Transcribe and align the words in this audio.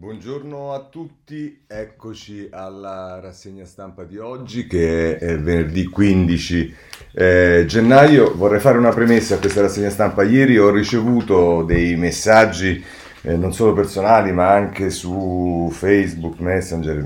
Buongiorno 0.00 0.72
a 0.72 0.88
tutti, 0.90 1.64
eccoci 1.66 2.48
alla 2.50 3.20
rassegna 3.20 3.66
stampa 3.66 4.04
di 4.04 4.16
oggi 4.16 4.66
che 4.66 5.18
è 5.18 5.38
venerdì 5.38 5.84
15 5.84 6.74
eh, 7.12 7.64
gennaio. 7.66 8.34
Vorrei 8.34 8.60
fare 8.60 8.78
una 8.78 8.94
premessa 8.94 9.34
a 9.34 9.38
questa 9.38 9.60
rassegna 9.60 9.90
stampa. 9.90 10.22
Ieri 10.22 10.56
ho 10.56 10.70
ricevuto 10.70 11.64
dei 11.64 11.96
messaggi 11.96 12.82
eh, 13.20 13.36
non 13.36 13.52
solo 13.52 13.74
personali 13.74 14.32
ma 14.32 14.50
anche 14.50 14.88
su 14.88 15.68
Facebook, 15.70 16.38
Messenger, 16.38 16.96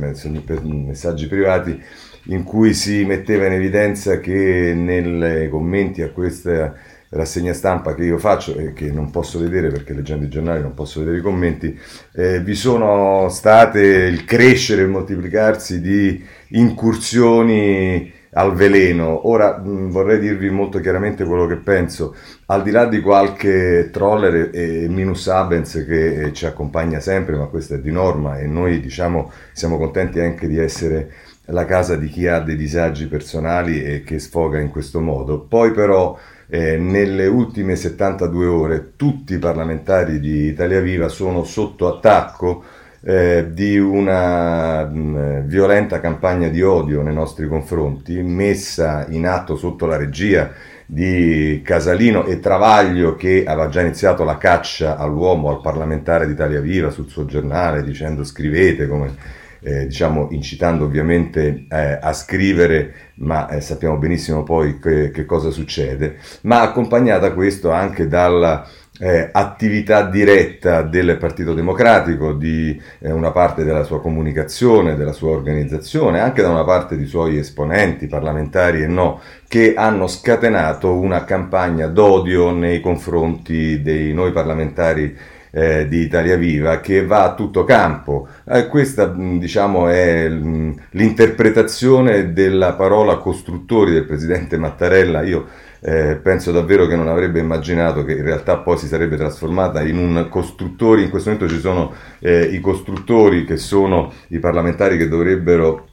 messaggi 0.62 1.26
privati 1.26 1.82
in 2.26 2.44
cui 2.44 2.74
si 2.74 3.04
metteva 3.04 3.46
in 3.46 3.54
evidenza 3.54 4.20
che 4.20 4.72
nei 4.72 5.48
commenti 5.48 6.00
a 6.00 6.10
questa 6.10 6.72
rassegna 7.10 7.52
stampa 7.52 7.94
che 7.94 8.04
io 8.04 8.18
faccio 8.18 8.56
e 8.56 8.72
che 8.72 8.90
non 8.90 9.10
posso 9.10 9.38
vedere 9.38 9.68
perché 9.68 9.92
leggendo 9.94 10.24
i 10.24 10.28
giornali 10.28 10.62
non 10.62 10.74
posso 10.74 11.00
vedere 11.00 11.18
i 11.18 11.22
commenti, 11.22 11.78
eh, 12.14 12.40
vi 12.40 12.54
sono 12.54 13.28
state 13.28 13.80
il 13.80 14.24
crescere 14.24 14.82
e 14.82 14.84
il 14.84 14.90
moltiplicarsi 14.90 15.80
di 15.80 16.24
incursioni 16.48 18.12
al 18.34 18.54
veleno. 18.54 19.28
Ora 19.28 19.58
mh, 19.58 19.90
vorrei 19.90 20.18
dirvi 20.18 20.50
molto 20.50 20.80
chiaramente 20.80 21.24
quello 21.24 21.46
che 21.46 21.56
penso, 21.56 22.14
al 22.46 22.62
di 22.62 22.70
là 22.70 22.86
di 22.86 23.00
qualche 23.00 23.90
troller 23.92 24.50
e, 24.52 24.84
e 24.84 24.88
minus 24.88 25.28
abens 25.28 25.84
che 25.86 26.22
eh, 26.22 26.32
ci 26.32 26.46
accompagna 26.46 27.00
sempre, 27.00 27.36
ma 27.36 27.46
questo 27.46 27.74
è 27.74 27.78
di 27.78 27.90
norma 27.90 28.38
e 28.38 28.46
noi 28.46 28.80
diciamo 28.80 29.30
siamo 29.52 29.78
contenti 29.78 30.20
anche 30.20 30.46
di 30.46 30.58
essere 30.58 31.12
la 31.48 31.64
casa 31.66 31.96
di 31.96 32.08
chi 32.08 32.26
ha 32.26 32.40
dei 32.40 32.56
disagi 32.56 33.06
personali 33.06 33.82
e 33.84 34.02
che 34.02 34.18
sfoga 34.18 34.58
in 34.58 34.70
questo 34.70 35.00
modo. 35.00 35.40
Poi 35.40 35.72
però 35.72 36.18
eh, 36.48 36.76
nelle 36.76 37.26
ultime 37.26 37.76
72 37.76 38.46
ore 38.46 38.92
tutti 38.96 39.34
i 39.34 39.38
parlamentari 39.38 40.20
di 40.20 40.46
Italia 40.46 40.80
Viva 40.80 41.08
sono 41.08 41.44
sotto 41.44 41.88
attacco 41.88 42.64
eh, 43.06 43.48
di 43.52 43.78
una 43.78 44.84
mh, 44.84 45.42
violenta 45.46 46.00
campagna 46.00 46.48
di 46.48 46.62
odio 46.62 47.02
nei 47.02 47.14
nostri 47.14 47.46
confronti, 47.46 48.22
messa 48.22 49.06
in 49.08 49.26
atto 49.26 49.56
sotto 49.56 49.86
la 49.86 49.96
regia 49.96 50.50
di 50.86 51.60
Casalino 51.64 52.24
e 52.26 52.40
Travaglio 52.40 53.14
che 53.14 53.44
aveva 53.46 53.68
già 53.68 53.80
iniziato 53.80 54.24
la 54.24 54.36
caccia 54.38 54.96
all'uomo, 54.96 55.50
al 55.50 55.60
parlamentare 55.60 56.26
di 56.26 56.32
Italia 56.32 56.60
Viva 56.60 56.90
sul 56.90 57.08
suo 57.08 57.24
giornale 57.24 57.82
dicendo 57.82 58.24
scrivete 58.24 58.86
come 58.86 59.42
eh, 59.64 59.86
diciamo 59.86 60.28
incitando 60.30 60.84
ovviamente 60.84 61.64
eh, 61.70 61.98
a 62.00 62.12
scrivere, 62.12 63.12
ma 63.16 63.48
eh, 63.48 63.60
sappiamo 63.62 63.96
benissimo 63.96 64.42
poi 64.42 64.78
che, 64.78 65.10
che, 65.10 65.24
cosa 65.24 65.50
succede, 65.50 66.18
ma 66.42 66.60
accompagnata 66.60 67.32
questo 67.32 67.70
anche 67.70 68.06
dalla 68.06 68.68
eh, 68.98 69.30
attività 69.32 70.02
diretta 70.08 70.82
del 70.82 71.16
Partito 71.16 71.54
Democratico, 71.54 72.32
di 72.34 72.80
eh, 73.00 73.10
una 73.10 73.30
parte 73.30 73.64
della 73.64 73.82
sua 73.84 74.00
comunicazione, 74.00 74.96
della 74.96 75.12
sua 75.12 75.30
organizzazione, 75.30 76.20
anche 76.20 76.42
da 76.42 76.50
una 76.50 76.64
parte 76.64 76.96
di 76.96 77.06
suoi 77.06 77.38
esponenti 77.38 78.06
parlamentari 78.06 78.82
e 78.82 78.86
no, 78.86 79.20
che 79.48 79.74
hanno 79.74 80.06
scatenato 80.06 80.92
una 80.92 81.24
campagna 81.24 81.86
d'odio 81.86 82.52
nei 82.52 82.80
confronti 82.80 83.82
dei 83.82 84.12
noi 84.12 84.30
parlamentari 84.30 85.16
eh, 85.54 85.86
di 85.86 86.00
Italia 86.00 86.36
Viva 86.36 86.80
che 86.80 87.06
va 87.06 87.22
a 87.22 87.34
tutto 87.34 87.62
campo. 87.62 88.26
Eh, 88.44 88.66
questa 88.66 89.06
diciamo, 89.06 89.88
è 89.88 90.28
l'interpretazione 90.28 92.32
della 92.32 92.72
parola 92.72 93.18
costruttori 93.18 93.92
del 93.92 94.04
presidente 94.04 94.58
Mattarella. 94.58 95.22
Io 95.22 95.46
eh, 95.80 96.18
penso 96.20 96.50
davvero 96.50 96.86
che 96.86 96.96
non 96.96 97.06
avrebbe 97.06 97.38
immaginato 97.38 98.04
che 98.04 98.14
in 98.14 98.24
realtà 98.24 98.56
poi 98.56 98.78
si 98.78 98.88
sarebbe 98.88 99.16
trasformata 99.16 99.80
in 99.82 99.96
un 99.96 100.26
costruttore. 100.28 101.02
In 101.02 101.10
questo 101.10 101.30
momento 101.30 101.54
ci 101.54 101.60
sono 101.60 101.92
eh, 102.18 102.42
i 102.42 102.58
costruttori 102.58 103.44
che 103.44 103.56
sono 103.56 104.12
i 104.28 104.40
parlamentari 104.40 104.96
che 104.96 105.06
dovrebbero 105.06 105.86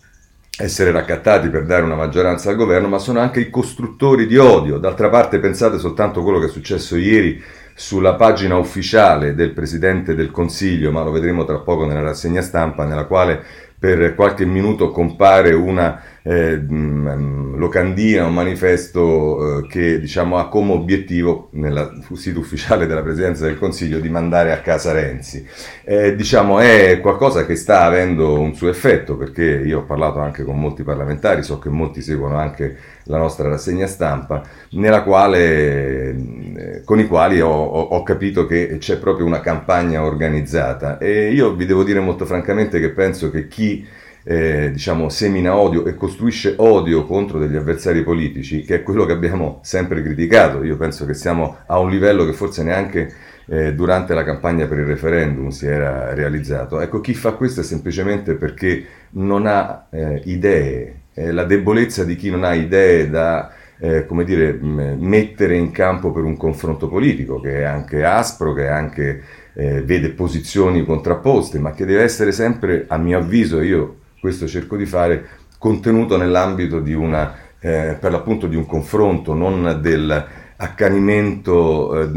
essere 0.57 0.91
raccattati 0.91 1.49
per 1.49 1.65
dare 1.65 1.83
una 1.83 1.95
maggioranza 1.95 2.49
al 2.49 2.55
governo, 2.55 2.87
ma 2.87 2.97
sono 2.97 3.19
anche 3.19 3.39
i 3.39 3.49
costruttori 3.49 4.25
di 4.25 4.37
odio. 4.37 4.79
D'altra 4.79 5.09
parte 5.09 5.39
pensate 5.39 5.77
soltanto 5.77 6.19
a 6.19 6.23
quello 6.23 6.39
che 6.39 6.47
è 6.47 6.49
successo 6.49 6.97
ieri 6.97 7.41
sulla 7.73 8.15
pagina 8.15 8.57
ufficiale 8.57 9.35
del 9.35 9.51
Presidente 9.51 10.15
del 10.15 10.31
Consiglio, 10.31 10.91
ma 10.91 11.03
lo 11.03 11.11
vedremo 11.11 11.45
tra 11.45 11.59
poco 11.59 11.85
nella 11.85 12.01
rassegna 12.01 12.41
stampa, 12.41 12.85
nella 12.85 13.05
quale 13.05 13.43
per 13.81 14.13
qualche 14.13 14.45
minuto 14.45 14.91
compare 14.91 15.53
una 15.53 15.99
eh, 16.21 16.55
mm, 16.55 17.55
locandina, 17.57 18.27
un 18.27 18.33
manifesto 18.35 19.63
eh, 19.63 19.67
che 19.67 19.99
diciamo, 19.99 20.37
ha 20.37 20.49
come 20.49 20.73
obiettivo 20.73 21.49
nel 21.53 22.03
sito 22.13 22.37
ufficiale 22.37 22.85
della 22.85 23.01
Presidenza 23.01 23.45
del 23.45 23.57
Consiglio 23.57 23.99
di 23.99 24.07
mandare 24.07 24.51
a 24.51 24.59
casa 24.59 24.91
Renzi. 24.91 25.43
Eh, 25.83 26.15
diciamo, 26.15 26.59
è 26.59 26.99
qualcosa 27.01 27.43
che 27.43 27.55
sta 27.55 27.81
avendo 27.81 28.39
un 28.39 28.53
suo 28.53 28.69
effetto 28.69 29.17
perché 29.17 29.45
io 29.45 29.79
ho 29.79 29.83
parlato 29.85 30.19
anche 30.19 30.43
con 30.43 30.59
molti 30.59 30.83
parlamentari, 30.83 31.41
so 31.41 31.57
che 31.57 31.69
molti 31.69 32.03
seguono 32.03 32.37
anche 32.37 32.77
la 33.11 33.17
nostra 33.17 33.49
rassegna 33.49 33.85
stampa, 33.87 34.41
nella 34.71 35.03
quale, 35.03 36.09
eh, 36.09 36.81
con 36.85 36.99
i 36.99 37.07
quali 37.07 37.41
ho, 37.41 37.49
ho 37.49 38.03
capito 38.03 38.47
che 38.47 38.77
c'è 38.79 38.97
proprio 38.97 39.25
una 39.25 39.41
campagna 39.41 40.03
organizzata 40.03 40.97
e 40.97 41.31
io 41.31 41.53
vi 41.53 41.65
devo 41.65 41.83
dire 41.83 41.99
molto 41.99 42.25
francamente 42.25 42.79
che 42.79 42.91
penso 42.91 43.29
che 43.29 43.47
chi 43.49 43.85
eh, 44.23 44.69
diciamo, 44.71 45.09
semina 45.09 45.55
odio 45.55 45.85
e 45.85 45.95
costruisce 45.95 46.53
odio 46.57 47.05
contro 47.05 47.39
degli 47.39 47.55
avversari 47.55 48.03
politici, 48.03 48.61
che 48.61 48.75
è 48.75 48.83
quello 48.83 49.05
che 49.05 49.13
abbiamo 49.13 49.59
sempre 49.63 50.01
criticato. 50.01 50.63
Io 50.63 50.77
penso 50.77 51.05
che 51.05 51.13
siamo 51.13 51.57
a 51.65 51.79
un 51.79 51.89
livello 51.89 52.25
che 52.25 52.33
forse 52.33 52.63
neanche 52.63 53.13
eh, 53.47 53.73
durante 53.73 54.13
la 54.13 54.23
campagna 54.23 54.67
per 54.67 54.77
il 54.77 54.85
referendum 54.85 55.49
si 55.49 55.65
era 55.65 56.13
realizzato. 56.13 56.79
Ecco, 56.79 57.01
chi 57.01 57.13
fa 57.13 57.33
questo 57.33 57.61
è 57.61 57.63
semplicemente 57.63 58.35
perché 58.35 58.85
non 59.11 59.45
ha 59.47 59.87
eh, 59.89 60.21
idee, 60.25 61.00
è 61.13 61.31
la 61.31 61.43
debolezza 61.43 62.03
di 62.03 62.15
chi 62.15 62.29
non 62.29 62.43
ha 62.43 62.53
idee 62.53 63.09
da 63.09 63.51
eh, 63.83 64.05
come 64.05 64.23
dire, 64.23 64.59
mettere 64.61 65.55
in 65.55 65.71
campo 65.71 66.11
per 66.11 66.23
un 66.23 66.37
confronto 66.37 66.87
politico 66.87 67.39
che 67.39 67.61
è 67.61 67.63
anche 67.63 68.05
aspro, 68.05 68.53
che 68.53 68.67
anche 68.67 69.23
eh, 69.53 69.81
vede 69.81 70.11
posizioni 70.11 70.85
contrapposte, 70.85 71.57
ma 71.57 71.71
che 71.71 71.85
deve 71.85 72.03
essere 72.03 72.31
sempre, 72.31 72.85
a 72.87 72.97
mio 72.97 73.17
avviso, 73.17 73.59
io 73.59 73.95
questo 74.19 74.45
cerco 74.47 74.77
di 74.77 74.85
fare, 74.85 75.25
contenuto 75.57 76.15
nell'ambito 76.15 76.79
di 76.79 76.93
una, 76.93 77.35
eh, 77.59 77.97
per 77.99 78.11
l'appunto 78.11 78.45
di 78.45 78.55
un 78.55 78.67
confronto, 78.67 79.33
non 79.33 79.79
dell'accanimento 79.81 82.01
eh, 82.01 82.11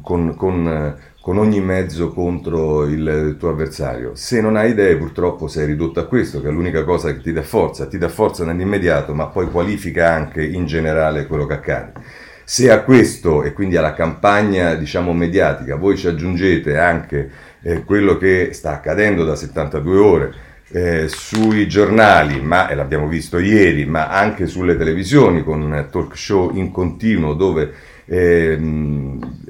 con, 0.00 0.34
con, 0.36 0.96
con, 1.20 1.38
ogni 1.38 1.60
mezzo 1.60 2.10
contro 2.10 2.84
il 2.84 3.36
tuo 3.38 3.50
avversario. 3.50 4.14
Se 4.14 4.40
non 4.40 4.56
hai 4.56 4.70
idee 4.70 4.96
purtroppo 4.96 5.48
sei 5.48 5.66
ridotto 5.66 6.00
a 6.00 6.06
questo, 6.06 6.40
che 6.40 6.48
è 6.48 6.50
l'unica 6.50 6.84
cosa 6.84 7.12
che 7.12 7.20
ti 7.20 7.32
dà 7.32 7.42
forza, 7.42 7.86
ti 7.86 7.98
dà 7.98 8.08
forza 8.08 8.44
nell'immediato, 8.44 9.14
ma 9.14 9.26
poi 9.26 9.50
qualifica 9.50 10.12
anche 10.12 10.42
in 10.44 10.66
generale 10.66 11.26
quello 11.26 11.46
che 11.46 11.54
accade. 11.54 11.92
Se 12.44 12.70
a 12.70 12.82
questo 12.82 13.44
e 13.44 13.52
quindi 13.52 13.76
alla 13.76 13.94
campagna 13.94 14.74
diciamo 14.74 15.12
mediatica 15.12 15.76
voi 15.76 15.96
ci 15.96 16.08
aggiungete 16.08 16.76
anche 16.78 17.30
eh, 17.62 17.84
quello 17.84 18.16
che 18.16 18.50
sta 18.52 18.72
accadendo 18.72 19.24
da 19.24 19.36
72 19.36 19.98
ore, 19.98 20.34
eh, 20.72 21.08
sui 21.08 21.66
giornali, 21.66 22.40
ma 22.40 22.68
e 22.68 22.74
l'abbiamo 22.74 23.08
visto 23.08 23.38
ieri, 23.38 23.86
ma 23.86 24.08
anche 24.08 24.46
sulle 24.46 24.76
televisioni 24.76 25.42
con 25.42 25.88
talk 25.90 26.16
show 26.16 26.54
in 26.54 26.70
continuo 26.70 27.34
dove 27.34 27.72
eh, 28.12 28.58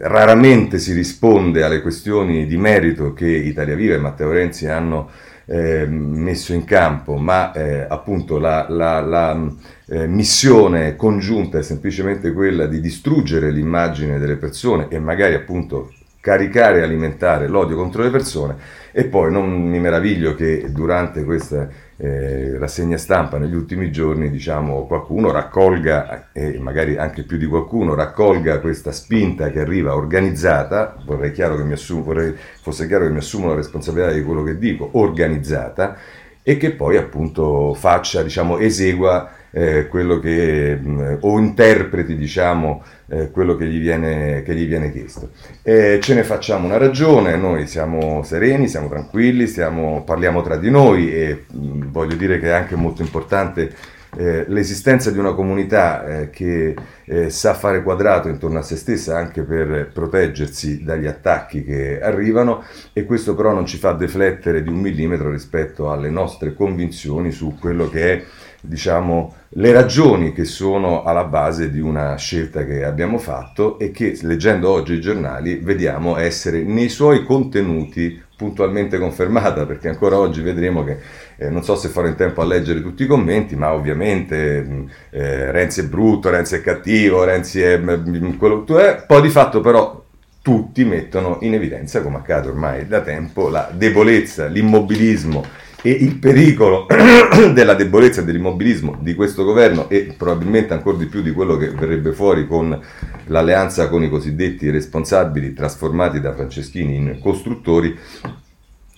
raramente 0.01 0.79
si 0.79 0.93
risponde 0.93 1.63
alle 1.63 1.81
questioni 1.81 2.45
di 2.45 2.59
merito 2.59 3.15
che 3.15 3.27
Italia 3.27 3.75
Viva 3.75 3.95
e 3.95 3.99
Matteo 3.99 4.31
Renzi 4.31 4.67
hanno 4.67 5.09
eh, 5.47 5.87
messo 5.87 6.53
in 6.53 6.65
campo, 6.65 7.17
ma 7.17 7.53
eh, 7.53 7.87
appunto 7.89 8.37
la, 8.37 8.67
la, 8.69 9.01
la 9.01 9.51
eh, 9.87 10.07
missione 10.07 10.95
congiunta 10.95 11.57
è 11.57 11.63
semplicemente 11.63 12.35
quella 12.35 12.67
di 12.67 12.81
distruggere 12.81 13.51
l'immagine 13.51 14.19
delle 14.19 14.37
persone 14.37 14.89
e 14.91 14.99
magari 14.99 15.33
appunto 15.33 15.91
caricare 16.21 16.81
e 16.81 16.83
alimentare 16.83 17.49
l'odio 17.49 17.77
contro 17.77 18.03
le 18.03 18.11
persone. 18.11 18.57
E 18.93 19.07
poi 19.07 19.33
non 19.33 19.51
mi 19.51 19.81
meraviglio 19.81 20.35
che 20.35 20.67
durante 20.71 21.25
questa 21.25 21.67
eh, 22.03 22.57
rassegna 22.57 22.97
stampa 22.97 23.37
negli 23.37 23.55
ultimi 23.55 23.93
giorni 23.93 24.31
diciamo, 24.31 24.87
qualcuno 24.87 25.31
raccolga, 25.31 26.29
e 26.33 26.59
magari 26.59 26.97
anche 26.97 27.25
più 27.25 27.37
di 27.37 27.45
qualcuno, 27.45 27.95
raccolga 27.95 28.61
questa 28.61 28.91
spinta 28.91 29.51
che 29.51 29.61
arriva 29.61 29.95
organizzata, 29.95 30.97
vorrei, 31.05 31.31
chiaro 31.31 31.57
che 31.57 31.65
mi 31.65 31.75
assumo, 31.75 32.03
vorrei 32.03 32.35
fosse 32.63 32.87
chiaro 32.87 33.05
che 33.05 33.13
mi 33.13 33.19
assumo 33.19 33.49
la 33.49 33.55
responsabilità 33.55 34.13
di 34.13 34.23
quello 34.23 34.43
che 34.43 34.57
dico, 34.57 34.89
organizzata, 34.93 35.97
e 36.43 36.57
che 36.57 36.71
poi 36.73 36.97
appunto 36.97 37.75
faccia, 37.75 38.23
diciamo, 38.23 38.57
esegua 38.57 39.31
eh, 39.51 39.87
quello 39.89 40.19
che, 40.19 40.79
mh, 40.81 40.91
mm, 40.91 41.15
o 41.21 41.39
interpreti 41.39 42.17
diciamo, 42.17 42.83
eh, 43.09 43.31
quello 43.31 43.57
che 43.57 43.67
gli 43.67 43.81
viene, 43.81 44.43
che 44.43 44.55
gli 44.55 44.67
viene 44.67 44.91
chiesto. 44.93 45.31
Eh, 45.63 45.99
ce 46.03 46.15
ne 46.15 46.23
facciamo 46.25 46.67
una 46.67 46.79
ragione, 46.79 47.37
noi 47.37 47.67
siamo 47.67 48.23
sereni, 48.23 48.69
siamo 48.69 48.89
tranquilli, 48.89 49.47
stiamo, 49.47 50.03
parliamo 50.05 50.43
tra 50.43 50.57
di 50.57 50.71
noi 50.71 51.13
e 51.13 51.45
mh, 51.47 51.67
mm, 51.67 51.83
voglio 51.91 52.17
dire 52.17 52.39
che 52.39 52.49
è 52.49 52.53
anche 52.53 52.77
molto 52.77 53.03
importante 53.03 53.99
eh, 54.17 54.45
l'esistenza 54.49 55.11
di 55.11 55.19
una 55.19 55.35
comunità 55.35 56.05
eh, 56.05 56.31
che 56.31 56.75
eh, 57.05 57.31
sa 57.31 57.55
fare 57.55 57.83
quadrato 57.83 58.29
intorno 58.29 58.59
a 58.59 58.63
se 58.63 58.75
stessa 58.75 59.17
anche 59.17 59.43
per 59.43 59.91
proteggersi 59.93 60.83
dagli 60.83 61.07
attacchi 61.07 61.63
che 61.63 62.01
arrivano 62.01 62.65
e 62.93 63.05
questo 63.05 63.35
però 63.35 63.53
non 63.53 63.67
ci 63.67 63.77
fa 63.77 63.93
deflettere 63.93 64.63
di 64.63 64.69
un 64.69 64.81
millimetro 64.81 65.31
rispetto 65.31 65.93
alle 65.93 66.11
nostre 66.11 66.55
convinzioni 66.55 67.31
su 67.31 67.57
quello 67.61 67.89
che 67.89 68.13
è 68.13 68.25
diciamo, 68.61 69.35
le 69.51 69.73
ragioni 69.73 70.33
che 70.33 70.45
sono 70.45 71.03
alla 71.03 71.25
base 71.25 71.71
di 71.71 71.81
una 71.81 72.15
scelta 72.17 72.65
che 72.65 72.85
abbiamo 72.85 73.19
fatto 73.19 73.79
e 73.79 73.91
che 73.91 74.19
leggendo 74.23 74.71
oggi 74.71 74.95
i 74.95 75.01
giornali 75.01 75.57
vediamo 75.57 76.17
essere 76.17 76.63
nei 76.63 76.89
suoi 76.89 77.25
contenuti 77.25 78.23
puntualmente 78.37 78.99
confermata 78.99 79.67
perché 79.67 79.89
ancora 79.89 80.19
oggi 80.19 80.41
vedremo 80.41 80.83
che 80.83 80.99
eh, 81.37 81.51
non 81.51 81.63
so 81.63 81.77
se 81.77 81.89
farò 81.89 82.07
in 82.07 82.15
tempo 82.15 82.41
a 82.41 82.47
leggere 82.47 82.81
tutti 82.81 83.03
i 83.03 83.07
commenti 83.07 83.55
ma 83.55 83.75
ovviamente 83.75 84.63
mh, 84.63 84.91
eh, 85.11 85.51
Renzi 85.51 85.81
è 85.81 85.85
brutto, 85.85 86.31
Renzi 86.31 86.55
è 86.55 86.63
cattivo, 86.63 87.25
Renzi 87.25 87.61
è 87.61 87.77
mh, 87.77 88.39
quello 88.39 88.65
che 88.65 88.97
è 88.97 89.05
poi 89.07 89.21
di 89.21 89.29
fatto 89.29 89.61
però 89.61 90.03
tutti 90.43 90.85
mettono 90.85 91.37
in 91.43 91.53
evidenza 91.53 92.01
come 92.01 92.17
accade 92.17 92.49
ormai 92.49 92.87
da 92.87 93.03
tempo 93.03 93.51
la 93.51 93.71
debolezza, 93.75 94.47
l'immobilismo 94.47 95.45
e 95.83 95.91
il 95.91 96.17
pericolo 96.17 96.87
della 97.53 97.75
debolezza 97.75 98.21
e 98.21 98.25
dell'immobilismo 98.25 98.99
di 99.01 99.15
questo 99.15 99.45
governo 99.45 99.89
e 99.89 100.15
probabilmente 100.17 100.75
ancora 100.75 100.97
di 100.97 101.07
più 101.07 101.23
di 101.23 101.33
quello 101.33 101.57
che 101.57 101.71
verrebbe 101.71 102.13
fuori 102.13 102.47
con 102.47 102.79
l'alleanza 103.27 103.89
con 103.89 104.03
i 104.03 104.09
cosiddetti 104.09 104.71
responsabili 104.71 105.55
trasformati 105.55 106.21
da 106.21 106.35
Franceschini 106.35 106.97
in 106.97 107.19
costruttori 107.21 107.97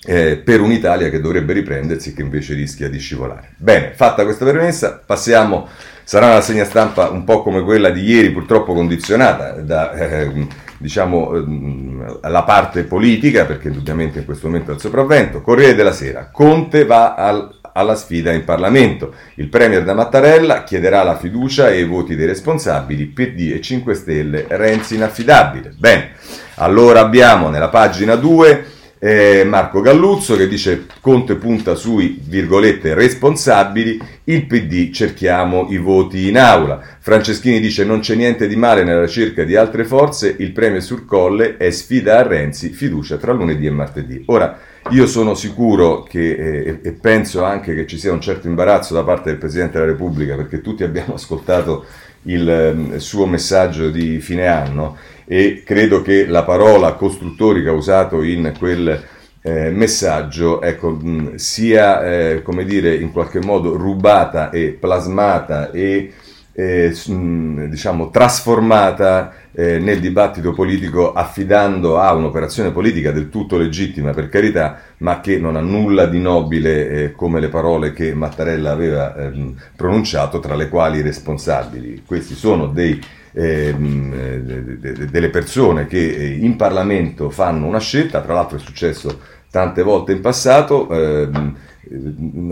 eh, 0.04 0.36
per 0.36 0.60
un'Italia 0.60 1.10
che 1.10 1.20
dovrebbe 1.20 1.52
riprendersi 1.52 2.10
e 2.10 2.12
che 2.14 2.22
invece 2.22 2.54
rischia 2.54 2.88
di 2.88 2.98
scivolare. 2.98 3.54
Bene, 3.56 3.92
fatta 3.94 4.24
questa 4.24 4.44
premessa, 4.44 5.00
passiamo, 5.04 5.68
sarà 6.02 6.26
una 6.26 6.40
segna 6.40 6.64
stampa 6.64 7.08
un 7.10 7.22
po' 7.24 7.42
come 7.42 7.62
quella 7.62 7.90
di 7.90 8.02
ieri, 8.02 8.30
purtroppo 8.30 8.74
condizionata 8.74 9.52
da... 9.52 9.92
Eh, 9.92 10.70
diciamo, 10.82 11.34
ehm, 11.34 12.18
la 12.28 12.42
parte 12.42 12.82
politica, 12.82 13.46
perché 13.46 13.68
indubbiamente 13.68 14.18
in 14.18 14.24
questo 14.24 14.48
momento 14.48 14.72
è 14.72 14.74
al 14.74 14.80
sopravvento. 14.80 15.40
Corriere 15.40 15.76
della 15.76 15.92
Sera, 15.92 16.28
Conte 16.30 16.84
va 16.84 17.14
al, 17.14 17.48
alla 17.72 17.94
sfida 17.94 18.32
in 18.32 18.44
Parlamento. 18.44 19.14
Il 19.36 19.48
Premier 19.48 19.84
da 19.84 19.94
Mattarella 19.94 20.64
chiederà 20.64 21.04
la 21.04 21.16
fiducia 21.16 21.70
e 21.70 21.80
i 21.80 21.84
voti 21.84 22.16
dei 22.16 22.26
responsabili, 22.26 23.06
PD 23.06 23.52
e 23.54 23.60
5 23.60 23.94
Stelle, 23.94 24.44
Renzi 24.48 24.96
inaffidabile. 24.96 25.72
Bene, 25.78 26.10
allora 26.56 27.00
abbiamo 27.00 27.48
nella 27.48 27.68
pagina 27.68 28.16
2 28.16 28.66
eh, 29.04 29.42
Marco 29.42 29.80
Galluzzo 29.80 30.36
che 30.36 30.46
dice 30.46 30.86
Conte 31.00 31.34
punta 31.34 31.74
sui 31.74 32.20
virgolette 32.24 32.94
responsabili, 32.94 34.00
il 34.24 34.46
PD 34.46 34.92
cerchiamo 34.92 35.66
i 35.70 35.76
voti 35.76 36.28
in 36.28 36.38
aula. 36.38 36.80
Franceschini 37.00 37.58
dice 37.58 37.84
non 37.84 37.98
c'è 37.98 38.14
niente 38.14 38.46
di 38.46 38.54
male 38.54 38.84
nella 38.84 39.00
ricerca 39.00 39.42
di 39.42 39.56
altre 39.56 39.84
forze, 39.84 40.32
il 40.38 40.52
premio 40.52 40.80
sul 40.80 41.04
colle 41.04 41.56
è 41.56 41.68
sfida 41.72 42.18
a 42.18 42.22
Renzi, 42.22 42.68
fiducia 42.68 43.16
tra 43.16 43.32
lunedì 43.32 43.66
e 43.66 43.70
martedì. 43.70 44.22
Ora, 44.26 44.56
io 44.90 45.06
sono 45.08 45.34
sicuro 45.34 46.04
che, 46.04 46.34
eh, 46.34 46.78
e 46.80 46.92
penso 46.92 47.42
anche 47.42 47.74
che 47.74 47.88
ci 47.88 47.98
sia 47.98 48.12
un 48.12 48.20
certo 48.20 48.46
imbarazzo 48.46 48.94
da 48.94 49.02
parte 49.02 49.30
del 49.30 49.38
Presidente 49.38 49.80
della 49.80 49.90
Repubblica 49.90 50.36
perché 50.36 50.60
tutti 50.60 50.84
abbiamo 50.84 51.14
ascoltato 51.14 51.86
il, 52.24 52.48
eh, 52.94 52.98
suo 53.00 53.26
messaggio 53.26 53.90
di 53.90 54.20
fine 54.20 54.46
anno 54.46 54.96
e 55.24 55.62
credo 55.64 56.02
che 56.02 56.26
la 56.26 56.42
parola 56.42 56.94
costruttori 56.94 57.62
che 57.62 57.68
ha 57.68 57.72
usato 57.72 58.22
in 58.22 58.52
quel 58.58 59.02
eh, 59.42 59.70
messaggio 59.70 60.62
ecco, 60.62 60.90
mh, 60.90 61.34
sia 61.34 62.04
eh, 62.04 62.42
come 62.42 62.64
dire, 62.64 62.94
in 62.94 63.12
qualche 63.12 63.40
modo 63.40 63.76
rubata 63.76 64.50
e 64.50 64.76
plasmata 64.78 65.70
e 65.70 66.12
eh, 66.52 66.94
mh, 67.06 67.68
diciamo, 67.68 68.10
trasformata 68.10 69.34
eh, 69.52 69.78
nel 69.78 70.00
dibattito 70.00 70.52
politico 70.52 71.12
affidando 71.12 71.98
a 71.98 72.12
un'operazione 72.14 72.70
politica 72.70 73.10
del 73.10 73.28
tutto 73.28 73.56
legittima 73.56 74.12
per 74.12 74.28
carità 74.28 74.80
ma 74.98 75.20
che 75.20 75.38
non 75.38 75.56
ha 75.56 75.60
nulla 75.60 76.06
di 76.06 76.20
nobile 76.20 76.88
eh, 76.88 77.12
come 77.12 77.40
le 77.40 77.48
parole 77.48 77.92
che 77.92 78.14
Mattarella 78.14 78.70
aveva 78.70 79.14
ehm, 79.16 79.54
pronunciato 79.76 80.38
tra 80.40 80.54
le 80.54 80.68
quali 80.68 81.00
responsabili. 81.00 82.02
Questi 82.06 82.34
sono 82.34 82.66
dei 82.66 83.00
Ehm, 83.34 84.12
eh, 84.12 85.06
delle 85.10 85.30
persone 85.30 85.86
che 85.86 85.98
eh, 85.98 86.34
in 86.34 86.56
Parlamento 86.56 87.30
fanno 87.30 87.66
una 87.66 87.80
scelta, 87.80 88.20
tra 88.20 88.34
l'altro 88.34 88.58
è 88.58 88.60
successo 88.60 89.20
tante 89.50 89.82
volte 89.82 90.12
in 90.12 90.20
passato, 90.20 90.88
ehm, 90.90 91.56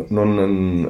non, 0.09 0.35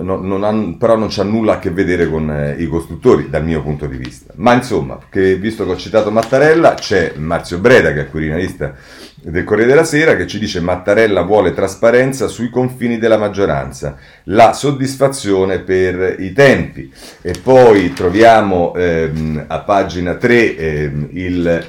non, 0.00 0.26
non 0.26 0.44
ha, 0.44 0.76
però 0.76 0.96
non 0.96 1.08
c'ha 1.10 1.22
nulla 1.22 1.54
a 1.54 1.58
che 1.58 1.70
vedere 1.70 2.08
con 2.08 2.30
eh, 2.30 2.56
i 2.58 2.66
costruttori 2.66 3.28
dal 3.30 3.44
mio 3.44 3.62
punto 3.62 3.86
di 3.86 3.96
vista. 3.96 4.32
Ma 4.36 4.54
insomma, 4.54 4.98
che, 5.08 5.36
visto 5.36 5.64
che 5.64 5.72
ho 5.72 5.76
citato 5.76 6.10
Mattarella, 6.10 6.74
c'è 6.74 7.14
Marzio 7.16 7.58
Breda 7.58 7.92
che 7.92 8.00
è 8.02 8.10
quirinalista 8.10 8.74
del 9.22 9.44
Corriere 9.44 9.70
della 9.70 9.84
Sera 9.84 10.16
che 10.16 10.26
ci 10.26 10.38
dice 10.38 10.60
Mattarella 10.60 11.22
vuole 11.22 11.52
trasparenza 11.52 12.26
sui 12.26 12.48
confini 12.48 12.98
della 12.98 13.18
maggioranza, 13.18 13.96
la 14.24 14.52
soddisfazione 14.52 15.60
per 15.60 16.16
i 16.18 16.32
tempi. 16.32 16.92
E 17.22 17.34
poi 17.40 17.92
troviamo 17.92 18.74
ehm, 18.74 19.44
a 19.46 19.60
pagina 19.60 20.14
3 20.14 20.56
ehm, 20.56 21.08
il, 21.12 21.66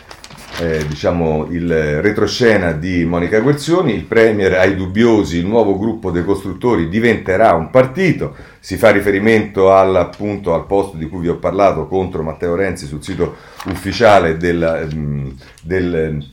eh, 0.61 0.85
diciamo, 0.87 1.47
il 1.49 2.01
retroscena 2.01 2.71
di 2.71 3.03
Monica 3.03 3.39
Guerzoni, 3.39 3.95
il 3.95 4.03
Premier 4.03 4.53
ai 4.53 4.75
dubbiosi, 4.75 5.39
il 5.39 5.47
nuovo 5.47 5.75
gruppo 5.75 6.11
dei 6.11 6.23
costruttori 6.23 6.87
diventerà 6.87 7.53
un 7.53 7.71
partito, 7.71 8.35
si 8.59 8.77
fa 8.77 8.91
riferimento 8.91 9.71
al, 9.71 9.95
appunto, 9.95 10.53
al 10.53 10.67
posto 10.67 10.97
di 10.97 11.07
cui 11.09 11.21
vi 11.21 11.29
ho 11.29 11.37
parlato 11.37 11.87
contro 11.87 12.21
Matteo 12.21 12.53
Renzi 12.53 12.85
sul 12.85 13.03
sito 13.03 13.37
ufficiale 13.69 14.37
del, 14.37 14.61
ehm, 14.61 15.35
del 15.63 16.23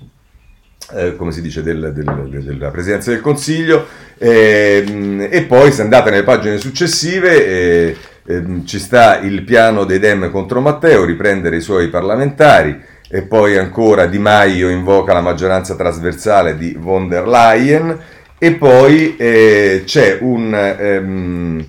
eh, 0.94 1.16
come 1.16 1.32
si 1.32 1.40
dice, 1.40 1.62
del, 1.62 1.92
del, 1.94 2.42
della 2.44 2.70
Presidenza 2.70 3.10
del 3.10 3.22
Consiglio. 3.22 3.86
Eh, 4.18 5.28
e 5.30 5.42
poi 5.44 5.72
se 5.72 5.80
andate 5.80 6.10
nelle 6.10 6.24
pagine 6.24 6.58
successive 6.58 7.46
eh, 7.46 7.96
ehm, 8.26 8.66
ci 8.66 8.78
sta 8.78 9.20
il 9.20 9.42
piano 9.42 9.84
dei 9.84 9.98
Dem 9.98 10.30
contro 10.30 10.60
Matteo, 10.60 11.04
riprendere 11.04 11.56
i 11.56 11.62
suoi 11.62 11.88
parlamentari 11.88 12.96
e 13.10 13.22
poi 13.22 13.56
ancora 13.56 14.06
Di 14.06 14.18
Maio 14.18 14.68
invoca 14.68 15.14
la 15.14 15.22
maggioranza 15.22 15.74
trasversale 15.74 16.56
di 16.56 16.76
von 16.78 17.08
der 17.08 17.26
Leyen. 17.26 17.98
E 18.38 18.54
poi 18.54 19.16
eh, 19.16 19.82
c'è 19.84 20.18
un, 20.20 20.76
um, 20.78 21.66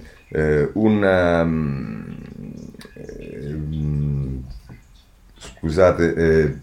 un 0.73 1.43
um, 1.43 2.17
scusate 5.35 6.13
eh, 6.13 6.55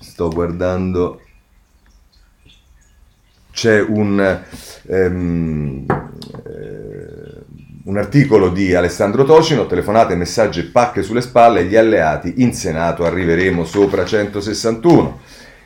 sto 0.00 0.28
guardando. 0.28 1.20
C'è 3.52 3.80
un, 3.80 4.42
um, 4.86 5.86
un, 7.84 7.96
articolo 7.96 8.50
di 8.50 8.74
Alessandro 8.74 9.24
Tocino, 9.24 9.66
telefonate, 9.66 10.14
messaggi 10.14 10.60
e 10.60 10.64
pacche 10.64 11.02
sulle 11.02 11.20
spalle, 11.20 11.64
gli 11.64 11.76
alleati 11.76 12.34
in 12.36 12.52
Senato 12.52 13.04
arriveremo 13.04 13.64
sopra 13.64 14.04
161. 14.04 15.20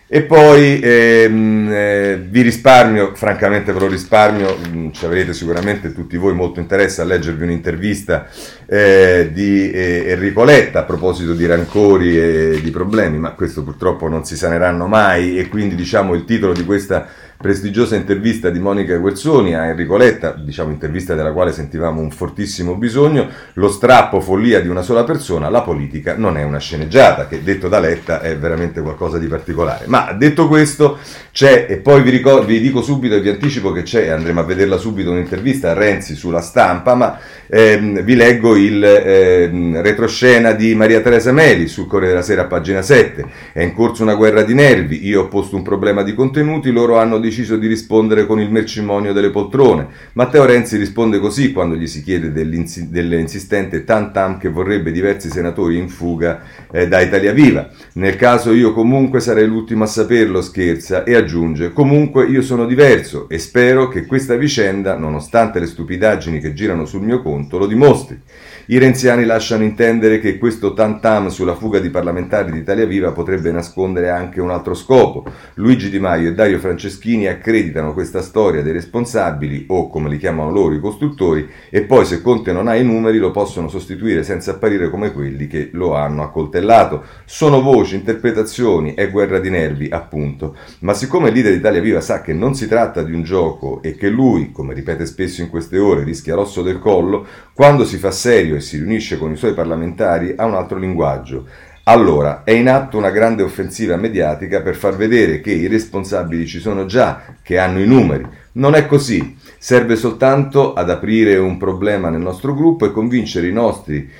E 0.08 0.22
poi 0.22 0.78
ehm, 0.80 1.68
eh, 1.68 2.26
vi 2.30 2.42
risparmio, 2.42 3.16
francamente 3.16 3.72
ve 3.72 3.80
lo 3.80 3.88
risparmio, 3.88 4.56
mm, 4.56 4.90
ci 4.92 5.04
avrete 5.04 5.32
sicuramente 5.32 5.92
tutti 5.92 6.16
voi 6.16 6.32
molto 6.32 6.60
interesse 6.60 7.00
a 7.00 7.04
leggervi 7.04 7.42
un'intervista 7.42 8.28
eh, 8.66 9.30
di 9.32 9.68
eh, 9.72 10.04
Enrico 10.06 10.44
Letta 10.44 10.80
a 10.80 10.84
proposito 10.84 11.34
di 11.34 11.44
rancori 11.44 12.16
e 12.16 12.60
di 12.62 12.70
problemi, 12.70 13.18
ma 13.18 13.32
questo 13.32 13.64
purtroppo 13.64 14.06
non 14.06 14.24
si 14.24 14.36
saneranno 14.36 14.86
mai 14.86 15.38
e 15.38 15.48
quindi 15.48 15.74
diciamo 15.74 16.14
il 16.14 16.24
titolo 16.24 16.52
di 16.52 16.64
questa 16.64 17.08
prestigiosa 17.36 17.96
intervista 17.96 18.50
di 18.50 18.58
Monica 18.58 18.96
Guerzoni 18.96 19.54
a 19.54 19.66
Enrico 19.66 19.96
Letta, 19.96 20.32
diciamo 20.32 20.70
intervista 20.70 21.14
della 21.14 21.32
quale 21.32 21.52
sentivamo 21.52 22.00
un 22.00 22.10
fortissimo 22.10 22.74
bisogno, 22.76 23.28
lo 23.54 23.68
strappo 23.68 24.20
follia 24.20 24.60
di 24.60 24.68
una 24.68 24.82
sola 24.82 25.04
persona, 25.04 25.48
la 25.48 25.62
politica 25.62 26.16
non 26.16 26.36
è 26.36 26.42
una 26.42 26.58
sceneggiata, 26.58 27.26
che 27.28 27.42
detto 27.42 27.68
da 27.68 27.78
Letta 27.78 28.20
è 28.20 28.36
veramente 28.36 28.80
qualcosa 28.80 29.18
di 29.18 29.26
particolare. 29.26 29.84
Ma 29.86 30.12
detto 30.12 30.48
questo, 30.48 30.98
c'è, 31.32 31.66
e 31.68 31.76
poi 31.76 32.02
vi, 32.02 32.10
ricordo, 32.10 32.46
vi 32.46 32.60
dico 32.60 32.82
subito 32.82 33.14
e 33.14 33.20
vi 33.20 33.28
anticipo 33.28 33.72
che 33.72 33.82
c'è, 33.82 34.08
andremo 34.08 34.40
a 34.40 34.44
vederla 34.44 34.78
subito, 34.78 35.10
un'intervista 35.10 35.70
a 35.70 35.74
Renzi 35.74 36.14
sulla 36.14 36.40
stampa, 36.40 36.94
ma 36.94 37.18
ehm, 37.46 38.02
vi 38.02 38.14
leggo 38.14 38.56
il 38.56 38.82
ehm, 38.82 39.82
retroscena 39.82 40.52
di 40.52 40.74
Maria 40.74 41.00
Teresa 41.00 41.32
Meli 41.32 41.68
sul 41.68 41.86
Corriere 41.86 42.14
della 42.14 42.24
Sera, 42.24 42.44
pagina 42.46 42.82
7. 42.82 43.24
È 43.52 43.62
in 43.62 43.74
corso 43.74 44.02
una 44.02 44.14
guerra 44.14 44.42
di 44.42 44.54
nervi, 44.54 45.06
io 45.06 45.22
ho 45.22 45.28
posto 45.28 45.56
un 45.56 45.62
problema 45.62 46.02
di 46.02 46.14
contenuti, 46.14 46.70
loro 46.70 46.98
hanno 46.98 47.18
deciso 47.26 47.56
di 47.56 47.66
rispondere 47.66 48.24
con 48.24 48.40
il 48.40 48.50
mercimonio 48.50 49.12
delle 49.12 49.30
poltrone. 49.30 49.88
Matteo 50.12 50.44
Renzi 50.44 50.76
risponde 50.76 51.18
così 51.18 51.52
quando 51.52 51.74
gli 51.74 51.88
si 51.88 52.02
chiede 52.02 52.30
dell'insistente 52.30 53.84
tam 53.84 54.12
tam 54.12 54.38
che 54.38 54.48
vorrebbe 54.48 54.92
diversi 54.92 55.28
senatori 55.28 55.76
in 55.76 55.88
fuga 55.88 56.42
eh, 56.70 56.86
da 56.86 57.00
Italia 57.00 57.32
Viva. 57.32 57.68
Nel 57.94 58.16
caso 58.16 58.52
io 58.52 58.72
comunque 58.72 59.20
sarei 59.20 59.46
l'ultimo 59.46 59.84
a 59.84 59.88
saperlo, 59.88 60.40
scherza 60.40 61.02
e 61.02 61.14
aggiunge 61.14 61.72
comunque 61.72 62.26
io 62.26 62.42
sono 62.42 62.64
diverso 62.66 63.28
e 63.28 63.38
spero 63.38 63.88
che 63.88 64.06
questa 64.06 64.36
vicenda, 64.36 64.96
nonostante 64.96 65.58
le 65.58 65.66
stupidaggini 65.66 66.40
che 66.40 66.52
girano 66.52 66.84
sul 66.84 67.02
mio 67.02 67.22
conto, 67.22 67.58
lo 67.58 67.66
dimostri. 67.66 68.20
I 68.68 68.78
renziani 68.78 69.24
lasciano 69.24 69.62
intendere 69.62 70.18
che 70.18 70.38
questo 70.38 70.74
tam 70.74 70.98
tam 70.98 71.28
sulla 71.28 71.54
fuga 71.54 71.78
di 71.78 71.88
parlamentari 71.88 72.50
di 72.50 72.58
Italia 72.58 72.84
Viva 72.84 73.12
potrebbe 73.12 73.52
nascondere 73.52 74.10
anche 74.10 74.40
un 74.40 74.50
altro 74.50 74.74
scopo. 74.74 75.24
Luigi 75.54 75.88
Di 75.88 76.00
Maio 76.00 76.30
e 76.30 76.34
Dario 76.34 76.58
Franceschini 76.58 77.28
accreditano 77.28 77.92
questa 77.92 78.22
storia 78.22 78.64
dei 78.64 78.72
responsabili, 78.72 79.66
o 79.68 79.88
come 79.88 80.08
li 80.08 80.18
chiamano 80.18 80.50
loro 80.50 80.74
i 80.74 80.80
costruttori, 80.80 81.48
e 81.70 81.82
poi 81.82 82.04
se 82.04 82.20
Conte 82.20 82.50
non 82.50 82.66
ha 82.66 82.74
i 82.74 82.84
numeri 82.84 83.18
lo 83.18 83.30
possono 83.30 83.68
sostituire 83.68 84.24
senza 84.24 84.50
apparire 84.50 84.90
come 84.90 85.12
quelli 85.12 85.46
che 85.46 85.68
lo 85.70 85.94
hanno 85.94 86.24
accoltellato. 86.24 87.04
Sono 87.24 87.62
voci, 87.62 87.94
interpretazioni, 87.94 88.94
è 88.94 89.12
guerra 89.12 89.38
di 89.38 89.48
nervi, 89.48 89.88
appunto. 89.88 90.56
Ma 90.80 90.92
siccome 90.92 91.28
il 91.28 91.40
leader 91.40 91.72
di 91.72 91.80
Viva 91.80 92.00
sa 92.00 92.20
che 92.20 92.32
non 92.32 92.56
si 92.56 92.66
tratta 92.66 93.04
di 93.04 93.12
un 93.12 93.22
gioco 93.22 93.80
e 93.80 93.94
che 93.94 94.08
lui, 94.08 94.50
come 94.50 94.74
ripete 94.74 95.06
spesso 95.06 95.40
in 95.40 95.50
queste 95.50 95.78
ore, 95.78 96.02
rischia 96.02 96.34
l'osso 96.34 96.62
del 96.62 96.80
collo, 96.80 97.24
quando 97.54 97.84
si 97.84 97.96
fa 97.96 98.10
serio 98.10 98.54
e 98.56 98.60
si 98.60 98.78
riunisce 98.78 99.18
con 99.18 99.32
i 99.32 99.36
suoi 99.36 99.54
parlamentari 99.54 100.34
ha 100.36 100.44
un 100.44 100.54
altro 100.54 100.78
linguaggio. 100.78 101.46
Allora, 101.84 102.42
è 102.42 102.50
in 102.50 102.68
atto 102.68 102.98
una 102.98 103.10
grande 103.10 103.44
offensiva 103.44 103.96
mediatica 103.96 104.60
per 104.60 104.74
far 104.74 104.96
vedere 104.96 105.40
che 105.40 105.52
i 105.52 105.68
responsabili 105.68 106.44
ci 106.44 106.58
sono 106.58 106.84
già, 106.84 107.22
che 107.42 107.58
hanno 107.58 107.78
i 107.78 107.86
numeri. 107.86 108.26
Non 108.52 108.74
è 108.74 108.86
così, 108.86 109.36
serve 109.56 109.94
soltanto 109.94 110.74
ad 110.74 110.90
aprire 110.90 111.36
un 111.36 111.56
problema 111.56 112.10
nel 112.10 112.20
nostro 112.20 112.54
gruppo 112.54 112.86
e 112.86 112.90
convincere 112.90 113.46
i 113.46 113.52
nostri 113.52 114.10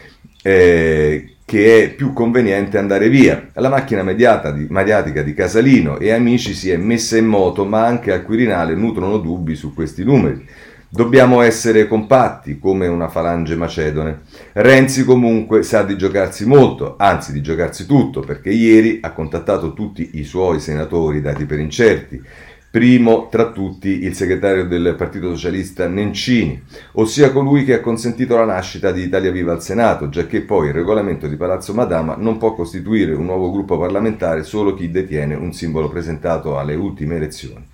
eh, 0.43 1.37
che 1.45 1.83
è 1.83 1.91
più 1.91 2.13
conveniente 2.13 2.79
andare 2.79 3.09
via. 3.09 3.49
La 3.55 3.69
macchina 3.69 4.03
di, 4.03 4.67
mediatica 4.69 5.23
di 5.23 5.33
Casalino 5.35 5.99
e 5.99 6.13
amici 6.13 6.55
si 6.55 6.71
è 6.71 6.77
messa 6.77 7.17
in 7.17 7.27
moto, 7.27 7.65
ma 7.65 7.85
anche 7.85 8.13
al 8.13 8.25
Quirinale 8.25 8.75
nutrono 8.75 9.19
dubbi 9.19 9.55
su 9.55 9.75
questi 9.75 10.05
numeri. 10.05 10.45
Dobbiamo 10.89 11.41
essere 11.41 11.89
compatti 11.89 12.61
come 12.61 12.87
una 12.87 13.09
falange 13.09 13.57
macedone. 13.57 14.21
Renzi 14.53 15.05
comunque 15.05 15.65
sa 15.65 15.83
di 15.83 15.97
giocarsi 15.97 16.47
molto, 16.47 16.95
anzi 16.97 17.33
di 17.33 17.43
giocarsi 17.43 17.87
tutto, 17.87 18.21
perché 18.21 18.51
ieri 18.51 19.01
ha 19.03 19.11
contattato 19.11 19.73
tutti 19.73 20.11
i 20.15 20.23
suoi 20.23 20.61
senatori 20.61 21.21
dati 21.21 21.45
per 21.45 21.59
incerti. 21.59 22.23
Primo 22.71 23.29
tra 23.31 23.51
tutti 23.51 24.05
il 24.05 24.15
segretario 24.15 24.67
del 24.67 24.95
Partito 24.97 25.31
Socialista 25.31 25.89
Nencini, 25.89 26.63
ossia 26.93 27.33
colui 27.33 27.65
che 27.65 27.75
ha 27.75 27.81
consentito 27.81 28.37
la 28.37 28.45
nascita 28.45 28.93
di 28.93 29.03
Italia 29.03 29.33
Viva 29.33 29.53
al 29.53 29.63
Senato, 29.63 30.09
giacché 30.09 30.43
poi 30.43 30.69
il 30.69 30.75
regolamento 30.75 31.27
di 31.27 31.37
Palazzo 31.37 31.75
Madama 31.75 32.15
non 32.17 32.39
può 32.39 32.55
costituire 32.55 33.13
un 33.13 33.25
nuovo 33.25 33.51
gruppo 33.51 33.77
parlamentare 33.77 34.45
solo 34.45 34.75
chi 34.75 34.91
detiene 34.91 35.35
un 35.35 35.53
simbolo 35.53 35.89
presentato 35.89 36.59
alle 36.59 36.75
ultime 36.75 37.17
elezioni. 37.17 37.67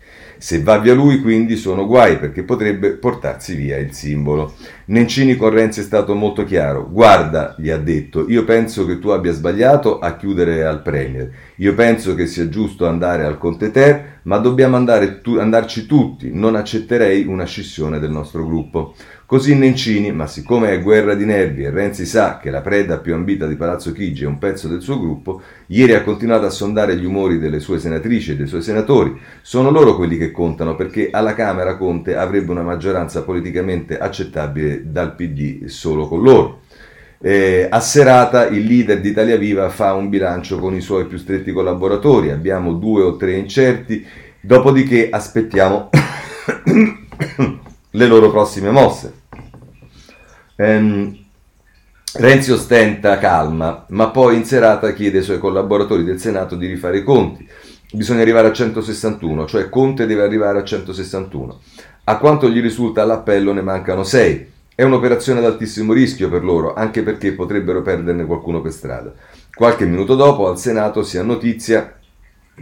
Se 0.43 0.61
va 0.61 0.79
via 0.79 0.93
lui, 0.93 1.21
quindi, 1.21 1.55
sono 1.55 1.87
guai 1.87 2.19
perché 2.19 2.43
potrebbe 2.43 2.95
portarsi 2.95 3.55
via 3.55 3.79
il 3.79 3.93
simbolo. 3.93 4.55
Nencini 4.87 5.37
con 5.37 5.51
Renzi 5.51 5.79
è 5.79 5.83
stato 5.85 6.17
molto 6.17 6.43
chiaro. 6.43 6.91
Guarda, 6.91 7.55
gli 7.57 7.71
ha 7.71 7.77
detto, 7.77 8.29
io 8.29 8.43
penso 8.43 8.85
che 8.85 8.99
tu 8.99 9.11
abbia 9.11 9.31
sbagliato 9.31 10.01
a 10.01 10.17
chiudere 10.17 10.65
al 10.65 10.83
Premier. 10.83 11.31
Io 11.59 11.75
penso 11.75 12.17
che 12.17 12.27
sia 12.27 12.49
giusto 12.49 12.89
andare 12.89 13.25
al 13.25 13.39
Conte 13.39 13.71
Ter, 13.71 14.19
ma 14.23 14.39
dobbiamo 14.39 14.77
tu- 15.23 15.37
andarci 15.37 15.87
tutti. 15.87 16.33
Non 16.35 16.57
accetterei 16.57 17.25
una 17.25 17.45
scissione 17.45 18.01
del 18.01 18.11
nostro 18.11 18.45
gruppo. 18.45 18.97
Così 19.33 19.55
Nencini, 19.55 20.12
ma 20.12 20.27
siccome 20.27 20.73
è 20.73 20.83
guerra 20.83 21.15
di 21.15 21.25
nervi 21.25 21.62
e 21.62 21.71
Renzi 21.71 22.05
sa 22.05 22.37
che 22.37 22.51
la 22.51 22.61
preda 22.61 22.99
più 22.99 23.15
ambita 23.15 23.47
di 23.47 23.57
Palazzo 23.57 23.91
Chigi 23.93 24.25
è 24.25 24.27
un 24.27 24.37
pezzo 24.37 24.69
del 24.69 24.83
suo 24.83 25.01
gruppo, 25.01 25.41
ieri 25.69 25.95
ha 25.95 26.03
continuato 26.03 26.45
a 26.45 26.51
sondare 26.51 26.99
gli 26.99 27.07
umori 27.07 27.39
delle 27.39 27.59
sue 27.59 27.79
senatrici 27.79 28.33
e 28.33 28.37
dei 28.37 28.47
suoi 28.47 28.61
senatori. 28.61 29.19
Sono 29.41 29.71
loro 29.71 29.97
quelli 29.97 30.19
che 30.19 30.31
contano 30.33 30.77
perché 30.77 31.09
alla 31.11 31.33
Camera 31.33 31.79
Conte 31.79 32.15
avrebbe 32.15 32.51
una 32.51 32.61
maggioranza 32.61 33.23
politicamente 33.23 33.97
accettabile 33.97 34.83
dal 34.93 35.15
PD 35.15 35.65
solo 35.65 36.09
con 36.09 36.21
loro. 36.21 36.61
Eh, 37.19 37.69
a 37.71 37.81
serata 37.81 38.47
il 38.49 38.67
leader 38.67 39.01
di 39.01 39.09
Italia 39.09 39.39
Viva 39.39 39.71
fa 39.71 39.95
un 39.95 40.11
bilancio 40.11 40.59
con 40.59 40.75
i 40.75 40.83
suoi 40.83 41.07
più 41.07 41.17
stretti 41.17 41.53
collaboratori, 41.53 42.31
abbiamo 42.33 42.75
due 42.75 43.03
o 43.03 43.17
tre 43.17 43.33
incerti, 43.33 44.05
dopodiché 44.43 45.09
aspettiamo 45.09 45.89
le 47.93 48.07
loro 48.07 48.31
prossime 48.31 48.71
mosse. 48.71 49.21
Ehm, 50.56 51.23
Renzi 52.14 52.52
ostenta 52.52 53.16
calma, 53.16 53.87
ma 53.88 54.11
poi 54.11 54.37
in 54.37 54.44
serata 54.44 54.92
chiede 54.92 55.18
ai 55.18 55.25
suoi 55.25 55.38
collaboratori 55.38 56.04
del 56.04 56.21
Senato 56.21 56.56
di 56.56 56.66
rifare 56.66 56.99
i 56.99 57.02
conti. 57.02 57.49
Bisogna 57.90 58.21
arrivare 58.21 58.49
a 58.49 58.52
161, 58.52 59.47
cioè 59.47 59.71
Conte 59.71 60.04
deve 60.04 60.23
arrivare 60.23 60.59
a 60.59 60.62
161. 60.64 61.61
A 62.04 62.18
quanto 62.18 62.50
gli 62.50 62.61
risulta 62.61 63.00
all'appello 63.00 63.54
ne 63.54 63.62
mancano 63.62 64.04
6. 64.04 64.50
È 64.75 64.82
un'operazione 64.82 65.38
ad 65.38 65.47
altissimo 65.47 65.94
rischio 65.94 66.28
per 66.28 66.44
loro, 66.44 66.75
anche 66.75 67.02
perché 67.02 67.32
potrebbero 67.32 67.80
perderne 67.80 68.26
qualcuno 68.26 68.61
per 68.61 68.73
strada. 68.73 69.11
Qualche 69.54 69.87
minuto 69.87 70.14
dopo 70.14 70.49
al 70.49 70.59
Senato 70.59 71.02
si 71.02 71.16
ha 71.16 71.23
notizia 71.23 71.99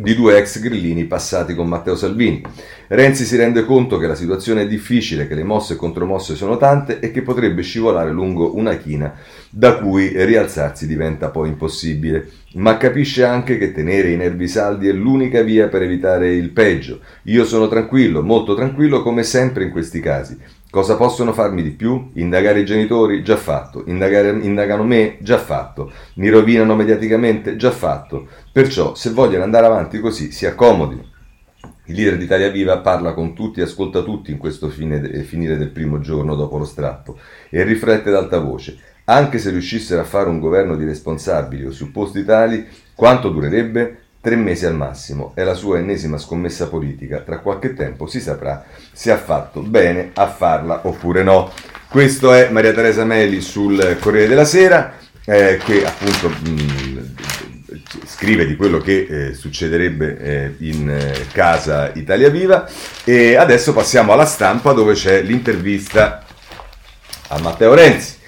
di 0.01 0.15
due 0.15 0.39
ex 0.39 0.61
grillini 0.61 1.05
passati 1.05 1.55
con 1.55 1.69
Matteo 1.69 1.95
Salvini. 1.95 2.43
Renzi 2.89 3.25
si 3.25 3.37
rende 3.37 3.65
conto 3.65 3.99
che 3.99 4.07
la 4.07 4.15
situazione 4.15 4.63
è 4.63 4.67
difficile, 4.67 5.29
che 5.29 5.35
le 5.35 5.45
mosse 5.45 5.75
e 5.75 5.77
contromosse 5.77 6.35
sono 6.35 6.57
tante 6.57 6.99
e 7.01 7.11
che 7.11 7.23
potrebbe 7.23 7.63
scivolare 7.63 8.11
lungo 8.11 8.57
una 8.57 8.77
china 8.77 9.15
da 9.51 9.77
cui 9.77 10.13
rialzarsi 10.25 10.87
diventa 10.87 11.29
poi 11.29 11.49
impossibile, 11.49 12.31
ma 12.55 12.77
capisce 12.77 13.25
anche 13.25 13.59
che 13.59 13.73
tenere 13.73 14.11
i 14.11 14.17
nervi 14.17 14.49
saldi 14.49 14.89
è 14.89 14.93
l'unica 14.93 15.43
via 15.43 15.69
per 15.69 15.83
evitare 15.83 16.35
il 16.35 16.51
peggio. 16.51 17.01
Io 17.25 17.45
sono 17.45 17.69
tranquillo, 17.69 18.23
molto 18.23 18.55
tranquillo 18.55 19.03
come 19.03 19.23
sempre 19.23 19.65
in 19.65 19.71
questi 19.71 20.01
casi. 20.01 20.37
Cosa 20.71 20.95
possono 20.95 21.33
farmi 21.33 21.65
di 21.65 21.71
più? 21.71 22.13
Indagare 22.15 22.61
i 22.61 22.65
genitori? 22.65 23.25
Già 23.25 23.37
fatto. 23.37 23.83
Indagare, 23.87 24.31
indagano 24.31 24.85
me? 24.85 25.17
Già 25.19 25.37
fatto. 25.37 25.91
Mi 26.15 26.29
rovinano 26.29 26.77
mediaticamente? 26.77 27.57
Già 27.57 27.73
fatto. 27.73 28.29
Perciò, 28.53 28.95
se 28.95 29.11
vogliono 29.11 29.43
andare 29.43 29.67
avanti 29.67 29.99
così, 29.99 30.31
si 30.31 30.47
accomodino. 30.47 31.03
Il 31.87 31.97
leader 31.97 32.17
d'Italia 32.17 32.51
Viva 32.51 32.79
parla 32.79 33.15
con 33.15 33.35
tutti 33.35 33.61
ascolta 33.61 34.03
tutti 34.03 34.31
in 34.31 34.39
questo 34.39 34.69
fine, 34.69 35.25
finire 35.25 35.57
del 35.57 35.71
primo 35.71 35.99
giorno 35.99 36.37
dopo 36.37 36.57
lo 36.57 36.65
strappo 36.65 37.19
e 37.49 37.65
riflette 37.65 38.11
ad 38.11 38.15
alta 38.15 38.39
voce. 38.39 38.79
Anche 39.07 39.39
se 39.39 39.51
riuscissero 39.51 40.01
a 40.01 40.05
fare 40.05 40.29
un 40.29 40.39
governo 40.39 40.77
di 40.77 40.85
responsabili 40.85 41.67
o 41.67 41.73
supposti 41.73 42.25
tali, 42.25 42.65
quanto 42.95 43.31
durerebbe? 43.31 44.03
Tre 44.23 44.37
mesi 44.37 44.67
al 44.67 44.75
massimo. 44.75 45.33
È 45.35 45.43
la 45.43 45.55
sua 45.55 45.79
ennesima 45.79 46.19
scommessa 46.19 46.69
politica. 46.69 47.21
Tra 47.21 47.39
qualche 47.39 47.73
tempo 47.73 48.07
si 48.07 48.21
saprà 48.21 48.67
se 48.93 49.11
ha 49.11 49.17
fatto 49.17 49.63
bene 49.63 50.11
a 50.13 50.29
farla 50.29 50.81
oppure 50.83 51.23
no. 51.23 51.51
Questo 51.89 52.31
è 52.35 52.51
Maria 52.51 52.75
Teresa 52.75 53.07
Meli 53.07 53.41
sul 53.41 53.97
Corriere 53.99 54.29
della 54.29 54.45
Sera, 54.45 54.93
eh, 55.25 55.59
che 55.65 55.87
appunto 55.87 56.29
mh, 56.29 57.15
scrive 58.05 58.47
di 58.47 58.57
quello 58.57 58.77
che 58.79 59.07
eh, 59.09 59.35
succederebbe 59.35 60.19
eh, 60.19 60.55
in 60.59 60.91
eh, 60.91 61.27
casa 61.33 61.91
Italia 61.95 62.29
Viva. 62.29 62.69
E 63.05 63.37
adesso 63.37 63.73
passiamo 63.73 64.13
alla 64.13 64.27
stampa 64.27 64.73
dove 64.73 64.93
c'è 64.93 65.23
l'intervista 65.23 66.27
a 67.29 67.39
Matteo 67.41 67.73
Renzi. 67.73 68.19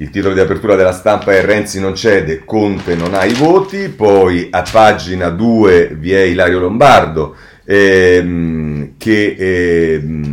Il 0.00 0.08
titolo 0.08 0.32
di 0.32 0.40
apertura 0.40 0.76
della 0.76 0.92
stampa 0.92 1.32
è 1.32 1.44
Renzi 1.44 1.78
non 1.78 1.94
cede, 1.94 2.42
Conte 2.46 2.94
non 2.94 3.12
ha 3.12 3.26
i 3.26 3.34
voti, 3.34 3.90
poi 3.90 4.48
a 4.50 4.62
pagina 4.62 5.28
2 5.28 5.94
vi 5.98 6.12
è 6.12 6.20
Ilario 6.20 6.58
Lombardo 6.58 7.36
ehm, 7.66 8.92
che 8.96 9.36
ehm, 9.38 10.24
eh, 10.24 10.29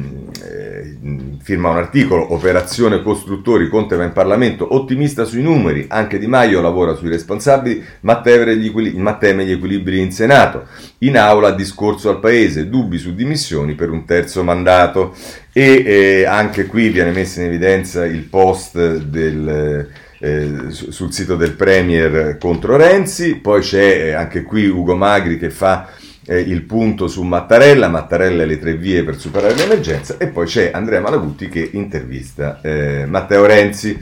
firma 1.47 1.69
un 1.69 1.77
articolo, 1.77 2.33
Operazione 2.33 3.01
Costruttori, 3.01 3.69
Conte 3.69 3.95
va 3.95 4.03
in 4.03 4.11
Parlamento, 4.11 4.75
ottimista 4.75 5.23
sui 5.23 5.41
numeri, 5.41 5.85
anche 5.87 6.19
Di 6.19 6.27
Maio 6.27 6.59
lavora 6.59 6.93
sui 6.93 7.07
responsabili, 7.07 7.81
ma 8.01 8.19
teme 8.19 8.57
gli, 8.57 8.69
teme 9.17 9.45
gli 9.45 9.53
equilibri 9.53 10.01
in 10.01 10.11
Senato. 10.11 10.65
In 10.99 11.17
aula 11.17 11.51
discorso 11.51 12.09
al 12.09 12.19
Paese, 12.19 12.67
dubbi 12.67 12.97
su 12.97 13.15
dimissioni 13.15 13.75
per 13.75 13.91
un 13.91 14.03
terzo 14.03 14.43
mandato 14.43 15.15
e 15.53 15.83
eh, 15.85 16.25
anche 16.25 16.65
qui 16.65 16.89
viene 16.89 17.11
messo 17.11 17.39
in 17.39 17.45
evidenza 17.45 18.05
il 18.05 18.23
post 18.23 18.97
del, 18.97 19.87
eh, 20.19 20.51
sul 20.67 21.13
sito 21.13 21.37
del 21.37 21.53
Premier 21.53 22.37
contro 22.37 22.75
Renzi, 22.75 23.35
poi 23.35 23.61
c'è 23.61 24.07
eh, 24.07 24.11
anche 24.11 24.43
qui 24.43 24.67
Ugo 24.67 24.97
Magri 24.97 25.37
che 25.39 25.49
fa 25.49 25.87
eh, 26.27 26.39
il 26.39 26.63
punto 26.63 27.07
su 27.07 27.23
Mattarella, 27.23 27.89
Mattarella 27.89 28.43
e 28.43 28.45
le 28.45 28.59
tre 28.59 28.75
vie 28.75 29.03
per 29.03 29.17
superare 29.17 29.55
l'emergenza 29.55 30.17
e 30.17 30.27
poi 30.27 30.45
c'è 30.45 30.71
Andrea 30.73 31.01
Malagutti 31.01 31.49
che 31.49 31.69
intervista 31.73 32.59
eh, 32.61 33.05
Matteo 33.07 33.45
Renzi. 33.45 33.97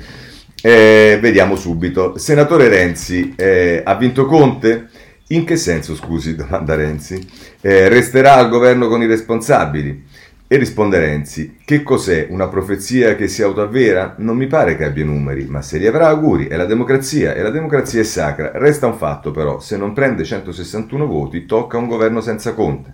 Eh, 0.61 1.19
vediamo 1.21 1.55
subito. 1.55 2.17
Senatore 2.17 2.67
Renzi, 2.67 3.35
ha 3.83 3.95
vinto 3.95 4.25
Conte? 4.25 4.87
In 5.29 5.43
che 5.43 5.55
senso, 5.55 5.95
scusi, 5.95 6.35
domanda 6.35 6.75
Renzi? 6.75 7.27
Eh, 7.61 7.89
resterà 7.89 8.35
al 8.35 8.49
governo 8.49 8.87
con 8.87 9.01
i 9.01 9.07
responsabili. 9.07 10.03
E 10.47 10.57
risponde 10.57 10.99
Renzi, 10.99 11.57
che 11.65 11.81
cos'è? 11.81 12.27
Una 12.29 12.47
profezia 12.47 13.15
che 13.15 13.27
si 13.27 13.41
autoavvera? 13.41 14.13
Non 14.19 14.37
mi 14.37 14.45
pare 14.45 14.77
che 14.77 14.83
abbia 14.83 15.03
numeri, 15.03 15.45
ma 15.45 15.63
se 15.63 15.79
li 15.79 15.87
avrà 15.87 16.09
auguri, 16.09 16.45
è 16.45 16.55
la 16.55 16.65
democrazia, 16.65 17.33
e 17.33 17.41
la 17.41 17.49
democrazia 17.49 18.01
è 18.01 18.03
sacra. 18.03 18.51
Resta 18.53 18.85
un 18.85 18.95
fatto 18.95 19.31
però, 19.31 19.59
se 19.59 19.75
non 19.75 19.93
prende 19.93 20.23
161 20.23 21.07
voti, 21.07 21.47
tocca 21.47 21.79
un 21.79 21.87
governo 21.87 22.21
senza 22.21 22.53
Conte. 22.53 22.93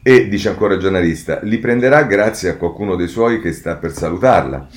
E, 0.00 0.28
dice 0.28 0.48
ancora 0.48 0.74
il 0.74 0.80
giornalista, 0.80 1.40
li 1.42 1.58
prenderà 1.58 2.04
grazie 2.04 2.50
a 2.50 2.56
qualcuno 2.56 2.94
dei 2.94 3.08
suoi 3.08 3.40
che 3.40 3.50
sta 3.50 3.74
per 3.74 3.90
salutarla. 3.90 4.68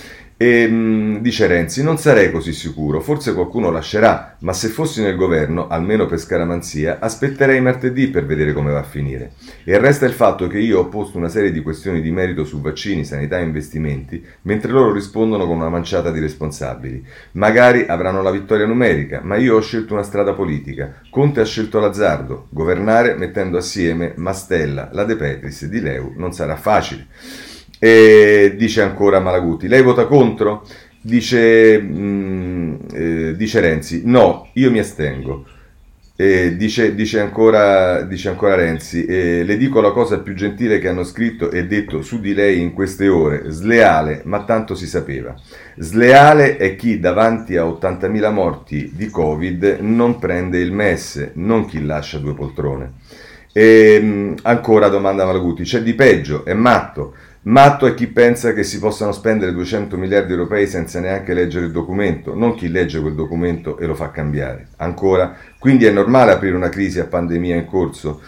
E 0.43 0.67
mh, 0.67 1.21
dice 1.21 1.47
Renzi: 1.47 1.81
Non 1.83 1.97
sarei 1.97 2.29
così 2.29 2.51
sicuro, 2.51 2.99
forse 2.99 3.33
qualcuno 3.33 3.71
lascerà, 3.71 4.35
ma 4.39 4.51
se 4.51 4.67
fossi 4.67 5.01
nel 5.01 5.15
governo, 5.15 5.69
almeno 5.69 6.05
per 6.05 6.19
scaramanzia, 6.19 6.97
aspetterei 6.99 7.61
martedì 7.61 8.09
per 8.09 8.25
vedere 8.25 8.51
come 8.51 8.73
va 8.73 8.79
a 8.79 8.83
finire. 8.83 9.31
E 9.63 9.77
resta 9.77 10.05
il 10.05 10.11
fatto 10.11 10.47
che 10.47 10.59
io 10.59 10.79
ho 10.79 10.89
posto 10.89 11.17
una 11.17 11.29
serie 11.29 11.53
di 11.53 11.61
questioni 11.61 12.01
di 12.01 12.11
merito 12.11 12.43
su 12.43 12.59
vaccini, 12.59 13.05
sanità 13.05 13.39
e 13.39 13.43
investimenti, 13.43 14.21
mentre 14.41 14.73
loro 14.73 14.91
rispondono 14.91 15.47
con 15.47 15.55
una 15.55 15.69
manciata 15.69 16.11
di 16.11 16.19
responsabili. 16.19 17.01
Magari 17.33 17.85
avranno 17.87 18.21
la 18.21 18.31
vittoria 18.31 18.65
numerica, 18.65 19.21
ma 19.23 19.37
io 19.37 19.55
ho 19.55 19.61
scelto 19.61 19.93
una 19.93 20.03
strada 20.03 20.33
politica. 20.33 20.99
Conte 21.09 21.39
ha 21.39 21.45
scelto 21.45 21.79
l'azzardo. 21.79 22.47
Governare 22.49 23.15
mettendo 23.15 23.57
assieme 23.57 24.11
Mastella, 24.17 24.89
la 24.91 25.05
De 25.05 25.15
Petris 25.15 25.67
Di 25.67 25.79
Leu 25.79 26.11
non 26.17 26.33
sarà 26.33 26.57
facile. 26.57 27.07
E 27.83 28.53
dice 28.55 28.81
ancora 28.81 29.19
Malaguti, 29.19 29.67
lei 29.67 29.81
vota 29.81 30.05
contro? 30.05 30.65
Dice, 31.01 31.77
mh, 31.81 31.97
mm, 31.99 32.75
eh, 32.93 33.35
dice 33.35 33.59
Renzi, 33.59 34.03
no, 34.05 34.47
io 34.53 34.71
mi 34.71 34.79
astengo. 34.79 35.43
E 36.15 36.55
dice, 36.55 36.95
dice, 36.95 37.19
ancora, 37.19 38.03
dice 38.03 38.29
ancora 38.29 38.55
Renzi, 38.55 39.03
eh, 39.03 39.43
le 39.43 39.57
dico 39.57 39.81
la 39.81 39.91
cosa 39.91 40.21
più 40.21 40.33
gentile 40.33 40.79
che 40.79 40.87
hanno 40.87 41.03
scritto 41.03 41.51
e 41.51 41.67
detto 41.67 42.01
su 42.01 42.21
di 42.21 42.33
lei 42.33 42.61
in 42.61 42.71
queste 42.71 43.09
ore, 43.09 43.51
sleale, 43.51 44.21
ma 44.23 44.45
tanto 44.45 44.75
si 44.75 44.87
sapeva. 44.87 45.35
Sleale 45.75 46.55
è 46.55 46.77
chi 46.77 47.01
davanti 47.01 47.57
a 47.57 47.65
80.000 47.65 48.31
morti 48.31 48.91
di 48.95 49.09
Covid 49.09 49.79
non 49.81 50.19
prende 50.19 50.59
il 50.59 50.71
MES, 50.71 51.31
non 51.33 51.65
chi 51.65 51.83
lascia 51.83 52.17
due 52.19 52.33
poltrone. 52.33 52.93
E, 53.51 53.99
mh, 53.99 54.35
ancora 54.43 54.87
domanda 54.87 55.25
Malaguti, 55.25 55.63
c'è 55.63 55.81
di 55.81 55.95
peggio, 55.95 56.45
è 56.45 56.53
matto. 56.53 57.13
Matto 57.45 57.85
è 57.85 57.93
chi 57.93 58.07
pensa 58.07 58.53
che 58.53 58.63
si 58.63 58.79
possano 58.79 59.11
spendere 59.11 59.51
200 59.51 59.97
miliardi 59.97 60.31
europei 60.31 60.65
senza 60.65 61.01
neanche 61.01 61.33
leggere 61.33 61.65
il 61.65 61.73
documento, 61.73 62.33
non 62.33 62.55
chi 62.55 62.69
legge 62.69 63.01
quel 63.01 63.15
documento 63.15 63.77
e 63.77 63.85
lo 63.85 63.95
fa 63.95 64.11
cambiare. 64.11 64.69
Ancora, 64.77 65.35
quindi 65.59 65.83
è 65.83 65.91
normale 65.91 66.31
aprire 66.31 66.55
una 66.55 66.69
crisi 66.69 67.01
a 67.01 67.05
pandemia 67.05 67.57
in 67.57 67.65
corso? 67.65 68.21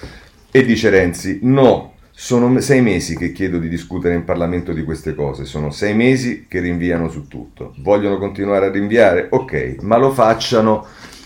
E 0.52 0.66
dice 0.66 0.90
Renzi, 0.90 1.40
no, 1.44 1.94
sono 2.12 2.60
sei 2.60 2.82
mesi 2.82 3.16
che 3.16 3.32
chiedo 3.32 3.58
di 3.58 3.70
discutere 3.70 4.16
in 4.16 4.26
Parlamento 4.26 4.74
di 4.74 4.84
queste 4.84 5.16
cose, 5.16 5.46
sono 5.46 5.72
sei 5.72 5.96
mesi 5.96 6.46
che 6.50 6.60
rinviano 6.60 7.08
su 7.08 7.30
tutto. 7.30 7.74
Vogliono 7.78 8.18
continuare 8.18 8.66
a 8.66 8.72
rinviare? 8.72 9.28
Ok, 9.30 9.78
ma 9.80 9.96
lo 9.96 10.12
facciano 10.12 10.86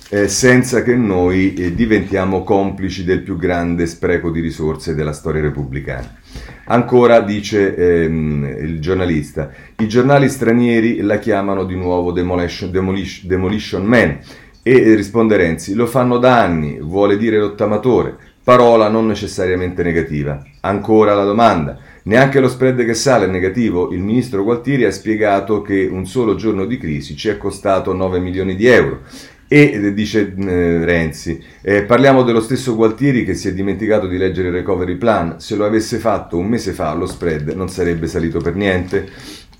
eh, 0.09 0.27
senza 0.27 0.83
che 0.83 0.95
noi 0.95 1.55
eh, 1.55 1.73
diventiamo 1.73 2.43
complici 2.43 3.03
del 3.03 3.21
più 3.23 3.35
grande 3.35 3.87
spreco 3.87 4.29
di 4.29 4.41
risorse 4.41 4.93
della 4.93 5.13
storia 5.13 5.41
repubblicana. 5.41 6.18
Ancora 6.65 7.21
dice 7.21 7.75
ehm, 7.75 8.57
il 8.59 8.79
giornalista, 8.79 9.51
i 9.77 9.87
giornali 9.87 10.29
stranieri 10.29 11.01
la 11.01 11.17
chiamano 11.17 11.63
di 11.63 11.75
nuovo 11.75 12.11
Demolition, 12.11 12.69
Demolition, 12.69 13.27
Demolition 13.27 13.83
Man 13.83 14.19
e 14.61 14.93
risponde 14.93 15.37
Renzi, 15.37 15.73
lo 15.73 15.87
fanno 15.87 16.19
da 16.19 16.41
anni, 16.41 16.77
vuole 16.79 17.17
dire 17.17 17.39
rottamatore, 17.39 18.15
parola 18.43 18.87
non 18.87 19.07
necessariamente 19.07 19.81
negativa. 19.81 20.43
Ancora 20.59 21.15
la 21.15 21.23
domanda, 21.23 21.77
neanche 22.03 22.39
lo 22.39 22.47
spread 22.47 22.85
che 22.85 22.93
sale 22.93 23.25
è 23.25 23.29
negativo? 23.29 23.91
Il 23.91 24.01
ministro 24.01 24.43
Gualtieri 24.43 24.85
ha 24.85 24.91
spiegato 24.91 25.63
che 25.63 25.89
un 25.91 26.05
solo 26.05 26.35
giorno 26.35 26.65
di 26.65 26.77
crisi 26.77 27.15
ci 27.15 27.29
è 27.29 27.37
costato 27.37 27.93
9 27.93 28.19
milioni 28.19 28.55
di 28.55 28.67
euro 28.67 29.01
e 29.51 29.93
dice 29.95 30.31
eh, 30.37 30.85
Renzi, 30.85 31.43
eh, 31.61 31.81
parliamo 31.81 32.21
dello 32.21 32.39
stesso 32.39 32.75
Gualtieri 32.75 33.25
che 33.25 33.33
si 33.33 33.47
è 33.47 33.53
dimenticato 33.53 34.05
di 34.05 34.15
leggere 34.15 34.49
il 34.49 34.53
recovery 34.53 34.95
plan, 34.95 35.39
se 35.39 35.55
lo 35.55 35.65
avesse 35.65 35.97
fatto 35.97 36.37
un 36.37 36.47
mese 36.47 36.71
fa 36.71 36.93
lo 36.93 37.07
spread 37.07 37.49
non 37.53 37.67
sarebbe 37.67 38.05
salito 38.07 38.39
per 38.39 38.53
niente. 38.53 39.09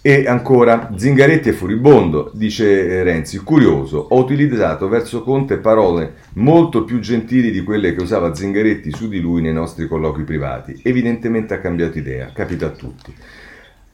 E 0.02 0.28
ancora, 0.28 0.94
Zingaretti 0.96 1.50
è 1.50 1.54
furibondo, 1.54 2.32
dice 2.34 2.88
eh, 2.88 3.04
Renzi, 3.04 3.40
curioso, 3.40 3.98
ho 3.98 4.18
utilizzato 4.20 4.88
verso 4.88 5.24
Conte 5.24 5.58
parole 5.58 6.14
molto 6.36 6.86
più 6.86 7.00
gentili 7.00 7.50
di 7.52 7.64
quelle 7.64 7.94
che 7.94 8.02
usava 8.02 8.34
Zingaretti 8.34 8.92
su 8.92 9.10
di 9.10 9.20
lui 9.20 9.42
nei 9.42 9.54
nostri 9.54 9.88
colloqui 9.88 10.24
privati. 10.24 10.80
Evidentemente 10.84 11.56
ha 11.56 11.60
cambiato 11.60 11.98
idea, 11.98 12.30
capita 12.32 12.68
a 12.68 12.70
tutti. 12.70 13.14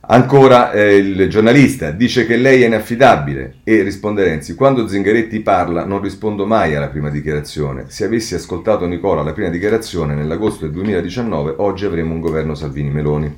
Ancora 0.08 0.72
eh, 0.72 0.98
il 0.98 1.28
giornalista 1.30 1.90
dice 1.90 2.28
che 2.28 2.38
lei 2.38 2.62
è 2.62 2.68
inaffidabile 2.68 3.56
e 3.64 3.82
risponde 3.82 4.24
Renzi, 4.24 4.54
quando 4.54 4.88
Zingaretti 4.88 5.40
parla 5.40 5.84
non 5.84 6.00
rispondo 6.00 6.46
mai 6.46 6.76
alla 6.76 6.90
prima 6.90 7.10
dichiarazione. 7.10 7.86
Se 7.88 8.06
avessi 8.06 8.36
ascoltato 8.36 8.86
Nicola 8.86 9.22
alla 9.22 9.34
prima 9.34 9.50
dichiarazione 9.50 10.14
nell'agosto 10.14 10.66
del 10.66 10.74
2019 10.74 11.56
oggi 11.58 11.86
avremmo 11.86 12.14
un 12.14 12.20
governo 12.20 12.54
Salvini-Meloni. 12.54 13.36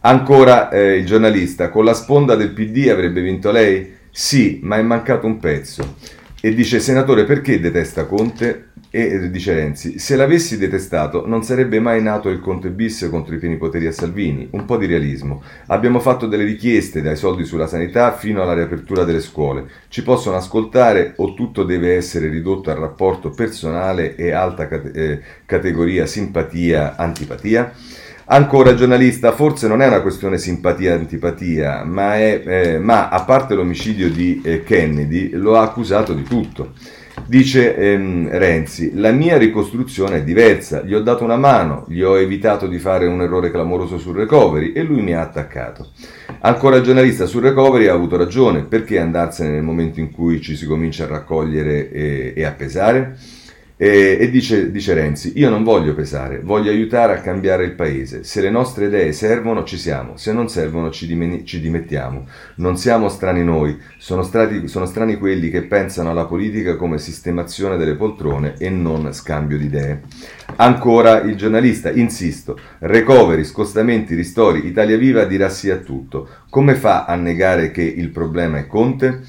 Ancora 0.00 0.68
eh, 0.70 0.96
il 0.96 1.06
giornalista, 1.06 1.68
con 1.68 1.84
la 1.84 1.94
sponda 1.94 2.34
del 2.34 2.50
PD 2.50 2.88
avrebbe 2.88 3.20
vinto 3.20 3.52
lei? 3.52 3.94
Sì, 4.10 4.58
ma 4.64 4.78
è 4.78 4.82
mancato 4.82 5.26
un 5.26 5.38
pezzo. 5.38 5.94
E 6.42 6.54
dice, 6.54 6.80
senatore, 6.80 7.24
perché 7.24 7.60
detesta 7.60 8.06
Conte? 8.06 8.68
E 8.88 9.30
dice 9.30 9.52
Renzi, 9.52 9.98
se 9.98 10.16
l'avessi 10.16 10.56
detestato 10.56 11.26
non 11.26 11.44
sarebbe 11.44 11.80
mai 11.80 12.02
nato 12.02 12.30
il 12.30 12.40
Conte 12.40 12.70
bis 12.70 13.06
contro 13.10 13.34
i 13.34 13.38
pieni 13.38 13.58
poteri 13.58 13.86
a 13.86 13.92
Salvini. 13.92 14.48
Un 14.52 14.64
po' 14.64 14.78
di 14.78 14.86
realismo. 14.86 15.42
Abbiamo 15.66 16.00
fatto 16.00 16.26
delle 16.26 16.44
richieste 16.44 17.02
dai 17.02 17.16
soldi 17.16 17.44
sulla 17.44 17.66
sanità 17.66 18.16
fino 18.16 18.40
alla 18.40 18.54
riapertura 18.54 19.04
delle 19.04 19.20
scuole. 19.20 19.68
Ci 19.88 20.02
possono 20.02 20.36
ascoltare 20.36 21.12
o 21.16 21.34
tutto 21.34 21.62
deve 21.62 21.94
essere 21.94 22.28
ridotto 22.28 22.70
al 22.70 22.78
rapporto 22.78 23.28
personale 23.28 24.16
e 24.16 24.30
alta 24.32 24.66
cate- 24.66 24.92
eh, 24.92 25.20
categoria 25.44 26.06
simpatia-antipatia? 26.06 27.70
Ancora 28.32 28.76
giornalista, 28.76 29.32
forse 29.32 29.66
non 29.66 29.82
è 29.82 29.88
una 29.88 30.02
questione 30.02 30.38
simpatia-antipatia, 30.38 31.82
ma, 31.82 32.14
è, 32.14 32.42
eh, 32.46 32.78
ma 32.78 33.08
a 33.08 33.24
parte 33.24 33.56
l'omicidio 33.56 34.08
di 34.08 34.40
eh, 34.44 34.62
Kennedy 34.62 35.30
lo 35.30 35.56
ha 35.56 35.62
accusato 35.62 36.14
di 36.14 36.22
tutto. 36.22 36.74
Dice 37.26 37.74
ehm, 37.74 38.28
Renzi, 38.30 38.92
la 38.94 39.10
mia 39.10 39.36
ricostruzione 39.36 40.18
è 40.18 40.22
diversa, 40.22 40.82
gli 40.82 40.94
ho 40.94 41.00
dato 41.00 41.24
una 41.24 41.36
mano, 41.36 41.86
gli 41.88 42.02
ho 42.02 42.16
evitato 42.16 42.68
di 42.68 42.78
fare 42.78 43.08
un 43.08 43.20
errore 43.20 43.50
clamoroso 43.50 43.98
sul 43.98 44.14
recovery 44.14 44.70
e 44.74 44.84
lui 44.84 45.02
mi 45.02 45.12
ha 45.12 45.22
attaccato. 45.22 45.88
Ancora 46.42 46.80
giornalista 46.82 47.26
sul 47.26 47.42
recovery 47.42 47.88
ha 47.88 47.94
avuto 47.94 48.16
ragione, 48.16 48.62
perché 48.62 49.00
andarsene 49.00 49.50
nel 49.50 49.64
momento 49.64 49.98
in 49.98 50.12
cui 50.12 50.40
ci 50.40 50.54
si 50.54 50.66
comincia 50.66 51.02
a 51.02 51.08
raccogliere 51.08 51.90
e, 51.90 52.32
e 52.36 52.44
a 52.44 52.52
pesare? 52.52 53.18
E, 53.82 54.18
e 54.20 54.30
dice, 54.30 54.70
dice, 54.70 54.92
Renzi, 54.92 55.32
io 55.36 55.48
non 55.48 55.64
voglio 55.64 55.94
pesare, 55.94 56.40
voglio 56.40 56.70
aiutare 56.70 57.14
a 57.14 57.22
cambiare 57.22 57.64
il 57.64 57.72
paese. 57.72 58.24
Se 58.24 58.42
le 58.42 58.50
nostre 58.50 58.88
idee 58.88 59.10
servono, 59.12 59.64
ci 59.64 59.78
siamo, 59.78 60.18
se 60.18 60.34
non 60.34 60.50
servono, 60.50 60.90
ci, 60.90 61.06
dimeni- 61.06 61.46
ci 61.46 61.62
dimettiamo. 61.62 62.26
Non 62.56 62.76
siamo 62.76 63.08
strani 63.08 63.42
noi, 63.42 63.80
sono, 63.96 64.22
strati, 64.22 64.68
sono 64.68 64.84
strani 64.84 65.16
quelli 65.16 65.48
che 65.48 65.62
pensano 65.62 66.10
alla 66.10 66.26
politica 66.26 66.76
come 66.76 66.98
sistemazione 66.98 67.78
delle 67.78 67.94
poltrone 67.94 68.52
e 68.58 68.68
non 68.68 69.14
scambio 69.14 69.56
di 69.56 69.64
idee. 69.64 70.02
Ancora 70.56 71.22
il 71.22 71.36
giornalista, 71.36 71.90
insisto, 71.90 72.58
recovery, 72.80 73.44
scostamenti, 73.44 74.14
ristori, 74.14 74.66
Italia 74.66 74.98
Viva 74.98 75.24
dirà 75.24 75.48
sì 75.48 75.70
a 75.70 75.78
tutto. 75.78 76.28
Come 76.50 76.74
fa 76.74 77.06
a 77.06 77.14
negare 77.14 77.70
che 77.70 77.82
il 77.82 78.10
problema 78.10 78.58
è 78.58 78.66
Conte? 78.66 79.22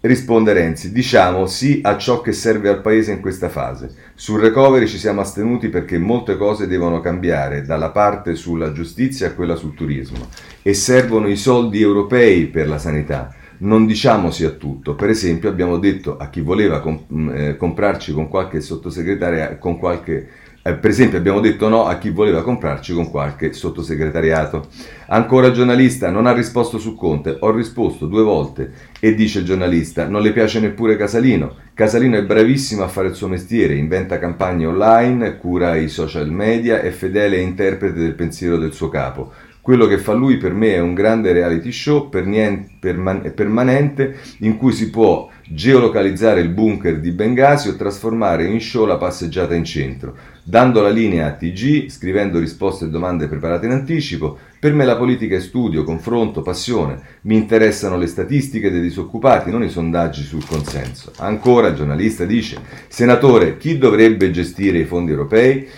Risponde 0.00 0.52
Renzi, 0.52 0.92
diciamo 0.92 1.46
sì 1.46 1.80
a 1.82 1.98
ciò 1.98 2.20
che 2.20 2.30
serve 2.30 2.68
al 2.68 2.80
Paese 2.80 3.10
in 3.10 3.20
questa 3.20 3.48
fase. 3.48 3.90
Sul 4.14 4.38
recovery 4.40 4.86
ci 4.86 4.96
siamo 4.96 5.20
astenuti 5.20 5.70
perché 5.70 5.98
molte 5.98 6.36
cose 6.36 6.68
devono 6.68 7.00
cambiare, 7.00 7.62
dalla 7.62 7.90
parte 7.90 8.36
sulla 8.36 8.70
giustizia 8.70 9.26
a 9.26 9.32
quella 9.32 9.56
sul 9.56 9.74
turismo. 9.74 10.28
E 10.62 10.72
servono 10.72 11.26
i 11.26 11.34
soldi 11.34 11.80
europei 11.80 12.46
per 12.46 12.68
la 12.68 12.78
sanità. 12.78 13.34
Non 13.58 13.86
diciamo 13.86 14.30
sì 14.30 14.44
a 14.44 14.50
tutto. 14.50 14.94
Per 14.94 15.08
esempio 15.08 15.48
abbiamo 15.48 15.78
detto 15.78 16.16
a 16.16 16.30
chi 16.30 16.42
voleva 16.42 16.78
comp- 16.78 17.34
eh, 17.34 17.56
comprarci 17.56 18.12
con 18.12 18.28
qualche 18.28 18.60
sottosegretaria, 18.60 19.58
con 19.58 19.78
qualche 19.78 20.28
eh, 20.68 20.74
per 20.74 20.90
esempio 20.90 21.16
abbiamo 21.16 21.40
detto 21.40 21.68
no 21.68 21.86
a 21.86 21.96
chi 21.96 22.10
voleva 22.10 22.42
comprarci 22.42 22.92
con 22.92 23.10
qualche 23.10 23.54
sottosegretariato. 23.54 24.68
Ancora 25.06 25.50
giornalista, 25.50 26.10
non 26.10 26.26
ha 26.26 26.32
risposto 26.32 26.78
su 26.78 26.94
Conte, 26.94 27.38
ho 27.40 27.50
risposto 27.50 28.06
due 28.06 28.22
volte 28.22 28.72
e 29.00 29.14
dice 29.14 29.38
il 29.38 29.46
giornalista, 29.46 30.06
non 30.06 30.20
le 30.20 30.32
piace 30.32 30.60
neppure 30.60 30.96
Casalino. 30.96 31.54
Casalino 31.72 32.18
è 32.18 32.24
bravissimo 32.24 32.82
a 32.82 32.88
fare 32.88 33.08
il 33.08 33.14
suo 33.14 33.28
mestiere, 33.28 33.74
inventa 33.74 34.18
campagne 34.18 34.66
online, 34.66 35.38
cura 35.38 35.76
i 35.76 35.88
social 35.88 36.30
media, 36.30 36.80
è 36.80 36.90
fedele 36.90 37.38
interprete 37.38 37.98
del 37.98 38.14
pensiero 38.14 38.58
del 38.58 38.72
suo 38.72 38.88
capo. 38.88 39.32
Quello 39.68 39.86
che 39.86 39.98
fa 39.98 40.14
lui 40.14 40.38
per 40.38 40.54
me 40.54 40.74
è 40.74 40.80
un 40.80 40.94
grande 40.94 41.30
reality 41.32 41.72
show 41.72 42.08
permanente 42.08 44.16
in 44.38 44.56
cui 44.56 44.72
si 44.72 44.88
può 44.88 45.28
geolocalizzare 45.50 46.40
il 46.40 46.50
bunker 46.50 47.00
di 47.00 47.10
Bengasi 47.10 47.68
o 47.68 47.76
trasformare 47.76 48.44
in 48.44 48.60
show 48.60 48.84
la 48.84 48.96
passeggiata 48.96 49.54
in 49.54 49.64
centro, 49.64 50.14
dando 50.42 50.82
la 50.82 50.90
linea 50.90 51.26
a 51.26 51.32
TG, 51.32 51.88
scrivendo 51.88 52.38
risposte 52.38 52.84
e 52.84 52.88
domande 52.88 53.28
preparate 53.28 53.66
in 53.66 53.72
anticipo. 53.72 54.38
Per 54.60 54.74
me 54.74 54.84
la 54.84 54.96
politica 54.96 55.36
è 55.36 55.40
studio, 55.40 55.84
confronto, 55.84 56.42
passione. 56.42 57.00
Mi 57.22 57.36
interessano 57.36 57.96
le 57.96 58.06
statistiche 58.06 58.70
dei 58.70 58.80
disoccupati, 58.80 59.50
non 59.50 59.62
i 59.62 59.70
sondaggi 59.70 60.22
sul 60.22 60.44
consenso. 60.46 61.12
Ancora 61.18 61.68
il 61.68 61.74
giornalista 61.74 62.24
dice, 62.24 62.58
senatore, 62.88 63.56
chi 63.56 63.78
dovrebbe 63.78 64.30
gestire 64.30 64.78
i 64.78 64.84
fondi 64.84 65.12
europei? 65.12 65.68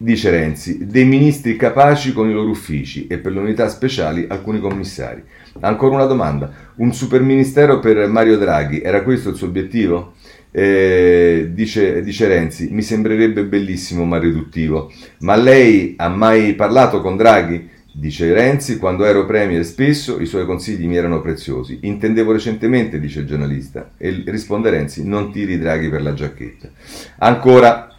dice 0.00 0.30
Renzi, 0.30 0.86
dei 0.86 1.04
ministri 1.04 1.56
capaci 1.56 2.12
con 2.12 2.30
i 2.30 2.32
loro 2.32 2.50
uffici 2.50 3.08
e 3.08 3.18
per 3.18 3.32
le 3.32 3.40
unità 3.40 3.68
speciali 3.68 4.26
alcuni 4.28 4.60
commissari. 4.60 5.22
Ancora 5.60 5.96
una 5.96 6.04
domanda, 6.04 6.52
un 6.78 6.92
superministero 6.92 7.78
per 7.78 8.08
Mario 8.08 8.36
Draghi, 8.36 8.80
era 8.80 9.02
questo 9.02 9.30
il 9.30 9.36
suo 9.36 9.46
obiettivo? 9.46 10.14
Eh, 10.50 11.50
dice, 11.52 12.02
dice, 12.02 12.26
Renzi, 12.26 12.68
mi 12.70 12.82
sembrerebbe 12.82 13.44
bellissimo 13.44 14.04
ma 14.04 14.18
riduttivo. 14.18 14.90
Ma 15.20 15.36
lei 15.36 15.94
ha 15.96 16.08
mai 16.08 16.54
parlato 16.54 17.00
con 17.00 17.16
Draghi? 17.16 17.76
Dice 17.92 18.32
Renzi, 18.32 18.78
quando 18.78 19.04
ero 19.04 19.26
premier 19.26 19.64
spesso 19.64 20.20
i 20.20 20.26
suoi 20.26 20.46
consigli 20.46 20.86
mi 20.86 20.96
erano 20.96 21.20
preziosi. 21.20 21.80
Intendevo 21.82 22.32
recentemente, 22.32 23.00
dice 23.00 23.20
il 23.20 23.26
giornalista, 23.26 23.90
e 23.96 24.22
risponde 24.26 24.70
Renzi, 24.70 25.06
non 25.06 25.32
tiri 25.32 25.58
Draghi 25.58 25.88
per 25.88 26.02
la 26.02 26.14
giacchetta. 26.14 26.70
Ancora, 27.18 27.97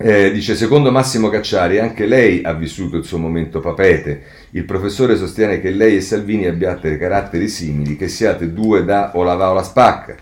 eh, 0.00 0.30
dice, 0.30 0.54
secondo 0.54 0.92
Massimo 0.92 1.28
Cacciari, 1.28 1.80
anche 1.80 2.06
lei 2.06 2.42
ha 2.44 2.52
vissuto 2.52 2.96
il 2.96 3.04
suo 3.04 3.18
momento 3.18 3.58
papete. 3.58 4.22
Il 4.50 4.64
professore 4.64 5.16
sostiene 5.16 5.60
che 5.60 5.70
lei 5.70 5.96
e 5.96 6.00
Salvini 6.00 6.46
abbiate 6.46 6.96
caratteri 6.96 7.48
simili, 7.48 7.96
che 7.96 8.06
siate 8.06 8.52
due 8.52 8.84
da 8.84 9.10
o 9.16 9.24
la 9.24 9.34
va 9.34 9.50
o 9.50 9.54
la 9.54 9.64
spacca. 9.64 10.14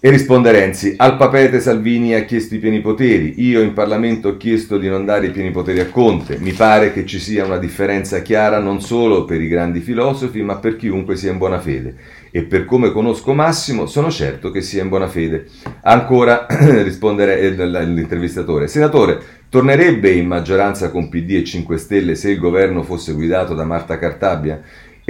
E 0.00 0.10
risponde 0.10 0.52
Renzi, 0.52 0.94
al 0.96 1.16
papete 1.16 1.60
Salvini 1.60 2.14
ha 2.14 2.24
chiesto 2.24 2.54
i 2.54 2.58
pieni 2.58 2.80
poteri, 2.80 3.34
io 3.42 3.62
in 3.62 3.72
Parlamento 3.72 4.28
ho 4.28 4.36
chiesto 4.36 4.78
di 4.78 4.88
non 4.88 5.04
dare 5.04 5.26
i 5.26 5.30
pieni 5.30 5.50
poteri 5.50 5.80
a 5.80 5.86
Conte, 5.86 6.38
mi 6.38 6.52
pare 6.52 6.92
che 6.92 7.04
ci 7.04 7.18
sia 7.18 7.44
una 7.44 7.58
differenza 7.58 8.22
chiara 8.22 8.60
non 8.60 8.80
solo 8.80 9.24
per 9.24 9.40
i 9.40 9.48
grandi 9.48 9.80
filosofi, 9.80 10.40
ma 10.42 10.56
per 10.58 10.76
chiunque 10.76 11.16
sia 11.16 11.32
in 11.32 11.38
buona 11.38 11.58
fede. 11.58 11.96
E 12.30 12.42
per 12.42 12.64
come 12.64 12.92
conosco 12.92 13.32
Massimo, 13.32 13.86
sono 13.86 14.10
certo 14.10 14.50
che 14.50 14.60
sia 14.60 14.82
in 14.82 14.88
buona 14.88 15.08
fede. 15.08 15.46
Ancora 15.82 16.46
risponde 16.82 17.50
l'intervistatore, 17.50 18.68
senatore, 18.68 19.20
tornerebbe 19.48 20.10
in 20.10 20.26
maggioranza 20.26 20.90
con 20.90 21.08
PD 21.08 21.32
e 21.32 21.44
5 21.44 21.76
Stelle 21.78 22.14
se 22.14 22.30
il 22.30 22.38
governo 22.38 22.82
fosse 22.82 23.12
guidato 23.12 23.54
da 23.54 23.64
Marta 23.64 23.98
Cartabia? 23.98 24.60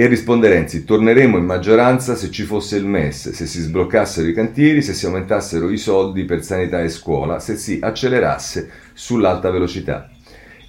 E 0.01 0.07
risponde 0.07 0.47
Renzi, 0.47 0.85
torneremo 0.85 1.35
in 1.35 1.43
maggioranza 1.43 2.15
se 2.15 2.31
ci 2.31 2.43
fosse 2.43 2.77
il 2.77 2.85
MES, 2.85 3.31
se 3.31 3.45
si 3.45 3.59
sbloccassero 3.59 4.29
i 4.29 4.33
cantieri, 4.33 4.81
se 4.81 4.93
si 4.93 5.05
aumentassero 5.05 5.69
i 5.69 5.77
soldi 5.77 6.23
per 6.23 6.41
sanità 6.41 6.81
e 6.81 6.87
scuola, 6.87 7.39
se 7.39 7.57
si 7.57 7.79
accelerasse 7.81 8.69
sull'alta 8.93 9.51
velocità. 9.51 10.09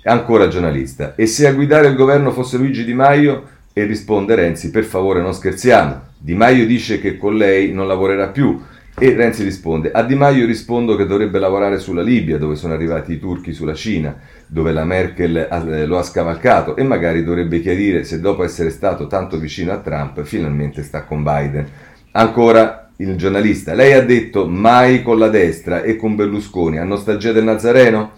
Ancora 0.03 0.49
giornalista, 0.49 1.15
e 1.15 1.27
se 1.27 1.47
a 1.47 1.53
guidare 1.53 1.87
il 1.87 1.95
governo 1.95 2.33
fosse 2.33 2.57
Luigi 2.57 2.85
Di 2.85 2.93
Maio? 2.93 3.60
E 3.73 3.85
risponde 3.85 4.35
Renzi, 4.35 4.71
per 4.71 4.85
favore 4.85 5.21
non 5.21 5.33
scherziamo, 5.33 6.09
Di 6.19 6.35
Maio 6.35 6.67
dice 6.67 7.01
che 7.01 7.17
con 7.17 7.37
lei 7.37 7.73
non 7.73 7.87
lavorerà 7.87 8.29
più, 8.29 8.61
e 8.99 9.15
Renzi 9.15 9.45
risponde, 9.45 9.93
a 9.93 10.03
Di 10.03 10.15
Maio 10.15 10.45
rispondo 10.45 10.97
che 10.97 11.07
dovrebbe 11.07 11.39
lavorare 11.39 11.79
sulla 11.79 12.03
Libia, 12.03 12.37
dove 12.37 12.57
sono 12.57 12.75
arrivati 12.75 13.13
i 13.13 13.19
turchi 13.19 13.53
sulla 13.53 13.75
Cina, 13.75 14.15
dove 14.47 14.73
la 14.73 14.85
Merkel 14.85 15.37
eh, 15.37 15.87
lo 15.87 15.99
ha 15.99 16.03
scavalcato 16.03 16.77
e 16.77 16.83
magari 16.83 17.23
dovrebbe 17.23 17.61
chiarire 17.61 18.05
se 18.05 18.21
dopo 18.21 18.43
essere 18.43 18.71
stato 18.71 19.07
tanto 19.07 19.39
vicino 19.39 19.73
a 19.73 19.79
Trump 19.79 20.23
finalmente 20.25 20.83
sta 20.83 21.05
con 21.05 21.23
Biden. 21.23 21.67
Ancora 22.13 22.91
il 22.97 23.17
giornalista, 23.17 23.73
lei 23.73 23.93
ha 23.93 24.05
detto 24.05 24.47
mai 24.47 25.03
con 25.03 25.19
la 25.19 25.29
destra 25.29 25.83
e 25.83 25.97
con 25.97 26.17
Berlusconi, 26.17 26.79
a 26.79 26.85
nostalgia 26.85 27.33
del 27.33 27.45
Nazareno? 27.45 28.13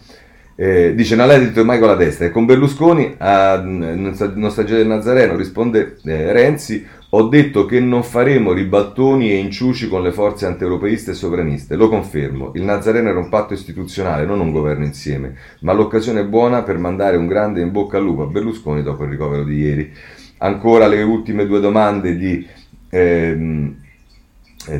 Eh, 0.62 0.94
dice, 0.94 1.16
no, 1.16 1.27
lei 1.27 1.38
ha 1.38 1.40
detto 1.40 1.64
mai 1.64 1.81
con 1.81 1.88
la 1.88 1.96
destra 1.96 2.27
e 2.27 2.31
con 2.31 2.44
Berlusconi 2.44 3.16
a 3.18 3.61
nostalgia 3.61 4.77
del 4.77 4.87
Nazareno, 4.87 5.35
risponde 5.35 5.96
eh, 6.05 6.33
Renzi, 6.33 6.87
ho 7.11 7.22
detto 7.25 7.66
che 7.66 7.81
non 7.81 8.05
faremo 8.05 8.53
ribaltoni 8.53 9.33
e 9.33 9.38
inciuci 9.38 9.88
con 9.88 10.05
le 10.05 10.12
forze 10.12 10.46
antieuropeiste 10.46 11.11
e 11.11 11.14
sovraniste. 11.14 11.75
Lo 11.75 11.88
confermo. 11.88 12.53
Il 12.55 12.62
Nazareno 12.62 13.09
era 13.09 13.18
un 13.18 13.29
patto 13.29 13.55
istituzionale, 13.55 14.25
non 14.25 14.38
un 14.38 14.53
governo 14.53 14.85
insieme. 14.85 15.35
Ma 15.62 15.72
l'occasione 15.72 16.20
è 16.20 16.27
buona 16.27 16.62
per 16.62 16.79
mandare 16.79 17.16
un 17.16 17.27
grande 17.27 17.61
in 17.61 17.72
bocca 17.72 17.96
al 17.96 18.05
lupo 18.05 18.22
a 18.22 18.27
Berlusconi 18.27 18.85
dopo 18.85 19.03
il 19.03 19.11
ricovero 19.11 19.42
di 19.42 19.57
ieri. 19.57 19.92
Ancora 20.38 20.87
le 20.87 21.03
ultime 21.03 21.44
due 21.44 21.59
domande 21.59 22.16
di. 22.16 22.46
Ehm, 22.88 23.77
eh, 23.79 23.82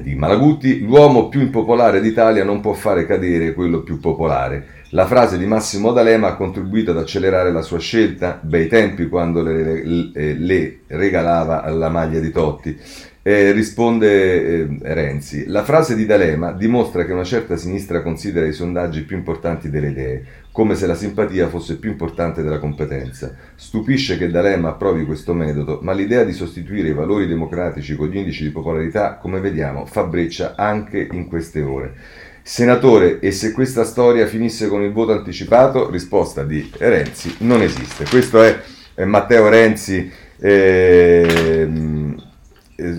di 0.01 0.15
Malaguti, 0.15 0.81
l'uomo 0.81 1.29
più 1.29 1.41
impopolare 1.41 2.01
d'Italia 2.01 2.45
non 2.45 2.61
può 2.61 2.73
fare 2.73 3.07
cadere 3.07 3.53
quello 3.53 3.83
più 3.83 3.99
popolare. 3.99 4.81
La 4.91 5.07
frase 5.07 5.39
di 5.39 5.47
Massimo 5.47 5.93
D'Alema 5.93 6.29
ha 6.29 6.37
contribuito 6.37 6.91
ad 6.91 6.99
accelerare 6.99 7.51
la 7.51 7.63
sua 7.63 7.79
scelta, 7.79 8.39
bei 8.43 8.69
tempi 8.69 9.09
quando 9.09 9.43
le, 9.43 9.85
le, 9.85 10.35
le 10.35 10.79
regalava 10.87 11.69
la 11.71 11.89
maglia 11.89 12.21
di 12.21 12.31
Totti. 12.31 12.79
Eh, 13.25 13.53
risponde 13.53 14.43
eh, 14.43 14.69
Renzi, 14.83 15.47
la 15.47 15.63
frase 15.63 15.95
di 15.95 16.07
D'Alema 16.07 16.53
dimostra 16.53 17.05
che 17.05 17.13
una 17.13 17.23
certa 17.23 17.57
sinistra 17.57 18.03
considera 18.03 18.47
i 18.47 18.53
sondaggi 18.53 19.05
più 19.05 19.17
importanti 19.17 19.71
delle 19.71 19.91
idee, 19.91 20.25
come 20.53 20.75
se 20.75 20.87
la 20.87 20.95
simpatia 20.95 21.49
fosse 21.49 21.79
più 21.79 21.91
importante 21.91 22.43
della 22.43 22.59
competenza. 22.59 23.35
Stupisce 23.57 24.19
che 24.19 24.31
D'Alema 24.31 24.69
approvi 24.69 25.07
questo 25.07 25.33
metodo, 25.33 25.81
ma 25.83 25.93
l'idea 25.93 26.25
di 26.25 26.33
sostituire 26.33 26.89
i 26.89 26.95
valori 26.95 27.27
democratici 27.27 27.97
con 27.97 28.09
gli 28.09 28.19
indici 28.19 28.45
di 28.45 28.51
popolarità, 28.51 29.17
come 29.17 29.41
vediamo, 29.41 29.87
fa 29.87 30.05
breccia 30.05 30.55
anche 30.55 31.09
in 31.11 31.27
queste 31.27 31.63
ore. 31.63 31.95
Senatore, 32.43 33.21
e 33.21 33.31
se 33.31 33.53
questa 33.53 33.85
storia 33.85 34.27
finisse 34.27 34.69
con 34.69 34.83
il 34.83 34.93
voto 34.93 35.13
anticipato? 35.13 35.91
Risposta 35.91 36.43
di 36.43 36.71
Renzi, 36.77 37.37
non 37.39 37.63
esiste. 37.63 38.05
Questo 38.05 38.43
è, 38.43 38.61
Matteo 39.05 39.49
Renzi 39.49 40.11
eh, 40.39 41.69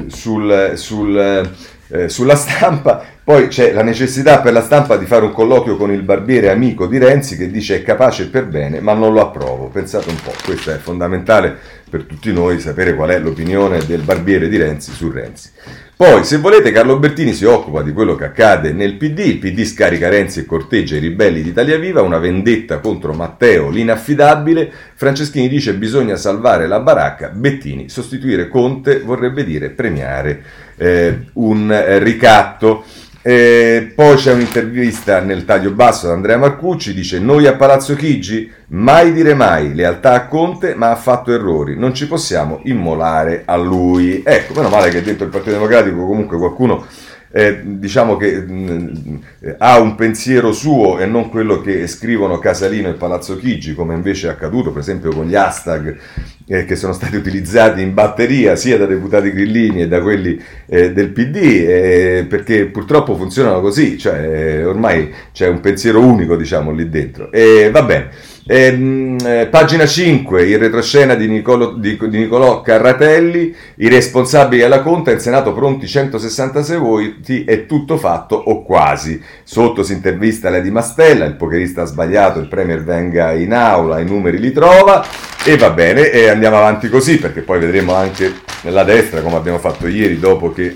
sul, 0.08 0.72
sul, 0.76 1.52
eh, 1.90 2.10
sulla 2.10 2.36
stampa. 2.36 3.06
Poi 3.26 3.48
c'è 3.48 3.72
la 3.72 3.84
necessità 3.84 4.42
per 4.42 4.52
la 4.52 4.62
stampa 4.62 4.98
di 4.98 5.06
fare 5.06 5.24
un 5.24 5.32
colloquio 5.32 5.78
con 5.78 5.92
il 5.94 6.02
barbiere 6.02 6.50
amico 6.50 6.88
di 6.88 6.98
Renzi 6.98 7.38
che 7.38 7.50
dice 7.50 7.78
è 7.78 7.82
capace 7.82 8.28
per 8.28 8.48
bene, 8.48 8.82
ma 8.82 8.92
non 8.92 9.14
lo 9.14 9.22
approvo. 9.22 9.70
Pensate 9.70 10.10
un 10.10 10.18
po', 10.22 10.34
questo 10.44 10.72
è 10.72 10.78
fondamentale 10.78 11.56
per 11.90 12.04
tutti 12.04 12.34
noi 12.34 12.60
sapere 12.60 12.94
qual 12.96 13.12
è 13.12 13.20
l'opinione 13.20 13.86
del 13.86 14.02
barbiere 14.02 14.50
di 14.50 14.58
Renzi 14.58 14.92
su 14.92 15.10
Renzi. 15.10 15.52
Poi, 15.96 16.26
se 16.26 16.40
volete, 16.40 16.74
Carlo 16.74 17.00
Bertini 17.00 17.32
si 17.32 17.46
occupa 17.46 17.82
di 17.82 17.94
quello 17.94 18.16
che 18.16 18.26
accade 18.26 18.74
nel 18.74 18.96
PD. 18.96 19.20
Il 19.20 19.38
PD 19.38 19.64
scarica 19.64 20.10
Renzi 20.10 20.40
e 20.42 20.46
corteggia 20.46 20.98
i 20.98 21.00
ribelli 21.00 21.42
d'Italia 21.42 21.78
Viva, 21.78 22.02
una 22.02 22.18
vendetta 22.18 22.80
contro 22.80 23.14
Matteo, 23.14 23.70
l'inaffidabile. 23.70 24.70
Franceschini 24.96 25.48
dice 25.48 25.76
bisogna 25.76 26.18
salvare 26.18 26.68
la 26.68 26.82
baracca. 26.82 27.30
Bettini, 27.30 27.88
sostituire 27.88 28.50
Conte 28.50 29.00
vorrebbe 29.00 29.46
dire 29.46 29.70
premiare 29.70 30.44
eh, 30.76 31.20
un 31.34 32.00
ricatto. 32.00 32.84
Eh, 33.26 33.94
poi 33.96 34.18
c'è 34.18 34.34
un'intervista 34.34 35.22
nel 35.22 35.46
taglio 35.46 35.72
basso 35.72 36.08
da 36.08 36.14
Andrea 36.14 36.38
Marcucci, 36.38 36.94
dice 36.94 37.20
noi 37.20 37.48
a 37.48 37.56
Palazzo 37.56 37.96
Chigi 37.96 38.52
mai 38.68 39.14
dire 39.14 39.34
mai, 39.34 39.74
lealtà 39.74 40.12
a 40.12 40.28
Conte 40.28 40.76
ma 40.76 40.92
ha 40.92 40.98
fatto 40.98 41.32
errori, 41.32 41.78
non 41.80 41.94
ci 41.94 42.06
possiamo 42.06 42.60
immolare 42.64 43.44
a 43.46 43.56
lui. 43.56 44.22
Ecco, 44.26 44.54
meno 44.56 44.68
male 44.68 44.90
che 44.90 45.02
dentro 45.02 45.24
il 45.24 45.32
Partito 45.32 45.54
Democratico 45.54 46.06
comunque 46.06 46.38
qualcuno 46.38 46.86
eh, 47.36 47.62
diciamo 47.64 48.16
che 48.16 48.40
mh, 48.42 49.22
ha 49.58 49.80
un 49.80 49.96
pensiero 49.96 50.52
suo 50.52 51.00
e 51.00 51.08
non 51.08 51.30
quello 51.30 51.62
che 51.62 51.88
scrivono 51.88 52.38
Casalino 52.38 52.90
e 52.90 52.94
Palazzo 52.94 53.38
Chigi, 53.38 53.74
come 53.74 53.96
invece 53.96 54.28
è 54.28 54.32
accaduto 54.32 54.72
per 54.72 54.82
esempio 54.82 55.12
con 55.12 55.26
gli 55.26 55.34
hashtag 55.34 55.98
eh, 56.46 56.66
che 56.66 56.76
sono 56.76 56.94
stati 56.94 57.16
utilizzati 57.16 57.82
in 57.82 57.96
batteria 57.96 58.56
sia 58.56 58.78
da 58.78 58.86
deputati 58.86 59.32
grillini 59.32 59.82
e 59.82 59.88
da 59.88 60.00
quelli 60.02 60.40
eh, 60.68 60.94
del 60.94 61.10
PD, 61.10 61.36
eh, 61.38 62.26
perché 62.30 62.68
purtroppo 62.68 63.16
funzionano 63.16 63.62
così, 63.62 63.98
cioè 63.98 64.20
eh, 64.20 64.66
ormai 64.66 65.12
c'è 65.32 65.48
un 65.48 65.60
pensiero 65.60 66.02
unico 66.02 66.36
diciamo 66.36 66.72
lì 66.72 66.88
dentro. 66.88 67.32
E 67.32 67.72
va 67.72 67.82
bene. 67.82 68.10
Ehm, 68.46 69.18
eh, 69.26 69.48
pagina 69.48 69.86
5, 69.86 70.44
il 70.44 70.58
retroscena 70.58 71.16
di, 71.16 71.30
Nicolo, 71.30 71.72
di, 71.72 71.98
di, 71.98 72.18
Nicolò 72.18 72.62
Carratelli, 72.62 73.56
i 73.76 73.88
responsabili 73.88 74.64
alla 74.64 74.82
conta, 74.82 75.12
in 75.12 75.20
Senato 75.20 75.54
pronti 75.54 75.88
166 75.88 76.78
voti, 76.78 77.44
è 77.46 77.66
tutto 77.66 77.98
fatto 77.98 78.36
o 78.36 78.64
quasi. 78.64 79.22
Sotto 79.44 79.82
si 79.82 79.94
intervista 79.94 80.50
Lady 80.50 80.72
Mastella, 80.72 81.24
il 81.24 81.36
pokerista 81.36 81.84
ha 81.84 81.86
sbagliato, 81.86 82.40
il 82.40 82.50
Premier 82.50 82.84
venga 82.84 83.32
in 83.32 83.54
aula, 83.54 84.00
i 84.00 84.06
numeri 84.06 84.40
li 84.40 84.52
trova 84.52 85.06
e 85.46 85.56
va 85.56 85.70
bene, 85.70 86.12
e 86.12 86.28
andiamo 86.28 86.58
avanti 86.58 86.90
così 86.90 87.20
perché 87.20 87.42
poi 87.42 87.60
vedremo 87.60 87.94
anche 87.94 88.32
la 88.64 88.84
destra 88.84 89.22
come 89.22 89.36
abbiamo 89.36 89.60
fatto 89.60 89.88
ieri 89.88 90.20
dopo 90.20 90.52
che 90.52 90.76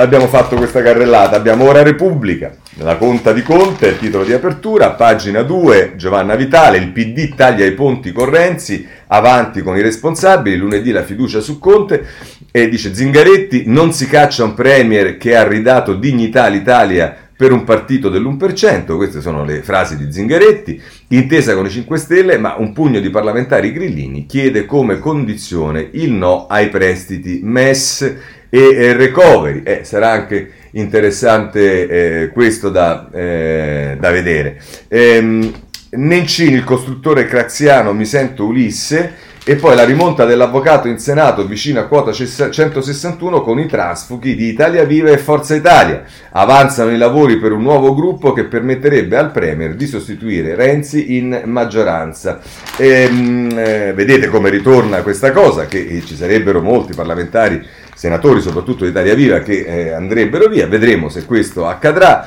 abbiamo 0.00 0.28
fatto 0.28 0.56
questa 0.56 0.82
carrellata, 0.82 1.36
abbiamo 1.36 1.68
ora 1.68 1.82
Repubblica, 1.82 2.56
la 2.78 2.96
conta 2.96 3.32
di 3.32 3.42
Conte, 3.42 3.88
il 3.88 3.98
titolo 3.98 4.24
di 4.24 4.32
apertura, 4.32 4.92
pagina 4.92 5.42
2, 5.42 5.92
Giovanna 5.96 6.36
Vitale, 6.36 6.78
il 6.78 6.88
PD 6.88 7.34
taglia 7.34 7.66
i 7.66 7.72
ponti 7.72 8.10
con 8.10 8.30
Renzi, 8.30 8.86
avanti 9.08 9.60
con 9.62 9.76
i 9.76 9.82
responsabili, 9.82 10.56
lunedì 10.56 10.90
la 10.90 11.02
fiducia 11.02 11.40
su 11.40 11.58
Conte 11.58 12.06
e 12.50 12.68
dice 12.68 12.94
Zingaretti 12.94 13.64
non 13.66 13.92
si 13.92 14.06
caccia 14.06 14.44
un 14.44 14.54
premier 14.54 15.18
che 15.18 15.36
ha 15.36 15.46
ridato 15.46 15.94
dignità 15.94 16.44
all'Italia 16.44 17.14
per 17.36 17.52
un 17.52 17.64
partito 17.64 18.08
dell'1%, 18.10 18.96
queste 18.96 19.20
sono 19.20 19.44
le 19.44 19.62
frasi 19.62 19.96
di 19.96 20.12
Zingaretti, 20.12 20.80
intesa 21.08 21.54
con 21.54 21.64
i 21.64 21.70
5 21.70 21.96
Stelle, 21.96 22.38
ma 22.38 22.56
un 22.58 22.72
pugno 22.72 23.00
di 23.00 23.08
parlamentari 23.08 23.72
grillini 23.72 24.26
chiede 24.26 24.66
come 24.66 24.98
condizione 24.98 25.88
il 25.92 26.12
no 26.12 26.46
ai 26.46 26.68
prestiti 26.68 27.40
MES 27.42 28.38
e 28.50 28.92
recovery. 28.92 29.62
Eh, 29.62 29.80
sarà 29.84 30.10
anche 30.10 30.50
interessante 30.72 32.22
eh, 32.22 32.28
questo 32.28 32.68
da, 32.68 33.08
eh, 33.12 33.96
da 33.98 34.10
vedere. 34.10 34.60
Ehm, 34.88 35.52
Nencini, 35.92 36.54
il 36.54 36.62
costruttore 36.62 37.26
craxiano, 37.26 37.92
mi 37.92 38.04
sento 38.04 38.44
Ulisse 38.44 39.28
e 39.42 39.56
poi 39.56 39.74
la 39.74 39.84
rimonta 39.84 40.24
dell'avvocato 40.24 40.86
in 40.86 41.00
Senato 41.00 41.44
vicino 41.46 41.80
a 41.80 41.86
quota 41.86 42.12
161 42.12 43.42
con 43.42 43.58
i 43.58 43.66
trasfughi 43.66 44.36
di 44.36 44.46
Italia 44.46 44.84
Viva 44.84 45.10
e 45.10 45.18
Forza 45.18 45.56
Italia. 45.56 46.04
Avanzano 46.30 46.92
i 46.92 46.96
lavori 46.96 47.38
per 47.38 47.50
un 47.50 47.62
nuovo 47.62 47.92
gruppo 47.92 48.32
che 48.32 48.44
permetterebbe 48.44 49.16
al 49.16 49.32
Premier 49.32 49.74
di 49.74 49.86
sostituire 49.88 50.54
Renzi 50.54 51.16
in 51.16 51.42
maggioranza. 51.46 52.38
E, 52.76 52.86
ehm, 52.86 53.58
eh, 53.58 53.92
vedete 53.92 54.28
come 54.28 54.50
ritorna 54.50 55.02
questa 55.02 55.32
cosa, 55.32 55.66
che 55.66 56.02
ci 56.06 56.14
sarebbero 56.14 56.62
molti 56.62 56.94
parlamentari, 56.94 57.66
senatori 58.00 58.40
soprattutto 58.40 58.84
di 58.84 58.90
Italia 58.90 59.14
Viva, 59.14 59.40
che 59.40 59.58
eh, 59.60 59.90
andrebbero 59.90 60.48
via. 60.48 60.66
Vedremo 60.66 61.10
se 61.10 61.26
questo 61.26 61.66
accadrà. 61.66 62.26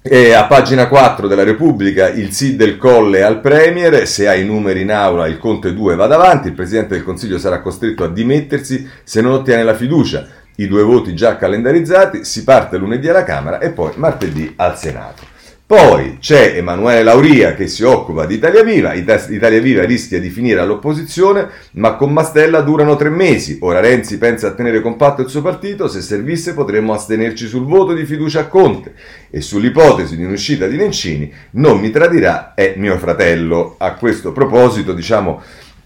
E 0.00 0.32
a 0.32 0.46
pagina 0.46 0.86
4 0.86 1.26
della 1.26 1.42
Repubblica 1.42 2.08
il 2.08 2.30
sì 2.30 2.54
del 2.54 2.76
Colle 2.76 3.24
al 3.24 3.40
Premier, 3.40 4.06
se 4.06 4.28
ha 4.28 4.34
i 4.34 4.44
numeri 4.44 4.82
in 4.82 4.92
aula 4.92 5.26
il 5.26 5.38
Conte 5.38 5.74
2 5.74 5.96
va 5.96 6.06
davanti, 6.06 6.46
il 6.46 6.54
Presidente 6.54 6.94
del 6.94 7.02
Consiglio 7.02 7.38
sarà 7.38 7.60
costretto 7.60 8.04
a 8.04 8.08
dimettersi 8.08 8.88
se 9.02 9.20
non 9.20 9.32
ottiene 9.32 9.64
la 9.64 9.74
fiducia. 9.74 10.28
I 10.56 10.68
due 10.68 10.84
voti 10.84 11.12
già 11.16 11.36
calendarizzati, 11.36 12.24
si 12.24 12.44
parte 12.44 12.76
lunedì 12.76 13.08
alla 13.08 13.24
Camera 13.24 13.58
e 13.58 13.70
poi 13.70 13.90
martedì 13.96 14.52
al 14.56 14.78
Senato. 14.78 15.31
Poi 15.72 16.18
c'è 16.20 16.58
Emanuele 16.58 17.02
Lauria 17.02 17.54
che 17.54 17.66
si 17.66 17.82
occupa 17.82 18.26
di 18.26 18.34
Italia 18.34 18.62
Viva. 18.62 18.92
Italia 18.92 19.58
Viva 19.58 19.86
rischia 19.86 20.20
di 20.20 20.28
finire 20.28 20.60
all'opposizione, 20.60 21.48
ma 21.72 21.94
con 21.94 22.12
Mastella 22.12 22.60
durano 22.60 22.94
tre 22.96 23.08
mesi. 23.08 23.56
Ora 23.62 23.80
Renzi 23.80 24.18
pensa 24.18 24.48
a 24.48 24.50
tenere 24.50 24.82
compatto 24.82 25.22
il 25.22 25.30
suo 25.30 25.40
partito. 25.40 25.88
Se 25.88 26.02
servisse 26.02 26.52
potremmo 26.52 26.92
astenerci 26.92 27.46
sul 27.46 27.64
voto 27.64 27.94
di 27.94 28.04
fiducia 28.04 28.40
a 28.40 28.48
Conte. 28.48 28.92
E 29.30 29.40
sull'ipotesi 29.40 30.14
di 30.14 30.24
un'uscita 30.24 30.66
di 30.66 30.76
Nencini, 30.76 31.32
non 31.52 31.80
mi 31.80 31.88
tradirà, 31.88 32.52
è 32.52 32.74
mio 32.76 32.98
fratello. 32.98 33.76
A 33.78 33.94
questo 33.94 34.32
proposito, 34.32 34.92
diciamo. 34.92 35.40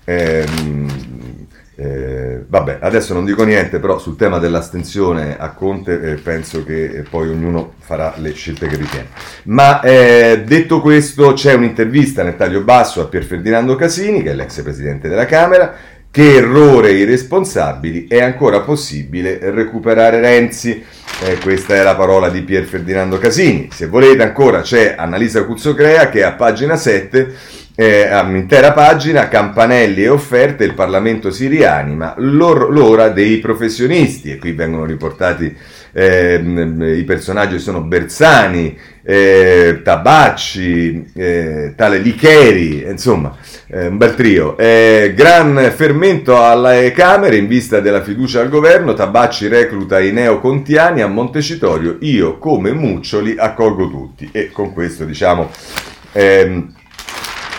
Ehm, 0.04 1.15
eh, 1.78 2.42
vabbè, 2.48 2.78
adesso 2.80 3.12
non 3.12 3.26
dico 3.26 3.44
niente, 3.44 3.78
però 3.78 3.98
sul 3.98 4.16
tema 4.16 4.38
dell'astensione 4.38 5.36
a 5.38 5.50
Conte 5.50 6.00
eh, 6.00 6.14
penso 6.14 6.64
che 6.64 6.84
eh, 6.84 7.02
poi 7.02 7.28
ognuno 7.28 7.74
farà 7.80 8.14
le 8.16 8.32
scelte 8.32 8.66
che 8.66 8.76
ritiene. 8.76 9.08
Ma 9.44 9.82
eh, 9.82 10.42
detto 10.46 10.80
questo, 10.80 11.34
c'è 11.34 11.52
un'intervista 11.52 12.22
nel 12.22 12.36
taglio 12.36 12.62
basso 12.62 13.02
a 13.02 13.06
Pier 13.06 13.24
Ferdinando 13.24 13.76
Casini, 13.76 14.22
che 14.22 14.30
è 14.30 14.34
l'ex 14.34 14.62
presidente 14.62 15.10
della 15.10 15.26
Camera, 15.26 15.74
che 16.10 16.36
errore 16.36 16.92
i 16.92 17.04
responsabili, 17.04 18.06
è 18.08 18.22
ancora 18.22 18.60
possibile 18.60 19.38
recuperare 19.50 20.18
Renzi. 20.20 20.82
Eh, 21.24 21.36
questa 21.42 21.74
è 21.74 21.82
la 21.82 21.94
parola 21.94 22.30
di 22.30 22.40
Pier 22.40 22.64
Ferdinando 22.64 23.18
Casini. 23.18 23.68
Se 23.70 23.86
volete 23.86 24.22
ancora 24.22 24.62
c'è 24.62 24.94
Annalisa 24.96 25.44
Cuzzocrea 25.44 26.08
che 26.08 26.24
a 26.24 26.32
pagina 26.32 26.76
7 26.76 27.34
eh, 27.76 28.20
un'intera 28.20 28.72
pagina, 28.72 29.28
campanelli 29.28 30.02
e 30.02 30.08
offerte, 30.08 30.64
il 30.64 30.72
Parlamento 30.72 31.30
si 31.30 31.46
rianima, 31.46 32.14
l'or- 32.16 32.70
l'ora 32.70 33.10
dei 33.10 33.38
professionisti, 33.38 34.32
e 34.32 34.38
qui 34.38 34.52
vengono 34.52 34.86
riportati 34.86 35.54
eh, 35.92 36.42
i 36.98 37.04
personaggi 37.04 37.58
sono 37.58 37.82
Bersani, 37.82 38.76
eh, 39.02 39.80
Tabacci, 39.82 41.12
eh, 41.14 41.74
tale 41.76 41.98
Licheri, 41.98 42.84
insomma, 42.88 43.36
eh, 43.68 43.86
un 43.86 43.96
bel 43.96 44.14
trio. 44.14 44.56
Eh, 44.58 45.12
gran 45.14 45.72
fermento 45.74 46.42
alle 46.42 46.92
Camere 46.92 47.36
in 47.36 47.46
vista 47.46 47.80
della 47.80 48.02
fiducia 48.02 48.40
al 48.40 48.48
governo, 48.48 48.94
Tabacci 48.94 49.48
recluta 49.48 50.00
i 50.00 50.12
neocontiani 50.12 51.02
a 51.02 51.06
Montecitorio, 51.06 51.98
io 52.00 52.38
come 52.38 52.72
Muccioli 52.72 53.36
accolgo 53.38 53.88
tutti. 53.88 54.28
E 54.32 54.50
con 54.50 54.72
questo 54.72 55.04
diciamo... 55.04 55.50
Ehm, 56.12 56.74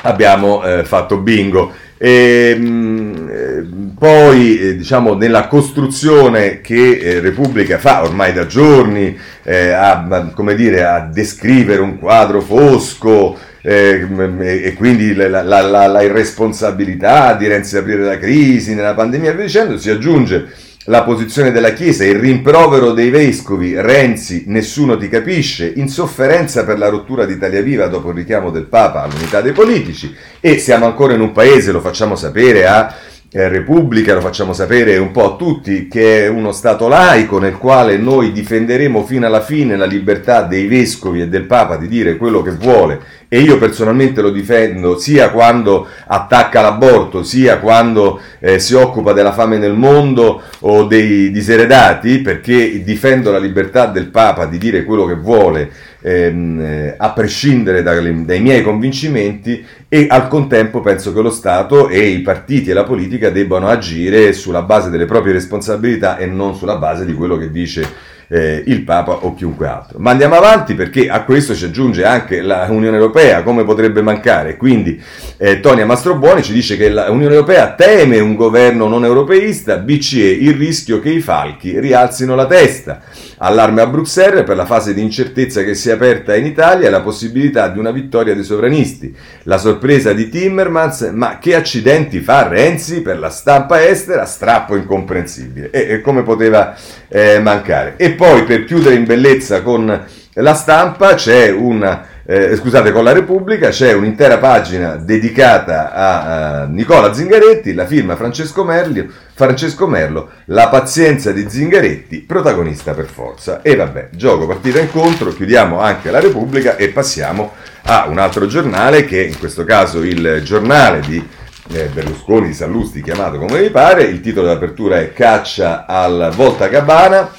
abbiamo 0.01 0.63
eh, 0.63 0.83
fatto 0.83 1.17
bingo. 1.17 1.73
E, 1.97 2.53
ehm, 2.55 2.63
mh, 2.63 3.93
poi, 3.97 4.59
eh, 4.59 4.75
diciamo, 4.77 5.15
nella 5.15 5.47
costruzione 5.47 6.61
che 6.61 6.97
eh, 6.97 7.19
Repubblica 7.19 7.79
fa 7.79 8.03
ormai 8.03 8.33
da 8.33 8.45
giorni, 8.45 9.17
eh, 9.43 9.69
a, 9.69 10.31
come 10.33 10.55
dire, 10.55 10.85
a 10.85 10.99
descrivere 11.11 11.81
un 11.81 11.97
quadro 11.97 12.41
fosco, 12.41 13.37
eh, 13.61 14.07
e 14.39 14.73
quindi 14.75 15.15
la, 15.15 15.41
la, 15.41 15.61
la, 15.61 15.87
la, 15.87 16.01
irresponsabilità 16.01 17.33
di 17.33 17.47
Renzi 17.47 17.75
aprire 17.75 18.03
la 18.03 18.17
crisi 18.17 18.75
nella 18.75 18.93
pandemia 18.93 19.31
e 19.31 19.33
via 19.33 19.45
dicendo, 19.45 19.77
si 19.77 19.89
aggiunge 19.89 20.47
la 20.89 21.03
posizione 21.03 21.51
della 21.51 21.73
Chiesa, 21.73 22.05
il 22.05 22.15
rimprovero 22.15 22.91
dei 22.91 23.09
vescovi, 23.09 23.79
Renzi, 23.79 24.45
nessuno 24.47 24.97
ti 24.97 25.09
capisce, 25.09 25.73
insofferenza 25.75 26.63
per 26.63 26.77
la 26.77 26.87
rottura 26.87 27.25
di 27.25 27.33
Italia 27.33 27.61
Viva 27.61 27.87
dopo 27.87 28.09
il 28.09 28.15
richiamo 28.15 28.51
del 28.51 28.67
Papa 28.67 29.01
all'unità 29.01 29.41
dei 29.41 29.51
politici. 29.51 30.15
E 30.39 30.59
siamo 30.59 30.85
ancora 30.85 31.13
in 31.13 31.19
un 31.19 31.33
paese, 31.33 31.73
lo 31.73 31.81
facciamo 31.81 32.15
sapere 32.15 32.67
a 32.67 32.87
eh, 32.87 33.16
Repubblica, 33.29 34.13
lo 34.13 34.21
facciamo 34.21 34.53
sapere 34.53 34.97
un 34.97 35.11
po' 35.11 35.33
a 35.33 35.35
tutti, 35.35 35.89
che 35.89 36.23
è 36.23 36.27
uno 36.29 36.53
Stato 36.53 36.87
laico 36.87 37.39
nel 37.39 37.57
quale 37.57 37.97
noi 37.97 38.31
difenderemo 38.31 39.03
fino 39.03 39.25
alla 39.25 39.41
fine 39.41 39.75
la 39.75 39.85
libertà 39.85 40.43
dei 40.43 40.65
vescovi 40.65 41.19
e 41.19 41.27
del 41.27 41.43
Papa 41.43 41.75
di 41.75 41.89
dire 41.89 42.15
quello 42.15 42.41
che 42.41 42.51
vuole. 42.51 43.01
E 43.27 43.41
io 43.41 43.57
personalmente 43.57 44.21
lo 44.21 44.29
difendo 44.29 44.97
sia 44.97 45.29
quando 45.31 45.87
attacca 46.07 46.61
l'aborto, 46.61 47.23
sia 47.23 47.59
quando 47.59 48.21
eh, 48.39 48.59
si 48.59 48.73
occupa 48.75 49.11
della 49.11 49.33
fame 49.33 49.57
nel 49.57 49.73
mondo 49.73 50.43
o 50.59 50.85
dei 50.85 51.29
diseredati, 51.29 52.19
perché 52.19 52.81
difendo 52.81 53.29
la 53.29 53.39
libertà 53.39 53.87
del 53.87 54.07
Papa 54.07 54.45
di 54.45 54.57
dire 54.57 54.85
quello 54.85 55.05
che 55.05 55.15
vuole 55.15 55.69
ehm, 56.01 56.59
eh, 56.59 56.95
a 56.97 57.11
prescindere 57.11 57.83
dai, 57.83 58.25
dai 58.25 58.39
miei 58.39 58.61
convincimenti 58.61 59.65
e 59.87 60.07
al 60.09 60.27
contempo 60.27 60.81
penso 60.81 61.13
che 61.13 61.21
lo 61.21 61.29
Stato 61.31 61.89
e 61.89 62.07
i 62.07 62.21
partiti 62.21 62.69
e 62.69 62.73
la 62.73 62.83
politica 62.83 63.29
debbano 63.29 63.67
agire 63.67 64.33
sulla 64.33 64.61
base 64.61 64.89
delle 64.89 65.05
proprie 65.05 65.33
responsabilità 65.33 66.17
e 66.17 66.25
non 66.25 66.55
sulla 66.55 66.77
base 66.77 67.05
di 67.05 67.13
quello 67.13 67.37
che 67.37 67.51
dice 67.51 68.15
eh, 68.29 68.63
il 68.65 68.81
Papa 68.81 69.11
o 69.11 69.33
chiunque 69.33 69.67
altro. 69.67 69.99
Ma 69.99 70.11
andiamo 70.11 70.35
avanti 70.35 70.75
perché 70.75 71.09
a 71.09 71.23
questo 71.23 71.55
ci 71.55 71.65
aggiunge 71.65 72.03
anche 72.03 72.41
l'Unione 72.41 72.97
Europea, 72.97 73.43
come 73.43 73.63
potrebbe 73.63 74.01
mancare. 74.01 74.57
Quindi 74.57 75.01
eh, 75.37 75.59
Tonia 75.59 75.85
Mastrobuoni 75.85 76.43
ci 76.43 76.53
dice 76.53 76.77
che 76.77 76.89
l'Unione 76.89 77.33
Europea 77.33 77.73
teme 77.73 78.19
un 78.19 78.35
governo 78.35 78.87
non 78.87 79.05
europeista, 79.05 79.77
BCE 79.77 80.25
il 80.25 80.53
rischio 80.55 80.99
che 80.99 81.09
i 81.09 81.21
falchi 81.21 81.79
rialzino 81.79 82.35
la 82.35 82.45
testa. 82.45 83.01
Allarme 83.39 83.81
a 83.81 83.87
Bruxelles 83.87 84.43
per 84.43 84.55
la 84.55 84.65
fase 84.65 84.93
di 84.93 85.01
incertezza 85.01 85.63
che 85.63 85.75
si 85.75 85.89
è 85.89 85.93
aperta 85.93 86.35
in 86.35 86.45
Italia 86.45 86.87
e 86.87 86.89
la 86.89 87.01
possibilità 87.01 87.67
di 87.69 87.77
una 87.77 87.91
vittoria 87.91 88.33
dei 88.33 88.43
sovranisti. 88.43 89.15
La 89.43 89.57
sorpresa 89.57 90.11
di 90.13 90.29
Timmermans, 90.29 91.11
ma 91.13 91.37
che 91.37 91.53
accidenti 91.53 92.19
fa 92.19 92.47
Renzi 92.47 93.01
per 93.01 93.19
la 93.19 93.29
stampa 93.29 93.85
estera? 93.87 94.25
Strappo 94.25 94.75
incomprensibile. 94.75 95.69
E, 95.69 95.87
e 95.93 96.01
come 96.01 96.23
poteva 96.23 96.75
eh, 97.07 97.39
mancare? 97.39 97.93
E 97.97 98.11
poi 98.11 98.43
per 98.43 98.63
chiudere 98.63 98.95
in 98.95 99.05
bellezza 99.05 99.61
con 99.61 100.05
la 100.33 100.53
stampa 100.53 101.13
c'è 101.15 101.51
una 101.51 102.05
eh, 102.29 102.57
scusate, 102.57 102.91
con 102.91 103.05
la 103.05 103.13
Repubblica 103.13 103.69
c'è 103.69 103.93
un'intera 103.93 104.37
pagina 104.37 104.97
dedicata 104.97 105.93
a, 105.93 106.61
a 106.61 106.65
Nicola 106.65 107.13
Zingaretti, 107.13 107.73
la 107.73 107.85
firma 107.85 108.17
Francesco, 108.17 108.65
Merli, 108.65 109.09
Francesco 109.33 109.87
Merlo, 109.87 110.31
la 110.47 110.67
pazienza 110.67 111.31
di 111.31 111.49
Zingaretti, 111.49 112.17
protagonista 112.19 112.93
per 112.93 113.05
forza. 113.05 113.61
E 113.61 113.77
vabbè, 113.77 114.09
gioco, 114.11 114.45
partita, 114.45 114.77
incontro, 114.81 115.33
chiudiamo 115.33 115.79
anche 115.79 116.11
la 116.11 116.19
Repubblica 116.19 116.75
e 116.75 116.89
passiamo 116.89 117.53
a 117.83 118.07
un 118.09 118.19
altro 118.19 118.45
giornale 118.45 119.05
che 119.05 119.23
in 119.23 119.39
questo 119.39 119.63
caso 119.63 120.03
il 120.03 120.41
giornale 120.43 120.99
di 121.07 121.25
eh, 121.71 121.85
Berlusconi 121.85 122.51
Sallusti, 122.51 123.01
chiamato 123.01 123.37
come 123.37 123.61
vi 123.61 123.69
pare, 123.69 124.03
il 124.03 124.19
titolo 124.19 124.47
d'apertura 124.47 124.99
è 124.99 125.13
Caccia 125.13 125.85
al 125.85 126.33
Volta 126.35 126.67
Cabana. 126.67 127.29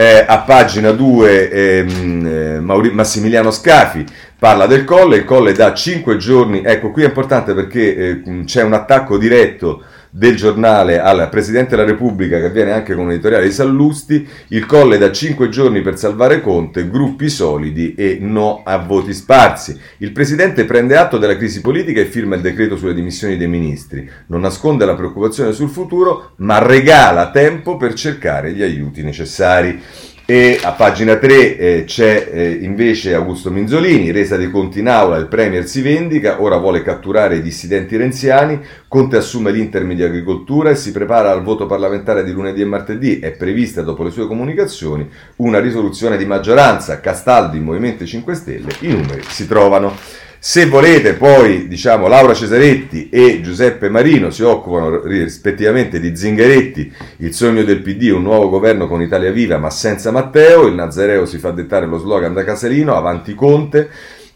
Eh, 0.00 0.24
a 0.24 0.42
pagina 0.42 0.92
2 0.92 1.50
ehm, 1.50 2.24
eh, 2.24 2.60
Mauri- 2.60 2.92
Massimiliano 2.92 3.50
Scafi 3.50 4.04
parla 4.38 4.66
del 4.66 4.84
Colle, 4.84 5.16
il 5.16 5.24
Colle 5.24 5.52
da 5.54 5.74
5 5.74 6.16
giorni, 6.18 6.62
ecco 6.64 6.92
qui 6.92 7.02
è 7.02 7.06
importante 7.06 7.52
perché 7.52 7.96
eh, 7.96 8.44
c'è 8.44 8.62
un 8.62 8.74
attacco 8.74 9.18
diretto 9.18 9.82
del 10.10 10.36
giornale 10.36 11.00
al 11.00 11.28
Presidente 11.30 11.76
della 11.76 11.88
Repubblica, 11.88 12.38
che 12.38 12.46
avviene 12.46 12.72
anche 12.72 12.94
con 12.94 13.04
un 13.04 13.12
editoriale 13.12 13.46
di 13.46 13.52
Sallusti, 13.52 14.26
il 14.48 14.66
colle 14.66 14.98
da 14.98 15.10
5 15.10 15.48
giorni 15.48 15.80
per 15.80 15.98
salvare 15.98 16.40
Conte, 16.40 16.88
gruppi 16.88 17.28
solidi 17.28 17.94
e 17.94 18.18
no 18.20 18.62
a 18.64 18.78
voti 18.78 19.12
sparsi. 19.12 19.78
Il 19.98 20.12
Presidente 20.12 20.64
prende 20.64 20.96
atto 20.96 21.18
della 21.18 21.36
crisi 21.36 21.60
politica 21.60 22.00
e 22.00 22.06
firma 22.06 22.34
il 22.34 22.40
decreto 22.40 22.76
sulle 22.76 22.94
dimissioni 22.94 23.36
dei 23.36 23.48
ministri. 23.48 24.08
Non 24.26 24.40
nasconde 24.40 24.84
la 24.84 24.94
preoccupazione 24.94 25.52
sul 25.52 25.68
futuro, 25.68 26.32
ma 26.36 26.58
regala 26.58 27.30
tempo 27.30 27.76
per 27.76 27.94
cercare 27.94 28.52
gli 28.52 28.62
aiuti 28.62 29.02
necessari. 29.02 29.80
E 30.30 30.60
a 30.62 30.72
pagina 30.72 31.16
3 31.16 31.56
eh, 31.56 31.84
c'è 31.86 32.28
eh, 32.30 32.50
invece 32.60 33.14
Augusto 33.14 33.50
Minzolini, 33.50 34.10
resa 34.10 34.36
dei 34.36 34.50
conti 34.50 34.80
in 34.80 34.88
aula, 34.90 35.16
il 35.16 35.26
Premier 35.26 35.66
si 35.66 35.80
vendica, 35.80 36.42
ora 36.42 36.58
vuole 36.58 36.82
catturare 36.82 37.36
i 37.36 37.40
dissidenti 37.40 37.96
renziani, 37.96 38.60
Conte 38.88 39.16
assume 39.16 39.52
l'Intermedia 39.52 40.04
Agricoltura 40.04 40.68
e 40.68 40.76
si 40.76 40.92
prepara 40.92 41.30
al 41.30 41.42
voto 41.42 41.64
parlamentare 41.64 42.24
di 42.24 42.32
lunedì 42.32 42.60
e 42.60 42.66
martedì, 42.66 43.20
è 43.20 43.30
prevista 43.30 43.80
dopo 43.80 44.02
le 44.02 44.10
sue 44.10 44.26
comunicazioni 44.26 45.08
una 45.36 45.60
risoluzione 45.60 46.18
di 46.18 46.26
maggioranza, 46.26 47.00
Castaldi, 47.00 47.58
Movimento 47.58 48.04
5 48.04 48.34
Stelle, 48.34 48.74
i 48.80 48.88
numeri 48.88 49.22
si 49.26 49.48
trovano. 49.48 50.26
Se 50.40 50.66
volete 50.66 51.14
poi, 51.14 51.66
diciamo, 51.66 52.06
Laura 52.06 52.32
Cesaretti 52.32 53.08
e 53.08 53.40
Giuseppe 53.42 53.88
Marino 53.88 54.30
si 54.30 54.44
occupano 54.44 55.02
rispettivamente 55.02 55.98
di 55.98 56.16
Zingaretti, 56.16 56.92
il 57.18 57.34
sogno 57.34 57.64
del 57.64 57.82
PD, 57.82 58.12
un 58.12 58.22
nuovo 58.22 58.48
governo 58.48 58.86
con 58.86 59.02
Italia 59.02 59.32
Viva 59.32 59.58
ma 59.58 59.68
senza 59.68 60.12
Matteo, 60.12 60.68
il 60.68 60.74
Nazareo 60.74 61.26
si 61.26 61.38
fa 61.38 61.50
dettare 61.50 61.86
lo 61.86 61.98
slogan 61.98 62.34
da 62.34 62.44
Casalino, 62.44 62.94
avanti 62.94 63.34
Conte, 63.34 63.90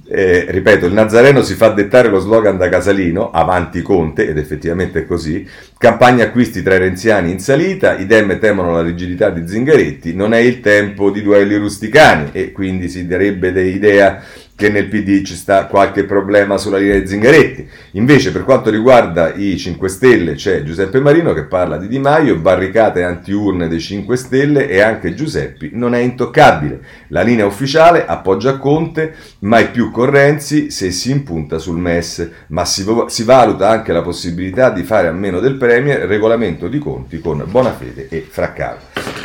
eh, 0.08 0.46
ripeto, 0.48 0.86
il 0.86 0.92
Nazareno 0.92 1.40
si 1.42 1.54
fa 1.54 1.68
dettare 1.68 2.08
lo 2.08 2.18
slogan 2.18 2.58
da 2.58 2.68
Casalino, 2.68 3.30
avanti 3.30 3.80
Conte, 3.80 4.26
ed 4.28 4.36
effettivamente 4.36 5.00
è 5.00 5.06
così. 5.06 5.46
Campagna 5.78 6.24
acquisti 6.24 6.62
tra 6.62 6.74
i 6.74 6.78
renziani 6.78 7.30
in 7.30 7.38
salita, 7.38 7.96
i 7.96 8.06
Dem 8.06 8.40
temono 8.40 8.72
la 8.72 8.82
rigidità 8.82 9.30
di 9.30 9.46
Zingaretti, 9.46 10.14
non 10.14 10.34
è 10.34 10.38
il 10.38 10.58
tempo 10.60 11.10
di 11.10 11.22
duelli 11.22 11.54
rusticani 11.54 12.30
e 12.32 12.50
quindi 12.50 12.88
si 12.88 13.06
darebbe 13.06 13.48
idea 13.62 14.20
che 14.54 14.68
nel 14.68 14.86
PD 14.86 15.22
ci 15.22 15.34
sta 15.34 15.66
qualche 15.66 16.04
problema 16.04 16.58
sulla 16.58 16.78
linea 16.78 16.98
di 16.98 17.06
Zingaretti. 17.06 17.68
Invece, 17.92 18.32
per 18.32 18.44
quanto 18.44 18.70
riguarda 18.70 19.34
i 19.34 19.56
5 19.56 19.88
Stelle, 19.88 20.34
c'è 20.34 20.62
Giuseppe 20.62 21.00
Marino 21.00 21.32
che 21.32 21.44
parla 21.44 21.78
di 21.78 21.88
Di 21.88 21.98
Maio, 21.98 22.36
barricate 22.36 23.02
anti-urne 23.02 23.68
dei 23.68 23.80
5 23.80 24.16
Stelle 24.16 24.68
e 24.68 24.80
anche 24.80 25.14
Giuseppi 25.14 25.70
non 25.72 25.94
è 25.94 25.98
intoccabile. 25.98 26.80
La 27.08 27.22
linea 27.22 27.46
ufficiale 27.46 28.06
appoggia 28.06 28.58
Conte, 28.58 29.14
mai 29.40 29.70
più 29.70 29.90
con 29.90 30.10
Renzi 30.10 30.70
se 30.70 30.90
si 30.90 31.10
impunta 31.10 31.58
sul 31.58 31.78
MES, 31.78 32.28
ma 32.48 32.64
si, 32.64 32.84
si 33.06 33.24
valuta 33.24 33.68
anche 33.68 33.92
la 33.92 34.02
possibilità 34.02 34.70
di 34.70 34.82
fare 34.82 35.08
a 35.08 35.12
meno 35.12 35.40
del 35.40 35.56
Premier 35.56 36.00
regolamento 36.00 36.68
di 36.68 36.78
conti 36.78 37.20
con 37.20 37.44
Bonafede 37.48 38.08
e 38.08 38.26
Fraccaro. 38.28 38.78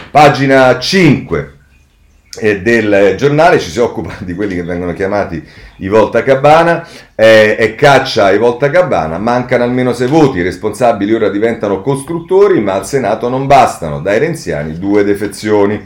Pagina 0.10 0.80
5 0.80 1.57
del 2.40 3.16
giornale, 3.18 3.60
ci 3.60 3.70
si 3.70 3.80
occupa 3.80 4.14
di 4.20 4.36
quelli 4.36 4.56
che 4.56 4.64
vengono 4.64 4.94
chiamati 4.94 5.44
i 5.78 5.88
Volta 5.88 6.22
Cabana 6.24 6.88
eh, 7.16 7.56
e 7.58 7.76
caccia 7.76 8.32
i 8.32 8.38
Volta 8.38 8.70
Cabana, 8.70 9.18
mancano 9.18 9.64
almeno 9.64 9.94
sei 9.94 10.08
voti, 10.08 10.40
i 10.40 10.44
responsabili 10.44 11.14
ora 11.14 11.30
diventano 11.30 11.82
costruttori, 11.82 12.62
ma 12.62 12.74
al 12.74 12.86
Senato 12.86 13.30
non 13.30 13.48
bastano, 13.48 14.02
dai 14.02 14.20
renziani 14.20 14.78
due 14.78 15.04
defezioni. 15.04 15.82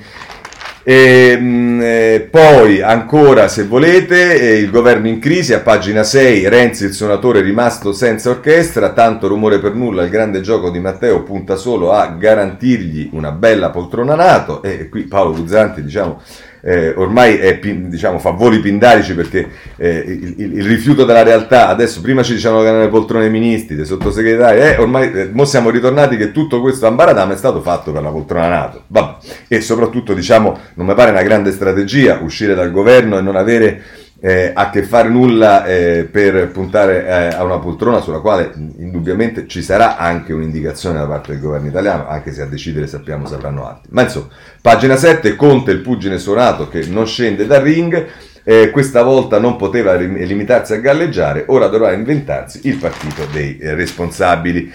E, 0.83 1.31
ehm, 1.31 1.79
eh, 1.81 2.27
poi 2.29 2.81
ancora, 2.81 3.47
se 3.47 3.65
volete, 3.65 4.39
eh, 4.39 4.57
il 4.57 4.71
governo 4.71 5.07
in 5.07 5.19
crisi, 5.19 5.53
a 5.53 5.59
pagina 5.59 6.03
6, 6.03 6.47
Renzi 6.49 6.85
il 6.85 6.93
suonatore 6.93 7.41
rimasto 7.41 7.93
senza 7.93 8.29
orchestra, 8.29 8.91
tanto 8.93 9.27
rumore 9.27 9.59
per 9.59 9.75
nulla, 9.75 10.03
il 10.03 10.09
grande 10.09 10.41
gioco 10.41 10.69
di 10.69 10.79
Matteo 10.79 11.23
punta 11.23 11.55
solo 11.55 11.91
a 11.91 12.07
garantirgli 12.07 13.09
una 13.13 13.31
bella 13.31 13.69
poltrona 13.69 14.15
NATO 14.15 14.63
e 14.63 14.89
qui 14.89 15.03
Paolo 15.03 15.33
Guzzanti 15.33 15.83
diciamo 15.83 16.21
eh, 16.61 16.93
ormai 16.95 17.37
è, 17.37 17.59
diciamo, 17.59 18.19
fa 18.19 18.31
voli 18.31 18.59
pindarici 18.59 19.13
perché 19.13 19.47
eh, 19.77 19.97
il, 19.97 20.33
il, 20.37 20.57
il, 20.57 20.65
rifiuto 20.65 21.05
della 21.05 21.23
realtà, 21.23 21.67
adesso 21.67 22.01
prima 22.01 22.23
ci 22.23 22.33
dicevano 22.33 22.61
che 22.61 22.67
erano 22.67 22.83
le 22.83 22.89
poltrone 22.89 23.23
dei 23.23 23.31
ministri, 23.31 23.75
dei 23.75 23.85
sottosegretari, 23.85 24.59
eh, 24.59 24.77
ormai 24.77 25.11
eh, 25.11 25.45
siamo 25.45 25.69
ritornati 25.69 26.17
che 26.17 26.31
tutto 26.31 26.61
questo 26.61 26.87
ambaradam 26.87 27.31
è 27.31 27.37
stato 27.37 27.61
fatto 27.61 27.91
per 27.91 28.01
la 28.01 28.09
poltrona 28.09 28.47
NATO. 28.47 28.83
Vabbè. 28.87 29.17
E 29.47 29.61
soprattutto 29.61 30.13
diciamo, 30.13 30.57
non 30.75 30.85
mi 30.85 30.93
pare 30.93 31.11
una 31.11 31.23
grande 31.23 31.51
strategia 31.51 32.19
uscire 32.21 32.53
dal 32.53 32.71
governo 32.71 33.17
e 33.17 33.21
non 33.21 33.35
avere 33.35 33.81
eh, 34.23 34.51
a 34.53 34.69
che 34.69 34.83
fare 34.83 35.09
nulla 35.09 35.65
eh, 35.65 36.07
per 36.09 36.49
puntare 36.49 37.05
eh, 37.07 37.35
a 37.35 37.43
una 37.43 37.57
poltrona 37.57 38.01
sulla 38.01 38.19
quale 38.19 38.53
indubbiamente 38.77 39.47
ci 39.47 39.63
sarà 39.63 39.97
anche 39.97 40.31
un'indicazione 40.31 40.99
da 40.99 41.07
parte 41.07 41.31
del 41.31 41.41
governo 41.41 41.67
italiano, 41.67 42.07
anche 42.07 42.31
se 42.31 42.43
a 42.43 42.45
decidere 42.45 42.85
sappiamo 42.85 43.25
sapranno 43.25 43.67
altri. 43.67 43.89
Ma 43.91 44.03
insomma, 44.03 44.27
pagina 44.61 44.95
7, 44.95 45.35
Conte 45.35 45.71
il 45.71 45.79
pugine 45.79 46.19
suonato 46.19 46.69
che 46.69 46.85
non 46.85 47.07
scende 47.07 47.47
dal 47.47 47.61
ring, 47.61 48.07
eh, 48.43 48.69
questa 48.69 49.01
volta 49.01 49.39
non 49.39 49.55
poteva 49.55 49.95
limitarsi 49.95 50.73
a 50.73 50.79
galleggiare, 50.79 51.45
ora 51.47 51.67
dovrà 51.67 51.91
inventarsi 51.91 52.61
il 52.63 52.77
partito 52.77 53.25
dei 53.31 53.57
eh, 53.57 53.73
responsabili. 53.73 54.71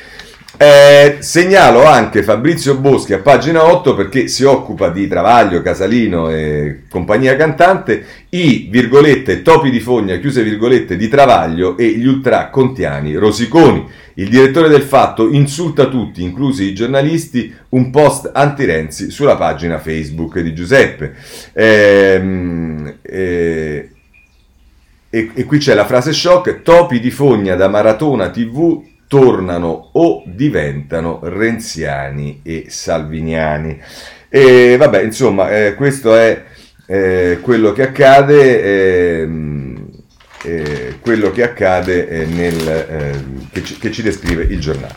Eh, 0.59 1.19
segnalo 1.21 1.85
anche 1.85 2.23
Fabrizio 2.23 2.79
Boschi 2.79 3.13
a 3.13 3.19
pagina 3.19 3.71
8 3.71 3.95
perché 3.95 4.27
si 4.27 4.43
occupa 4.43 4.89
di 4.89 5.07
Travaglio, 5.07 5.61
Casalino 5.61 6.31
e 6.31 6.85
compagnia 6.89 7.37
cantante, 7.37 8.03
i 8.31 8.69
virgolette 8.71 9.43
topi 9.43 9.69
di 9.69 9.81
fogna, 9.81 10.17
chiuse 10.17 10.43
virgolette 10.43 10.97
di 10.97 11.09
Travaglio 11.09 11.77
e 11.77 11.89
gli 11.99 12.07
ultra 12.07 12.49
contiani 12.49 13.17
rosiconi. 13.17 13.87
Il 14.15 14.31
direttore 14.31 14.69
del 14.69 14.81
fatto 14.81 15.29
insulta 15.29 15.89
tutti, 15.89 16.23
inclusi 16.23 16.65
i 16.65 16.75
giornalisti, 16.75 17.55
un 17.71 17.91
post 17.91 18.31
anti-Renzi 18.33 19.11
sulla 19.11 19.37
pagina 19.37 19.79
Facebook 19.79 20.41
di 20.41 20.55
Giuseppe. 20.55 21.17
Eh, 21.53 22.95
eh, 23.03 23.91
e, 25.11 25.31
e 25.35 25.45
qui 25.45 25.59
c'è 25.59 25.75
la 25.75 25.85
frase 25.85 26.15
shock, 26.15 26.63
topi 26.63 26.99
di 26.99 27.11
fogna 27.11 27.57
da 27.57 27.69
Maratona 27.69 28.31
TV 28.31 28.95
tornano 29.09 29.91
o 29.93 30.23
diventano 30.27 31.21
renziani 31.23 32.41
e 32.43 32.67
salviniani. 32.69 33.81
E 34.29 34.77
vabbè, 34.77 35.03
insomma, 35.03 35.51
eh, 35.51 35.75
questo 35.75 36.17
è 36.17 36.43
eh, 36.87 37.39
quello 37.41 37.73
che 37.73 37.83
accade. 37.83 38.63
Eh, 38.63 39.29
quello 41.01 41.33
che 41.33 41.43
accade 41.43 42.09
eh, 42.09 42.25
nel, 42.25 42.87
ehm, 42.89 43.49
che 43.51 43.65
ci, 43.65 43.79
che, 43.79 43.91
ci, 43.91 44.03
descrive 44.03 44.45
il 44.45 44.61
giornale. 44.61 44.95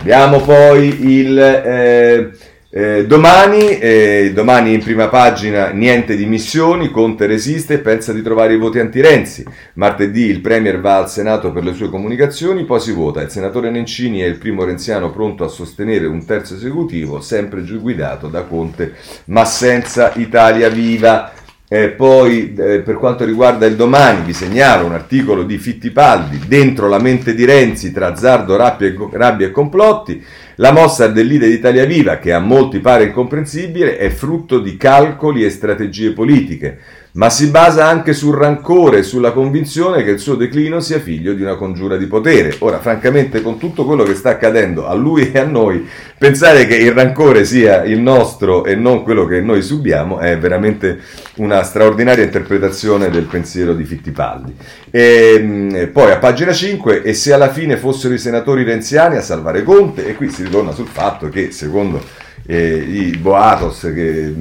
Abbiamo 0.00 0.40
poi 0.40 1.06
il 1.08 2.34
eh, 2.70 3.06
domani, 3.06 3.78
eh, 3.78 4.30
domani 4.34 4.74
in 4.74 4.82
prima 4.82 5.08
pagina 5.08 5.70
niente 5.70 6.16
di 6.16 6.26
missioni, 6.26 6.90
Conte 6.90 7.24
resiste 7.24 7.74
e 7.74 7.78
pensa 7.78 8.12
di 8.12 8.20
trovare 8.20 8.52
i 8.52 8.58
voti 8.58 8.78
anti-Renzi. 8.78 9.42
Martedì 9.74 10.26
il 10.26 10.40
Premier 10.40 10.78
va 10.78 10.98
al 10.98 11.08
Senato 11.08 11.50
per 11.50 11.64
le 11.64 11.72
sue 11.72 11.88
comunicazioni, 11.88 12.64
poi 12.64 12.80
si 12.80 12.92
vota. 12.92 13.22
Il 13.22 13.30
senatore 13.30 13.70
Nencini 13.70 14.20
è 14.20 14.26
il 14.26 14.36
primo 14.36 14.64
renziano 14.64 15.10
pronto 15.10 15.44
a 15.44 15.48
sostenere 15.48 16.06
un 16.06 16.26
terzo 16.26 16.56
esecutivo, 16.56 17.22
sempre 17.22 17.62
guidato 17.62 18.28
da 18.28 18.42
Conte, 18.42 18.94
ma 19.26 19.46
senza 19.46 20.12
Italia 20.16 20.68
Viva. 20.68 21.32
Eh, 21.70 21.90
poi 21.90 22.54
eh, 22.54 22.80
per 22.80 22.94
quanto 22.94 23.26
riguarda 23.26 23.66
il 23.66 23.76
domani 23.76 24.24
vi 24.24 24.32
segnalo 24.32 24.86
un 24.86 24.92
articolo 24.92 25.42
di 25.42 25.58
Fittipaldi 25.58 26.40
dentro 26.46 26.88
la 26.88 26.98
mente 26.98 27.34
di 27.34 27.44
Renzi 27.44 27.92
tra 27.92 28.06
azzardo, 28.06 28.56
rabbia 28.56 28.90
rabbia 29.10 29.48
e 29.48 29.50
complotti. 29.50 30.24
La 30.56 30.72
mossa 30.72 31.08
del 31.08 31.26
leader 31.26 31.48
di 31.48 31.54
Italia 31.54 31.84
Viva, 31.84 32.18
che 32.18 32.32
a 32.32 32.38
molti 32.38 32.78
pare 32.78 33.04
incomprensibile, 33.04 33.98
è 33.98 34.08
frutto 34.08 34.60
di 34.60 34.78
calcoli 34.78 35.44
e 35.44 35.50
strategie 35.50 36.12
politiche 36.12 36.78
ma 37.18 37.30
si 37.30 37.50
basa 37.50 37.84
anche 37.84 38.12
sul 38.12 38.36
rancore 38.36 38.98
e 38.98 39.02
sulla 39.02 39.32
convinzione 39.32 40.04
che 40.04 40.10
il 40.10 40.20
suo 40.20 40.36
declino 40.36 40.78
sia 40.78 41.00
figlio 41.00 41.34
di 41.34 41.42
una 41.42 41.56
congiura 41.56 41.96
di 41.96 42.06
potere. 42.06 42.54
Ora, 42.60 42.78
francamente, 42.78 43.42
con 43.42 43.58
tutto 43.58 43.84
quello 43.84 44.04
che 44.04 44.14
sta 44.14 44.30
accadendo 44.30 44.86
a 44.86 44.94
lui 44.94 45.32
e 45.32 45.38
a 45.40 45.44
noi, 45.44 45.84
pensare 46.16 46.64
che 46.68 46.76
il 46.76 46.92
rancore 46.92 47.44
sia 47.44 47.82
il 47.82 47.98
nostro 47.98 48.64
e 48.64 48.76
non 48.76 49.02
quello 49.02 49.26
che 49.26 49.40
noi 49.40 49.62
subiamo 49.62 50.20
è 50.20 50.38
veramente 50.38 51.00
una 51.38 51.64
straordinaria 51.64 52.22
interpretazione 52.22 53.10
del 53.10 53.24
pensiero 53.24 53.74
di 53.74 53.84
Fittipaldi. 53.84 54.54
E, 54.88 55.34
ehm, 55.34 55.90
poi 55.90 56.12
a 56.12 56.18
pagina 56.18 56.52
5, 56.52 57.02
e 57.02 57.14
se 57.14 57.32
alla 57.32 57.50
fine 57.50 57.76
fossero 57.76 58.14
i 58.14 58.18
senatori 58.18 58.62
renziani 58.62 59.16
a 59.16 59.22
salvare 59.22 59.64
Conte, 59.64 60.06
e 60.06 60.14
qui 60.14 60.30
si 60.30 60.44
ritorna 60.44 60.70
sul 60.70 60.86
fatto 60.86 61.28
che, 61.28 61.50
secondo 61.50 62.00
eh, 62.46 62.76
i 62.76 63.16
boatos 63.16 63.90
che, 63.92 64.34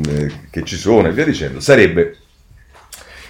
che 0.51 0.61
ci 0.61 0.75
sono 0.75 1.07
e 1.07 1.11
via 1.11 1.25
dicendo, 1.25 1.59
sarebbe 1.59 2.17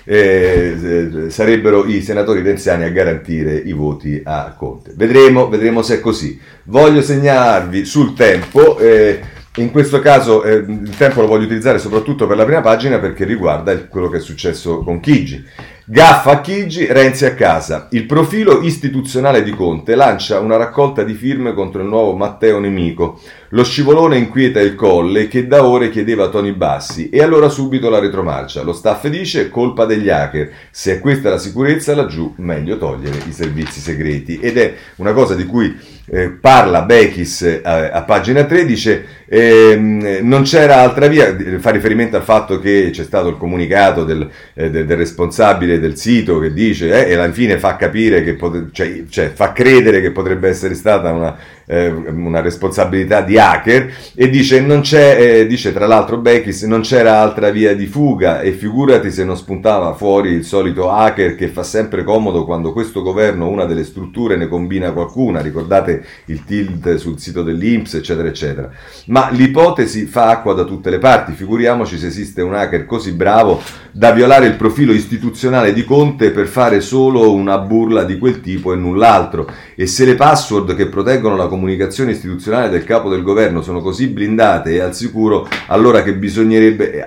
eh, 0.10 1.26
sarebbero 1.28 1.86
i 1.86 2.02
senatori 2.02 2.42
renziani 2.42 2.86
a 2.86 2.90
garantire 2.90 3.56
i 3.58 3.74
voti 3.74 4.22
a 4.24 4.56
Conte. 4.58 4.94
Vedremo, 4.96 5.50
vedremo 5.50 5.82
se 5.82 5.96
è 5.96 6.00
così. 6.00 6.40
Voglio 6.64 7.02
segnalarvi 7.02 7.84
sul 7.84 8.14
tempo. 8.14 8.78
Eh, 8.78 9.20
in 9.58 9.72
questo 9.72 10.00
caso 10.00 10.44
eh, 10.44 10.54
il 10.54 10.96
tempo 10.96 11.20
lo 11.20 11.28
voglio 11.28 11.44
utilizzare 11.44 11.80
soprattutto 11.80 12.26
per 12.26 12.38
la 12.38 12.46
prima 12.46 12.62
pagina 12.62 13.00
perché 13.00 13.26
riguarda 13.26 13.76
quello 13.88 14.08
che 14.08 14.18
è 14.18 14.22
successo 14.22 14.80
con 14.80 15.02
Chigi. 15.02 15.44
Gaffa 15.84 16.32
a 16.32 16.42
Chigi, 16.42 16.86
Renzi 16.86 17.26
a 17.26 17.34
casa. 17.34 17.88
Il 17.92 18.06
profilo 18.06 18.62
istituzionale 18.62 19.44
di 19.44 19.52
Conte 19.52 19.96
lancia 19.96 20.40
una 20.40 20.58
raccolta 20.58 21.04
di 21.04 21.14
firme 21.14 21.54
contro 21.54 21.82
il 21.82 21.88
nuovo 21.88 22.16
Matteo 22.16 22.60
Nemico. 22.60 23.20
Lo 23.52 23.64
scivolone 23.64 24.18
inquieta 24.18 24.60
il 24.60 24.76
colle 24.76 25.30
che 25.30 25.48
da 25.48 25.66
ore 25.66 25.90
chiedeva 25.90 26.28
toni 26.28 26.52
bassi 26.52 27.08
e 27.08 27.22
allora 27.22 27.48
subito 27.48 27.90
la 27.90 28.00
retromarcia. 28.00 28.62
Lo 28.62 28.74
staff 28.74 29.08
dice 29.08 29.50
colpa 29.50 29.86
degli 29.86 30.10
hacker. 30.10 30.52
Se 30.70 30.96
è 30.96 31.00
questa 31.00 31.30
la 31.30 31.38
sicurezza 31.38 31.96
laggiù, 31.96 32.34
meglio 32.40 32.78
togliere 32.78 33.20
i 33.26 33.32
servizi 33.32 33.80
segreti. 33.80 34.38
Ed 34.42 34.58
è 34.58 34.74
una 34.96 35.14
cosa 35.14 35.34
di 35.34 35.46
cui 35.46 35.74
eh, 36.10 36.30
parla 36.30 36.84
Bechis 36.84 37.42
eh, 37.42 37.62
a 37.64 38.02
pagina 38.04 38.46
13, 38.46 39.04
ehm, 39.26 40.20
non 40.22 40.44
c'era 40.44 40.78
altra 40.78 41.08
via, 41.08 41.36
fa 41.60 41.72
riferimento 41.72 42.16
al 42.16 42.24
fatto 42.24 42.60
che 42.60 42.90
c'è 42.92 43.04
stato 43.04 43.28
il 43.28 43.38
comunicato 43.38 44.06
del, 44.06 44.30
eh, 44.54 44.70
del, 44.70 44.86
del 44.86 44.98
responsabile 44.98 45.80
del 45.80 45.98
sito 45.98 46.40
che 46.40 46.54
dice 46.54 47.06
eh, 47.06 47.12
e 47.12 47.16
alla 47.16 47.32
fine 47.32 47.60
fa 47.60 47.76
capire 47.76 48.24
che 48.24 48.36
pot- 48.36 48.72
cioè, 48.72 49.04
cioè, 49.10 49.32
fa 49.34 49.52
credere 49.52 50.00
che 50.00 50.12
potrebbe 50.12 50.48
essere 50.48 50.76
stata 50.76 51.12
una, 51.12 51.38
eh, 51.66 51.88
una 51.90 52.40
responsabilità 52.40 53.22
di 53.22 53.38
hacker 53.38 53.94
e 54.16 54.30
dice 54.30 54.62
non 54.62 54.82
c'è, 54.82 55.18
eh, 55.20 55.48
dice 55.48 55.74
tra 55.74 55.88
l'altro 55.88 56.18
Bechis 56.18 56.64
non 56.64 56.82
c'era 56.82 57.20
altra 57.20 57.50
via 57.50 57.76
di 57.76 57.86
fuga 57.86 58.40
e 58.40 58.54
figurati 58.54 59.12
se 59.12 59.26
non 59.26 59.36
spuntava 59.36 59.94
fuori 59.94 60.30
il 60.30 60.46
solito 60.46 60.90
hacker 60.90 61.36
che 61.36 61.50
fa 61.50 61.64
sempre 61.64 62.06
comodo 62.06 62.46
quando 62.46 62.72
questo 62.72 63.02
governo 63.02 63.50
una 63.50 63.66
delle 63.66 63.84
strutture 63.84 64.38
ne 64.38 64.48
combina 64.48 64.92
qualcuna, 64.92 65.42
ricordate 65.42 65.97
il 66.26 66.44
tilt 66.44 66.96
sul 66.96 67.20
sito 67.20 67.44
dell'Inps, 67.44 67.96
eccetera, 67.96 68.28
eccetera. 68.28 68.70
Ma 69.08 69.30
l'ipotesi 69.32 70.06
fa 70.06 70.30
acqua 70.30 70.54
da 70.54 70.64
tutte 70.64 70.90
le 70.90 71.00
parti, 71.00 71.34
figuriamoci 71.34 71.98
se 71.98 72.08
esiste 72.08 72.42
un 72.42 72.54
hacker 72.54 72.86
così 72.86 73.12
bravo 73.12 73.62
da 73.92 74.12
violare 74.12 74.46
il 74.48 74.56
profilo 74.56 74.92
istituzionale 74.92 75.74
di 75.74 75.84
Conte 75.84 76.32
per 76.32 76.48
fare 76.48 76.82
solo 76.82 77.34
una 77.34 77.58
burla 77.58 78.04
di 78.04 78.18
quel 78.18 78.42
tipo 78.42 78.74
e 78.74 78.76
null'altro. 78.76 79.50
E 79.76 79.88
se 79.88 80.06
le 80.06 80.16
password 80.16 80.76
che 80.76 80.88
proteggono 80.88 81.36
la 81.36 81.48
comunicazione 81.48 82.12
istituzionale 82.12 82.70
del 82.70 82.84
capo 82.84 83.10
del 83.10 83.24
governo 83.24 83.62
sono 83.62 83.82
così 83.82 84.08
blindate 84.08 84.72
e 84.72 84.80
al 84.80 84.96
sicuro, 84.96 85.48
allora, 85.68 86.04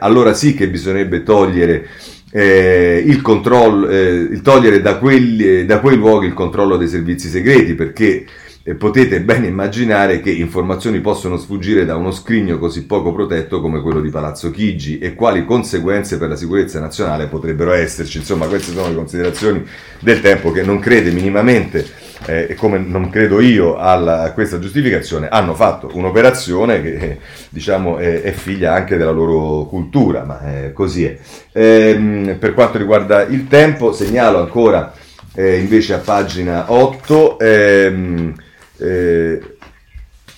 allora 0.00 0.34
sì 0.34 0.54
che 0.54 0.68
bisognerebbe 0.68 1.22
togliere 1.22 1.88
eh, 2.32 3.02
il 3.04 3.20
controllo, 3.22 3.88
eh, 3.88 4.28
il 4.30 4.40
togliere 4.42 4.80
da, 4.80 4.98
quelli, 4.98 5.64
da 5.64 5.80
quei 5.80 5.96
luoghi 5.96 6.26
il 6.26 6.34
controllo 6.34 6.76
dei 6.76 6.88
servizi 6.88 7.28
segreti, 7.28 7.74
perché 7.74 8.24
e 8.62 8.74
potete 8.74 9.22
ben 9.22 9.44
immaginare 9.44 10.20
che 10.20 10.30
informazioni 10.30 11.00
possono 11.00 11.38
sfuggire 11.38 11.86
da 11.86 11.96
uno 11.96 12.10
scrigno 12.10 12.58
così 12.58 12.84
poco 12.84 13.10
protetto 13.12 13.58
come 13.60 13.80
quello 13.80 14.02
di 14.02 14.10
Palazzo 14.10 14.50
Chigi 14.50 14.98
e 14.98 15.14
quali 15.14 15.46
conseguenze 15.46 16.18
per 16.18 16.28
la 16.28 16.36
sicurezza 16.36 16.78
nazionale 16.78 17.26
potrebbero 17.26 17.72
esserci. 17.72 18.18
Insomma, 18.18 18.46
queste 18.48 18.72
sono 18.72 18.88
le 18.88 18.94
considerazioni 18.94 19.64
del 20.00 20.20
tempo 20.20 20.52
che 20.52 20.62
non 20.62 20.78
crede 20.78 21.10
minimamente, 21.10 21.86
eh, 22.26 22.54
come 22.54 22.76
non 22.76 23.08
credo 23.08 23.40
io 23.40 23.76
alla, 23.76 24.24
a 24.24 24.32
questa 24.32 24.58
giustificazione, 24.58 25.28
hanno 25.28 25.54
fatto 25.54 25.90
un'operazione 25.94 26.82
che 26.82 26.94
eh, 26.96 27.18
diciamo 27.48 27.96
è, 27.96 28.20
è, 28.20 28.32
figlia 28.32 28.74
anche 28.74 28.98
della 28.98 29.10
loro 29.10 29.64
cultura, 29.64 30.24
ma 30.24 30.64
eh, 30.64 30.72
così 30.74 31.06
è. 31.06 31.18
Ehm, 31.52 32.36
per 32.38 32.52
quanto 32.52 32.76
riguarda 32.76 33.22
il 33.22 33.48
tempo, 33.48 33.94
segnalo 33.94 34.38
ancora 34.38 34.92
eh, 35.34 35.56
invece 35.56 35.94
a 35.94 35.98
pagina 35.98 36.70
8. 36.70 37.38
Ehm, 37.38 38.34
eh, 38.80 39.56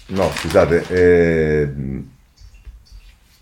no, 0.08 0.30
scusate, 0.34 0.84
eh, 0.88 1.68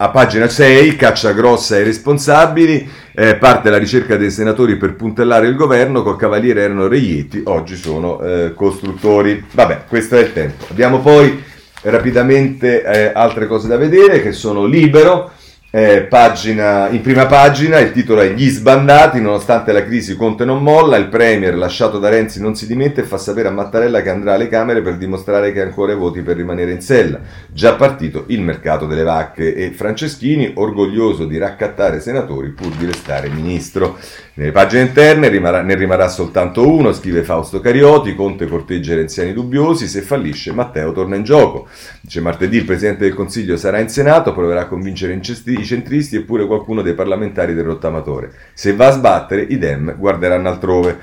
a 0.03 0.09
pagina 0.09 0.49
6, 0.49 0.97
caccia 0.97 1.33
grossa 1.33 1.77
ai 1.77 1.85
responsabili, 1.85 2.89
eh, 3.13 3.37
parte 3.37 3.69
la 3.69 3.77
ricerca 3.77 4.17
dei 4.17 4.31
senatori 4.31 4.77
per 4.77 4.95
puntellare 4.95 5.47
il 5.47 5.57
governo, 5.57 6.03
col 6.03 6.17
cavaliere 6.17 6.63
erano 6.63 6.89
Reietti, 6.89 7.43
oggi 7.45 7.77
sono 7.77 8.19
eh, 8.23 8.55
costruttori. 8.55 9.45
Vabbè, 9.53 9.85
questo 9.89 10.17
è 10.17 10.21
il 10.21 10.33
tempo. 10.33 10.65
Abbiamo 10.71 11.01
poi 11.01 11.43
rapidamente 11.83 12.83
eh, 12.83 13.13
altre 13.15 13.47
cose 13.47 13.69
da 13.69 13.77
vedere 13.77 14.23
che 14.23 14.33
sono 14.33 14.65
libero. 14.65 15.33
Eh, 15.73 16.03
pagina, 16.03 16.89
in 16.89 17.01
prima 17.01 17.27
pagina 17.27 17.79
il 17.79 17.93
titolo 17.93 18.23
è 18.23 18.33
Gli 18.33 18.49
sbandati, 18.49 19.21
nonostante 19.21 19.71
la 19.71 19.85
crisi 19.85 20.17
Conte 20.17 20.45
non 20.45 20.65
molla, 20.65 20.97
il 20.97 21.07
Premier 21.07 21.55
lasciato 21.55 22.01
da 22.01 22.09
Renzi 22.09 22.41
non 22.41 22.57
si 22.57 22.67
dimette 22.67 23.03
e 23.03 23.05
fa 23.05 23.19
sapere 23.19 23.47
a 23.47 23.53
Mattarella 23.53 24.03
che 24.03 24.11
andrà 24.11 24.35
alle 24.35 24.49
Camere 24.49 24.83
per 24.83 24.97
dimostrare 24.97 25.53
che 25.53 25.61
ha 25.61 25.65
ancora 25.65 25.93
i 25.93 25.97
voti 25.97 26.23
per 26.23 26.35
rimanere 26.35 26.73
in 26.73 26.81
sella. 26.81 27.21
Già 27.53 27.75
partito 27.75 28.25
il 28.29 28.41
mercato 28.41 28.87
delle 28.87 29.05
vacche 29.05 29.55
e 29.55 29.71
Franceschini 29.71 30.55
orgoglioso 30.57 31.25
di 31.25 31.39
raccattare 31.39 32.01
senatori 32.01 32.49
pur 32.49 32.75
di 32.75 32.87
restare 32.87 33.29
ministro. 33.29 33.97
Nelle 34.41 34.53
pagine 34.53 34.85
interne 34.85 35.29
rimarrà, 35.29 35.61
ne 35.61 35.75
rimarrà 35.75 36.09
soltanto 36.09 36.67
uno, 36.67 36.95
scrive 36.95 37.25
Fausto 37.25 37.61
Carioti, 37.61 38.15
Conte 38.15 38.47
corteggia 38.47 38.95
renziani 38.95 39.35
dubbiosi, 39.35 39.87
se 39.87 40.01
fallisce 40.01 40.55
Matteo 40.55 40.93
torna 40.93 41.17
in 41.17 41.25
gioco. 41.25 41.69
Dice 42.01 42.23
martedì 42.23 42.57
il 42.57 42.65
Presidente 42.65 43.05
del 43.05 43.13
Consiglio 43.13 43.59
sarà 43.59 43.81
in 43.81 43.91
Senato, 43.91 44.33
proverà 44.33 44.63
a 44.63 44.67
convincere 44.67 45.13
i 45.13 45.63
centristi 45.63 46.17
e 46.17 46.23
pure 46.23 46.47
qualcuno 46.47 46.81
dei 46.81 46.95
parlamentari 46.95 47.53
del 47.53 47.65
rottamatore. 47.65 48.33
Se 48.55 48.75
va 48.75 48.87
a 48.87 48.93
sbattere, 48.93 49.43
i 49.43 49.59
Dem 49.59 49.95
guarderanno 49.99 50.49
altrove. 50.49 50.97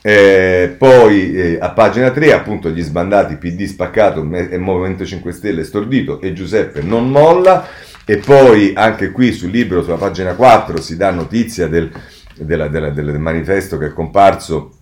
Eh, 0.00 0.72
poi 0.78 1.34
eh, 1.34 1.58
a 1.60 1.70
pagina 1.70 2.12
3 2.12 2.32
appunto 2.34 2.70
gli 2.70 2.82
sbandati 2.82 3.34
PD 3.34 3.64
spaccato 3.64 4.24
e 4.32 4.56
Movimento 4.58 5.04
5 5.04 5.32
Stelle 5.32 5.64
stordito 5.64 6.20
e 6.20 6.32
Giuseppe 6.32 6.82
non 6.82 7.10
molla 7.10 7.66
e 8.04 8.18
poi 8.18 8.70
anche 8.76 9.10
qui 9.10 9.32
sul 9.32 9.50
libro 9.50 9.82
sulla 9.82 9.96
pagina 9.96 10.34
4 10.34 10.80
si 10.80 10.96
dà 10.96 11.10
notizia 11.10 11.66
del 11.66 11.90
della, 12.38 12.68
della, 12.68 12.90
del 12.90 13.18
manifesto 13.18 13.78
che 13.78 13.86
è 13.86 13.92
comparso 13.92 14.72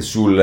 sul, 0.00 0.38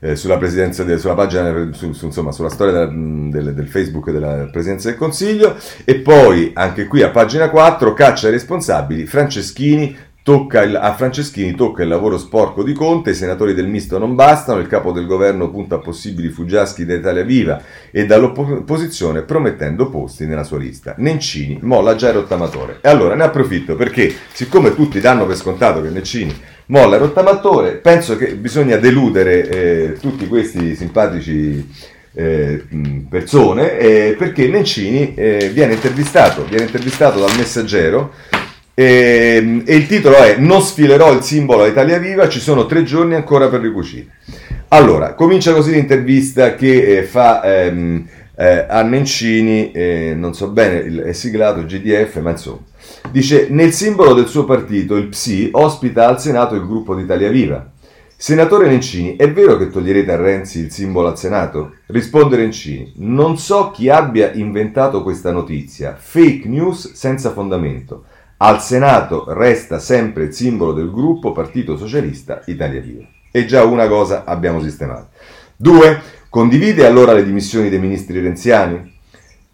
eh, 0.00 0.16
sulla, 0.16 0.36
de, 0.36 0.98
sulla 0.98 1.14
pagina, 1.14 1.70
su, 1.72 1.92
su, 1.92 2.06
insomma, 2.06 2.32
sulla 2.32 2.48
storia 2.48 2.72
della, 2.72 2.86
del, 2.86 3.54
del, 3.54 3.68
Facebook 3.68 4.10
della 4.10 4.48
Presidenza 4.50 4.88
del 4.88 4.98
Consiglio. 4.98 5.56
E 5.84 5.96
poi 5.96 6.52
anche 6.54 6.86
qui 6.86 7.02
a 7.02 7.10
pagina 7.10 7.50
4 7.50 7.92
caccia 7.94 8.26
ai 8.26 8.32
responsabili 8.32 9.06
Franceschini, 9.06 9.96
il, 10.24 10.78
a 10.80 10.94
Franceschini 10.94 11.54
tocca 11.54 11.82
il 11.82 11.88
lavoro 11.88 12.16
sporco 12.16 12.62
di 12.62 12.72
Conte, 12.72 13.10
i 13.10 13.14
senatori 13.14 13.54
del 13.54 13.66
misto 13.66 13.98
non 13.98 14.14
bastano, 14.14 14.60
il 14.60 14.68
capo 14.68 14.92
del 14.92 15.06
governo 15.06 15.50
punta 15.50 15.76
a 15.76 15.78
possibili 15.78 16.28
fuggiaschi 16.28 16.84
da 16.84 16.94
Italia 16.94 17.24
Viva 17.24 17.60
e 17.90 18.06
dall'opposizione 18.06 19.22
promettendo 19.22 19.88
posti 19.88 20.26
nella 20.26 20.44
sua 20.44 20.58
lista. 20.58 20.94
Nencini 20.98 21.58
molla 21.62 21.96
già 21.96 22.08
il 22.08 22.14
rottamatore. 22.14 22.78
E 22.82 22.88
allora 22.88 23.16
ne 23.16 23.24
approfitto 23.24 23.74
perché, 23.74 24.14
siccome 24.32 24.74
tutti 24.76 25.00
danno 25.00 25.26
per 25.26 25.36
scontato 25.36 25.82
che 25.82 25.88
Nencini 25.88 26.32
molla 26.66 26.94
il 26.94 27.02
rottamatore, 27.02 27.72
penso 27.72 28.16
che 28.16 28.36
bisogna 28.36 28.76
deludere 28.76 29.48
eh, 29.48 29.96
tutti 30.00 30.28
questi 30.28 30.76
simpatici 30.76 31.68
eh, 32.14 32.64
persone 33.08 33.78
eh, 33.78 34.14
perché 34.16 34.46
Nencini 34.46 35.14
eh, 35.14 35.50
viene 35.52 35.74
intervistato, 35.74 36.44
viene 36.44 36.66
intervistato 36.66 37.18
dal 37.18 37.36
messaggero 37.36 38.12
e, 38.74 39.36
ehm, 39.36 39.62
e, 39.66 39.76
il 39.76 39.86
titolo 39.86 40.16
è 40.16 40.36
Non 40.38 40.62
sfilerò 40.62 41.12
il 41.12 41.22
simbolo 41.22 41.62
a 41.62 41.66
Italia 41.66 41.98
Viva, 41.98 42.28
ci 42.28 42.40
sono 42.40 42.66
tre 42.66 42.82
giorni 42.82 43.14
ancora 43.14 43.48
per 43.48 43.60
ricucire. 43.60 44.06
Allora, 44.68 45.14
comincia 45.14 45.52
così 45.52 45.72
l'intervista 45.72 46.54
che 46.54 46.98
eh, 46.98 47.02
fa 47.02 47.42
ehm, 47.42 48.06
eh, 48.34 48.66
a 48.68 48.82
Nencini, 48.82 49.70
eh, 49.72 50.14
non 50.16 50.34
so 50.34 50.48
bene, 50.48 50.78
il, 50.78 51.00
è 51.00 51.12
siglato 51.12 51.64
GDF, 51.64 52.20
ma 52.20 52.30
insomma. 52.30 52.60
Dice, 53.10 53.48
nel 53.50 53.72
simbolo 53.72 54.14
del 54.14 54.26
suo 54.26 54.44
partito, 54.44 54.96
il 54.96 55.08
PSI, 55.08 55.50
ospita 55.52 56.08
al 56.08 56.20
Senato 56.20 56.54
il 56.54 56.66
gruppo 56.66 56.94
d'Italia 56.94 57.28
Viva. 57.28 57.70
Senatore 58.16 58.68
Nencini, 58.68 59.16
è 59.16 59.30
vero 59.32 59.56
che 59.56 59.68
toglierete 59.68 60.12
a 60.12 60.16
Renzi 60.16 60.60
il 60.60 60.70
simbolo 60.70 61.08
al 61.08 61.18
Senato? 61.18 61.74
Risponde 61.86 62.36
Nencini, 62.36 62.92
non 62.98 63.36
so 63.36 63.72
chi 63.72 63.88
abbia 63.88 64.32
inventato 64.32 65.02
questa 65.02 65.32
notizia, 65.32 65.96
fake 65.98 66.46
news 66.48 66.92
senza 66.92 67.32
fondamento. 67.32 68.04
Al 68.44 68.60
Senato 68.60 69.26
resta 69.28 69.78
sempre 69.78 70.24
il 70.24 70.34
simbolo 70.34 70.72
del 70.72 70.90
gruppo 70.90 71.30
Partito 71.30 71.76
Socialista 71.76 72.42
Italia 72.46 72.80
Viva. 72.80 73.04
E 73.30 73.44
già 73.44 73.62
una 73.62 73.86
cosa 73.86 74.24
abbiamo 74.24 74.60
sistemato. 74.60 75.10
Due, 75.54 76.00
condivide 76.28 76.84
allora 76.84 77.12
le 77.12 77.24
dimissioni 77.24 77.68
dei 77.68 77.78
ministri 77.78 78.18
renziani? 78.18 78.98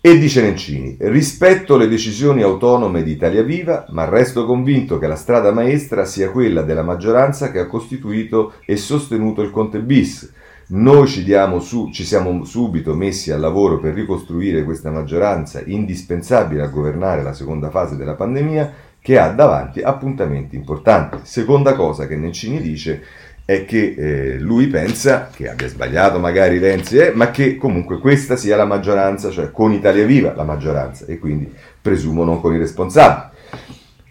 E 0.00 0.18
dice 0.18 0.40
Nencini, 0.40 0.96
rispetto 1.00 1.76
le 1.76 1.86
decisioni 1.86 2.40
autonome 2.40 3.02
di 3.02 3.10
Italia 3.10 3.42
Viva, 3.42 3.84
ma 3.90 4.06
resto 4.06 4.46
convinto 4.46 4.98
che 4.98 5.06
la 5.06 5.16
strada 5.16 5.52
maestra 5.52 6.06
sia 6.06 6.30
quella 6.30 6.62
della 6.62 6.82
maggioranza 6.82 7.50
che 7.50 7.58
ha 7.58 7.66
costituito 7.66 8.54
e 8.64 8.78
sostenuto 8.78 9.42
il 9.42 9.50
Conte 9.50 9.80
bis, 9.80 10.32
noi 10.70 11.06
ci, 11.06 11.24
su, 11.60 11.90
ci, 11.90 12.04
siamo 12.04 12.44
subito 12.44 12.94
messi 12.94 13.30
al 13.30 13.40
lavoro 13.40 13.78
per 13.78 13.94
ricostruire 13.94 14.64
questa 14.64 14.90
maggioranza 14.90 15.62
indispensabile 15.64 16.62
a 16.62 16.66
governare 16.66 17.22
la 17.22 17.32
seconda 17.32 17.70
fase 17.70 17.96
della 17.96 18.14
pandemia 18.14 18.72
che 19.00 19.18
ha 19.18 19.28
davanti 19.30 19.80
appuntamenti 19.80 20.56
importanti. 20.56 21.20
Seconda 21.22 21.74
cosa 21.74 22.06
che 22.06 22.16
Nencini 22.16 22.60
dice 22.60 23.02
è 23.46 23.64
che 23.64 23.94
eh, 23.96 24.38
lui 24.38 24.66
pensa 24.66 25.30
che 25.34 25.48
abbia 25.48 25.68
sbagliato 25.68 26.18
magari 26.18 26.58
Renzi, 26.58 26.98
eh, 26.98 27.12
ma 27.14 27.30
che 27.30 27.56
comunque 27.56 27.98
questa 27.98 28.36
sia 28.36 28.56
la 28.56 28.66
maggioranza, 28.66 29.30
cioè 29.30 29.50
con 29.50 29.72
Italia 29.72 30.04
Viva 30.04 30.34
la 30.34 30.44
maggioranza 30.44 31.06
e 31.06 31.18
quindi 31.18 31.50
presumo 31.80 32.24
non 32.24 32.42
con 32.42 32.54
i 32.54 32.58
responsabili. 32.58 33.36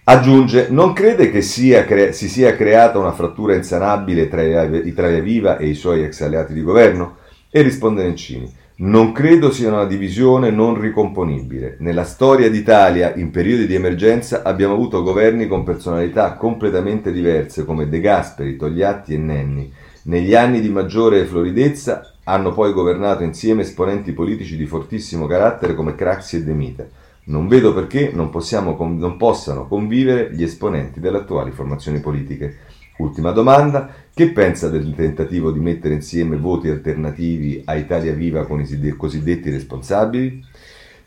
Aggiunge, 0.10 0.68
non 0.70 0.94
crede 0.94 1.30
che 1.30 1.42
sia 1.42 1.84
cre- 1.84 2.14
si 2.14 2.30
sia 2.30 2.56
creata 2.56 2.98
una 2.98 3.12
frattura 3.12 3.56
insanabile 3.56 4.30
tra 4.30 4.42
Italia 4.42 5.20
Viva 5.20 5.58
e 5.58 5.68
i 5.68 5.74
suoi 5.74 6.02
ex 6.06 6.22
alleati 6.22 6.54
di 6.54 6.62
governo? 6.62 7.18
E 7.50 7.62
risponde 7.62 8.04
Nencini, 8.04 8.50
non 8.76 9.12
credo 9.12 9.52
sia 9.52 9.68
una 9.68 9.84
divisione 9.84 10.50
non 10.50 10.80
ricomponibile. 10.80 11.76
Nella 11.80 12.06
storia 12.06 12.50
d'Italia, 12.50 13.16
in 13.16 13.32
periodi 13.32 13.68
di 13.68 13.76
emergenza, 13.76 14.44
abbiamo 14.44 14.76
avuto 14.76 15.04
governi 15.04 15.46
con 15.46 15.66
personalità 15.66 16.36
completamente 16.36 17.12
diverse 17.12 17.66
come 17.66 17.90
De 17.90 18.00
Gasperi, 18.00 18.56
Togliatti 18.56 19.14
e 19.14 19.18
Nenni. 19.18 19.74
Negli 20.04 20.36
anni 20.36 20.62
di 20.62 20.70
maggiore 20.70 21.26
floridezza 21.26 22.14
hanno 22.24 22.54
poi 22.54 22.72
governato 22.72 23.24
insieme 23.24 23.64
esponenti 23.64 24.14
politici 24.14 24.56
di 24.56 24.68
fortissimo 24.68 25.28
carattere 25.28 25.76
come 25.76 25.96
Craxi 25.96 26.38
e 26.38 26.44
De 26.46 26.54
Mita. 26.54 26.88
Non 27.30 27.50
vedo 27.50 27.74
perché 27.74 28.12
non, 28.14 28.30
possiamo, 28.30 28.78
non 28.80 29.18
possano 29.18 29.68
convivere 29.68 30.34
gli 30.34 30.44
esponenti 30.44 31.02
delle 31.02 31.18
attuali 31.18 31.52
formazioni 31.52 32.00
politiche. 32.00 32.58
Ultima 33.00 33.32
domanda, 33.32 33.94
che 34.14 34.32
pensa 34.32 34.70
del 34.70 34.94
tentativo 34.96 35.52
di 35.52 35.60
mettere 35.60 35.94
insieme 35.94 36.38
voti 36.38 36.70
alternativi 36.70 37.62
a 37.66 37.76
Italia 37.76 38.14
Viva 38.14 38.46
con 38.46 38.62
i 38.62 38.96
cosiddetti 38.96 39.50
responsabili? 39.50 40.42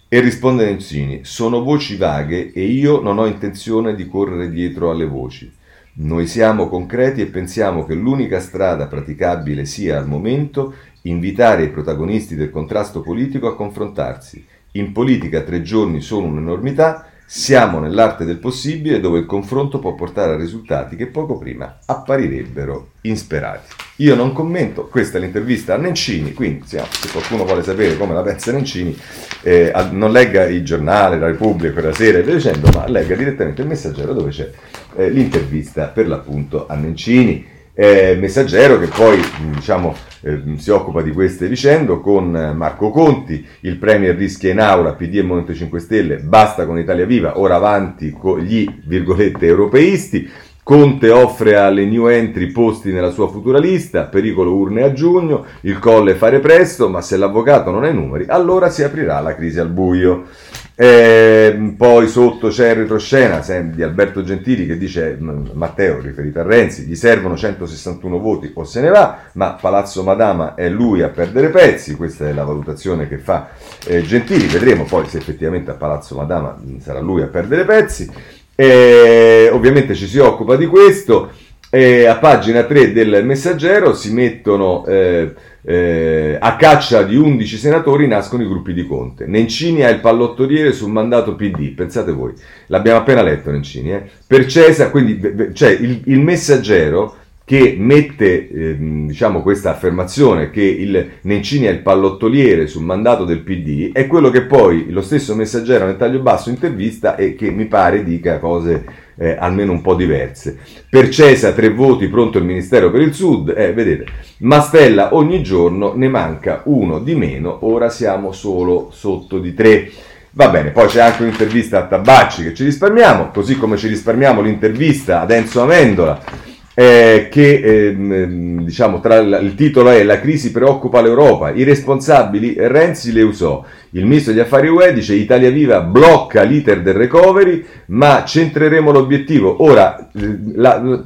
E 0.08 0.20
risponde 0.20 0.66
Nencini, 0.66 1.20
sono 1.24 1.62
voci 1.62 1.96
vaghe 1.96 2.52
e 2.52 2.64
io 2.64 3.00
non 3.00 3.18
ho 3.18 3.26
intenzione 3.26 3.94
di 3.94 4.06
correre 4.06 4.50
dietro 4.50 4.90
alle 4.90 5.06
voci. 5.06 5.50
Noi 5.94 6.26
siamo 6.26 6.68
concreti 6.68 7.22
e 7.22 7.26
pensiamo 7.26 7.86
che 7.86 7.94
l'unica 7.94 8.40
strada 8.40 8.88
praticabile 8.88 9.64
sia 9.64 9.98
al 9.98 10.06
momento 10.06 10.74
invitare 11.02 11.64
i 11.64 11.70
protagonisti 11.70 12.34
del 12.36 12.50
contrasto 12.50 13.00
politico 13.00 13.48
a 13.48 13.56
confrontarsi 13.56 14.49
in 14.72 14.92
politica 14.92 15.42
tre 15.42 15.62
giorni 15.62 16.00
sono 16.00 16.26
un'enormità, 16.26 17.06
siamo 17.26 17.78
nell'arte 17.78 18.24
del 18.24 18.38
possibile 18.38 18.98
dove 18.98 19.20
il 19.20 19.26
confronto 19.26 19.78
può 19.78 19.94
portare 19.94 20.32
a 20.32 20.36
risultati 20.36 20.96
che 20.96 21.06
poco 21.06 21.38
prima 21.38 21.78
apparirebbero 21.86 22.88
insperati. 23.02 23.72
Io 23.96 24.16
non 24.16 24.32
commento, 24.32 24.88
questa 24.88 25.18
è 25.18 25.20
l'intervista 25.20 25.74
a 25.74 25.76
Nencini, 25.76 26.32
quindi 26.32 26.66
se 26.66 26.82
qualcuno 27.12 27.44
vuole 27.44 27.62
sapere 27.62 27.96
come 27.96 28.14
la 28.14 28.22
pensa 28.22 28.50
Nencini, 28.50 28.98
eh, 29.42 29.72
non 29.92 30.10
legga 30.10 30.44
il 30.46 30.64
giornale, 30.64 31.18
la 31.18 31.26
Repubblica, 31.26 31.80
la 31.80 31.92
sera 31.92 32.18
e 32.18 32.22
via 32.22 32.34
dicendo, 32.34 32.68
ma 32.72 32.88
legga 32.88 33.14
direttamente 33.14 33.62
il 33.62 33.68
messaggero 33.68 34.12
dove 34.12 34.30
c'è 34.30 34.50
eh, 34.96 35.08
l'intervista 35.08 35.86
per 35.86 36.08
l'appunto 36.08 36.66
a 36.66 36.74
Nencini 36.74 37.46
eh, 37.74 38.16
messaggero 38.18 38.78
che 38.78 38.86
poi 38.86 39.20
diciamo, 39.54 39.94
eh, 40.22 40.42
si 40.56 40.70
occupa 40.70 41.02
di 41.02 41.12
queste 41.12 41.48
vicende 41.48 42.00
con 42.00 42.30
Marco 42.54 42.90
Conti, 42.90 43.46
il 43.60 43.76
Premier 43.76 44.14
rischia 44.14 44.50
in 44.50 44.60
aula 44.60 44.94
PD 44.94 45.16
e 45.16 45.22
Movimento 45.22 45.54
5 45.54 45.80
Stelle, 45.80 46.16
basta 46.18 46.66
con 46.66 46.78
Italia 46.78 47.06
Viva, 47.06 47.38
ora 47.38 47.56
avanti 47.56 48.10
con 48.10 48.40
gli 48.40 48.68
virgolette 48.84 49.46
europeisti. 49.46 50.30
Conte 50.62 51.10
offre 51.10 51.56
alle 51.56 51.84
new 51.84 52.06
entry 52.06 52.52
posti 52.52 52.92
nella 52.92 53.10
sua 53.10 53.28
futura 53.28 53.58
lista, 53.58 54.04
pericolo 54.04 54.54
urne 54.54 54.84
a 54.84 54.92
giugno, 54.92 55.44
il 55.62 55.78
colle 55.80 56.14
fare 56.14 56.38
presto, 56.38 56.88
ma 56.88 57.00
se 57.00 57.16
l'avvocato 57.16 57.70
non 57.70 57.82
ha 57.82 57.88
i 57.88 57.94
numeri, 57.94 58.26
allora 58.28 58.70
si 58.70 58.84
aprirà 58.84 59.18
la 59.20 59.34
crisi 59.34 59.58
al 59.58 59.70
buio. 59.70 60.26
E 60.74 61.74
poi 61.76 62.08
sotto 62.08 62.48
c'è 62.48 62.70
il 62.70 62.76
retroscena 62.76 63.44
di 63.62 63.82
Alberto 63.82 64.22
Gentili 64.22 64.66
che 64.66 64.78
dice, 64.78 65.16
Matteo 65.18 66.00
riferito 66.00 66.40
a 66.40 66.42
Renzi, 66.42 66.84
gli 66.84 66.94
servono 66.94 67.36
161 67.36 68.18
voti 68.18 68.50
o 68.54 68.64
se 68.64 68.80
ne 68.80 68.88
va, 68.88 69.18
ma 69.34 69.58
Palazzo 69.60 70.02
Madama 70.02 70.54
è 70.54 70.68
lui 70.68 71.02
a 71.02 71.08
perdere 71.08 71.50
pezzi, 71.50 71.96
questa 71.96 72.28
è 72.28 72.32
la 72.32 72.44
valutazione 72.44 73.08
che 73.08 73.18
fa 73.18 73.50
eh, 73.86 74.02
Gentili, 74.02 74.46
vedremo 74.46 74.84
poi 74.84 75.06
se 75.06 75.18
effettivamente 75.18 75.70
a 75.70 75.74
Palazzo 75.74 76.14
Madama 76.14 76.58
sarà 76.80 77.00
lui 77.00 77.22
a 77.22 77.26
perdere 77.26 77.64
pezzi. 77.64 78.38
E, 78.54 79.48
ovviamente 79.50 79.94
ci 79.94 80.06
si 80.06 80.18
occupa 80.18 80.56
di 80.56 80.66
questo. 80.66 81.30
E 81.72 82.06
a 82.06 82.16
pagina 82.16 82.64
3 82.64 82.92
del 82.92 83.24
messaggero 83.24 83.94
si 83.94 84.12
mettono 84.12 84.84
eh, 84.86 85.32
eh, 85.62 86.36
a 86.40 86.56
caccia 86.56 87.04
di 87.04 87.14
11 87.14 87.56
senatori 87.56 88.08
nascono 88.08 88.42
i 88.42 88.48
gruppi 88.48 88.72
di 88.72 88.84
Conte. 88.84 89.26
Nencini 89.26 89.84
ha 89.84 89.88
il 89.88 90.00
pallottoliere 90.00 90.72
sul 90.72 90.90
mandato 90.90 91.36
PD, 91.36 91.72
pensate 91.74 92.10
voi, 92.10 92.32
l'abbiamo 92.66 92.98
appena 92.98 93.22
letto 93.22 93.52
Nencini. 93.52 93.92
Eh? 93.92 94.02
Per 94.26 94.46
Cesa, 94.46 94.90
quindi 94.90 95.50
cioè 95.52 95.70
il, 95.70 96.02
il 96.06 96.18
messaggero 96.18 97.18
che 97.50 97.74
mette 97.76 98.48
eh, 98.48 98.76
diciamo, 98.78 99.42
questa 99.42 99.72
affermazione 99.72 100.50
che 100.50 100.62
il 100.62 101.14
Nencini 101.22 101.66
è 101.66 101.70
il 101.70 101.80
pallottoliere 101.80 102.68
sul 102.68 102.84
mandato 102.84 103.24
del 103.24 103.40
PD 103.40 103.90
è 103.90 104.06
quello 104.06 104.30
che 104.30 104.42
poi 104.42 104.88
lo 104.90 105.02
stesso 105.02 105.34
messaggero 105.34 105.84
nel 105.84 105.96
taglio 105.96 106.20
basso 106.20 106.48
intervista 106.48 107.16
e 107.16 107.34
che 107.34 107.50
mi 107.50 107.64
pare 107.64 108.04
dica 108.04 108.38
cose 108.38 108.84
eh, 109.16 109.36
almeno 109.36 109.72
un 109.72 109.80
po' 109.80 109.96
diverse. 109.96 110.58
Per 110.88 111.08
Cesa 111.08 111.50
tre 111.50 111.70
voti, 111.70 112.06
pronto 112.06 112.38
il 112.38 112.44
Ministero 112.44 112.88
per 112.88 113.00
il 113.00 113.14
Sud, 113.14 113.52
eh, 113.56 113.72
vedete, 113.72 114.04
Mastella 114.42 115.16
ogni 115.16 115.42
giorno 115.42 115.94
ne 115.96 116.06
manca 116.06 116.62
uno 116.66 117.00
di 117.00 117.16
meno, 117.16 117.66
ora 117.66 117.88
siamo 117.88 118.30
solo 118.30 118.90
sotto 118.92 119.40
di 119.40 119.54
tre. 119.54 119.90
Va 120.34 120.50
bene, 120.50 120.70
poi 120.70 120.86
c'è 120.86 121.00
anche 121.00 121.22
un'intervista 121.22 121.78
a 121.78 121.86
Tabacci 121.88 122.44
che 122.44 122.54
ci 122.54 122.62
risparmiamo, 122.62 123.30
così 123.32 123.56
come 123.56 123.76
ci 123.76 123.88
risparmiamo 123.88 124.40
l'intervista 124.40 125.22
ad 125.22 125.32
Enzo 125.32 125.62
Amendola 125.62 126.48
eh, 126.74 127.28
che 127.30 127.88
ehm, 127.88 128.62
diciamo 128.62 129.00
tra 129.00 129.20
l- 129.20 129.40
il 129.42 129.54
titolo 129.54 129.90
è 129.90 130.02
La 130.04 130.20
crisi 130.20 130.52
preoccupa 130.52 131.00
l'Europa, 131.00 131.50
i 131.50 131.64
responsabili 131.64 132.54
Renzi 132.56 133.12
le 133.12 133.22
usò. 133.22 133.64
Il 133.90 134.06
ministro 134.06 134.32
degli 134.32 134.42
affari 134.42 134.68
UE 134.68 134.92
dice 134.92 135.14
Italia 135.14 135.50
Viva 135.50 135.80
blocca 135.80 136.42
l'iter 136.42 136.82
del 136.82 136.94
recovery, 136.94 137.64
ma 137.86 138.24
centreremo 138.24 138.92
l'obiettivo. 138.92 139.62
Ora, 139.64 140.08
la, 140.54 141.02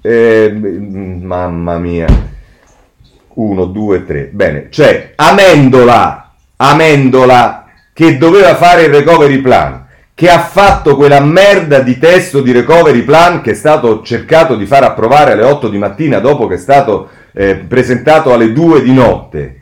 eh, 0.00 0.50
mamma 0.50 1.78
mia, 1.78 2.06
1, 3.34 3.64
2, 3.66 4.04
3, 4.04 4.30
bene, 4.32 4.68
c'è 4.68 5.12
Amendola, 5.16 6.32
Amendola 6.56 7.66
che 7.92 8.16
doveva 8.16 8.54
fare 8.54 8.84
il 8.84 8.90
recovery 8.90 9.38
plan 9.38 9.86
che 10.18 10.28
ha 10.28 10.40
fatto 10.40 10.96
quella 10.96 11.20
merda 11.20 11.78
di 11.78 11.96
testo 11.96 12.40
di 12.40 12.50
recovery 12.50 13.02
plan 13.02 13.40
che 13.40 13.52
è 13.52 13.54
stato 13.54 14.02
cercato 14.02 14.56
di 14.56 14.66
far 14.66 14.82
approvare 14.82 15.30
alle 15.30 15.44
8 15.44 15.68
di 15.68 15.78
mattina 15.78 16.18
dopo 16.18 16.48
che 16.48 16.56
è 16.56 16.58
stato 16.58 17.08
eh, 17.32 17.54
presentato 17.54 18.32
alle 18.32 18.52
2 18.52 18.82
di 18.82 18.92
notte, 18.92 19.60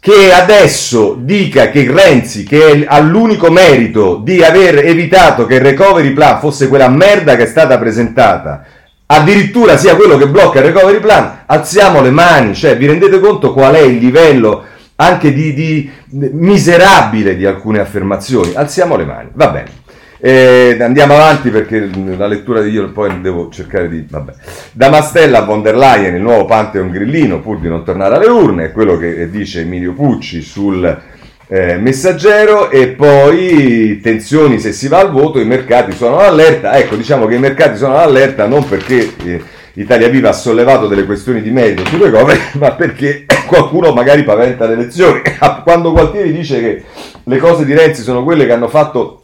che 0.00 0.32
adesso 0.32 1.14
dica 1.16 1.70
che 1.70 1.88
Renzi, 1.88 2.42
che 2.42 2.84
ha 2.84 2.98
l'unico 2.98 3.48
merito 3.52 4.16
di 4.16 4.42
aver 4.42 4.84
evitato 4.84 5.46
che 5.46 5.54
il 5.54 5.60
recovery 5.60 6.10
plan 6.10 6.40
fosse 6.40 6.66
quella 6.66 6.88
merda 6.88 7.36
che 7.36 7.44
è 7.44 7.46
stata 7.46 7.78
presentata, 7.78 8.64
addirittura 9.06 9.76
sia 9.76 9.94
quello 9.94 10.16
che 10.16 10.26
blocca 10.26 10.58
il 10.58 10.64
recovery 10.64 10.98
plan, 10.98 11.44
alziamo 11.46 12.02
le 12.02 12.10
mani, 12.10 12.56
cioè 12.56 12.76
vi 12.76 12.86
rendete 12.86 13.20
conto 13.20 13.52
qual 13.52 13.74
è 13.74 13.82
il 13.82 13.98
livello 13.98 14.64
anche 14.96 15.32
di, 15.32 15.54
di 15.54 15.88
miserabile 16.06 17.36
di 17.36 17.46
alcune 17.46 17.78
affermazioni? 17.78 18.52
Alziamo 18.52 18.96
le 18.96 19.04
mani, 19.04 19.28
va 19.34 19.48
bene. 19.48 19.81
Eh, 20.24 20.76
andiamo 20.80 21.14
avanti 21.14 21.50
perché 21.50 21.90
la 22.16 22.28
lettura 22.28 22.60
di 22.60 22.70
io 22.70 22.92
poi 22.92 23.20
devo 23.20 23.48
cercare 23.50 23.88
di... 23.88 24.06
Vabbè. 24.08 24.32
Da 24.70 24.88
Mastella 24.88 25.38
a 25.38 25.44
von 25.44 25.62
der 25.62 25.76
Leyen, 25.76 26.14
il 26.14 26.22
nuovo 26.22 26.44
Pantheon 26.44 26.92
grillino, 26.92 27.40
pur 27.40 27.58
di 27.58 27.66
non 27.66 27.82
tornare 27.82 28.14
alle 28.14 28.28
urne, 28.28 28.66
è 28.66 28.70
quello 28.70 28.96
che 28.96 29.28
dice 29.30 29.62
Emilio 29.62 29.94
Pucci 29.94 30.40
sul 30.40 31.00
eh, 31.48 31.76
messaggero 31.76 32.70
e 32.70 32.90
poi 32.90 33.98
tensioni 34.00 34.60
se 34.60 34.70
si 34.70 34.86
va 34.86 35.00
al 35.00 35.10
voto, 35.10 35.40
i 35.40 35.44
mercati 35.44 35.90
sono 35.90 36.18
all'allerta. 36.18 36.76
Ecco, 36.76 36.94
diciamo 36.94 37.26
che 37.26 37.34
i 37.34 37.40
mercati 37.40 37.76
sono 37.76 37.96
all'allerta 37.96 38.46
non 38.46 38.64
perché... 38.68 39.12
Eh, 39.24 39.42
Italia 39.74 40.08
Viva 40.08 40.28
ha 40.28 40.34
sollevato 40.34 40.86
delle 40.86 41.06
questioni 41.06 41.40
di 41.40 41.50
merito 41.50 41.86
sulle 41.86 42.10
cose, 42.10 42.38
ma 42.60 42.72
perché 42.72 43.24
qualcuno 43.48 43.90
magari 43.92 44.22
paventa 44.22 44.66
le 44.66 44.74
elezioni. 44.74 45.22
Quando 45.64 45.92
Gualtieri 45.92 46.30
dice 46.30 46.60
che 46.60 46.82
le 47.24 47.38
cose 47.38 47.64
di 47.64 47.74
Renzi 47.74 48.02
sono 48.02 48.22
quelle 48.22 48.44
che 48.44 48.52
hanno 48.52 48.68
fatto 48.68 49.21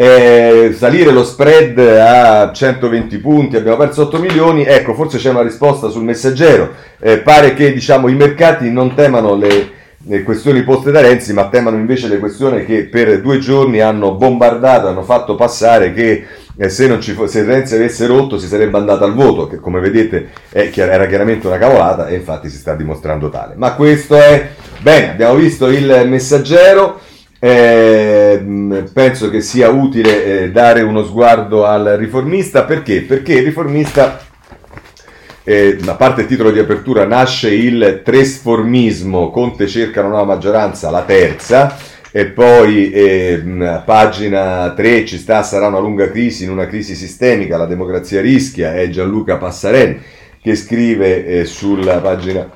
eh, 0.00 0.72
salire 0.74 1.10
lo 1.10 1.22
spread 1.22 1.78
a 1.78 2.50
120 2.54 3.18
punti, 3.18 3.56
abbiamo 3.56 3.76
perso 3.76 4.04
8 4.04 4.18
milioni, 4.18 4.64
ecco 4.64 4.94
forse 4.94 5.18
c'è 5.18 5.28
una 5.28 5.42
risposta 5.42 5.90
sul 5.90 6.04
messaggero, 6.04 6.70
eh, 6.98 7.18
pare 7.18 7.52
che 7.52 7.70
diciamo, 7.74 8.08
i 8.08 8.14
mercati 8.14 8.70
non 8.70 8.94
temano 8.94 9.36
le, 9.36 9.70
le, 10.06 10.22
questioni 10.22 10.62
poste 10.62 10.90
da 10.90 11.02
Renzi, 11.02 11.34
ma 11.34 11.50
temano 11.50 11.76
invece 11.76 12.08
le 12.08 12.18
questioni 12.18 12.64
che 12.64 12.84
per 12.84 13.20
due 13.20 13.40
giorni 13.40 13.80
hanno 13.80 14.14
bombardato, 14.14 14.86
hanno 14.86 15.02
fatto 15.02 15.34
passare 15.34 15.92
che 15.92 16.24
eh, 16.56 16.70
se, 16.70 16.98
ci 17.00 17.14
se 17.26 17.44
Renzi 17.44 17.74
avesse 17.74 18.06
rotto 18.06 18.38
si 18.38 18.46
sarebbe 18.46 18.78
andato 18.78 19.04
al 19.04 19.12
voto, 19.12 19.48
che 19.48 19.58
come 19.58 19.80
vedete 19.80 20.30
è, 20.48 20.70
era 20.76 21.06
chiaramente 21.08 21.46
una 21.46 21.58
cavolata 21.58 22.08
e 22.08 22.14
infatti 22.14 22.48
si 22.48 22.56
sta 22.56 22.74
dimostrando 22.74 23.28
tale. 23.28 23.52
Ma 23.58 23.74
questo 23.74 24.16
è, 24.16 24.48
bene, 24.80 25.10
abbiamo 25.10 25.34
visto 25.34 25.68
il 25.68 26.04
messaggero. 26.06 27.08
Eh, 27.42 28.84
penso 28.92 29.30
che 29.30 29.40
sia 29.40 29.70
utile 29.70 30.42
eh, 30.42 30.50
dare 30.50 30.82
uno 30.82 31.02
sguardo 31.04 31.64
al 31.64 31.96
riformista. 31.98 32.64
Perché? 32.64 33.00
Perché 33.00 33.34
il 33.34 33.44
riformista, 33.44 34.20
eh, 35.42 35.78
a 35.86 35.94
parte 35.94 36.22
il 36.22 36.26
titolo 36.26 36.50
di 36.50 36.58
apertura, 36.58 37.06
nasce 37.06 37.52
il 37.52 38.02
tresformismo, 38.04 39.30
Conte 39.30 39.66
cerca 39.66 40.00
una 40.00 40.10
nuova 40.10 40.34
maggioranza, 40.34 40.90
la 40.90 41.02
terza, 41.02 41.76
E 42.12 42.26
poi 42.26 42.90
eh, 42.90 43.40
pagina 43.84 44.72
3 44.74 45.04
ci 45.06 45.16
sta, 45.16 45.44
sarà 45.44 45.68
una 45.68 45.78
lunga 45.78 46.10
crisi, 46.10 46.42
in 46.42 46.50
una 46.50 46.66
crisi 46.66 46.96
sistemica, 46.96 47.56
la 47.56 47.66
democrazia 47.66 48.20
rischia, 48.20 48.74
è 48.74 48.88
Gianluca 48.88 49.36
Passarelli 49.36 50.00
che 50.42 50.56
scrive 50.56 51.24
eh, 51.26 51.44
sulla 51.44 51.98
pagina 51.98 52.48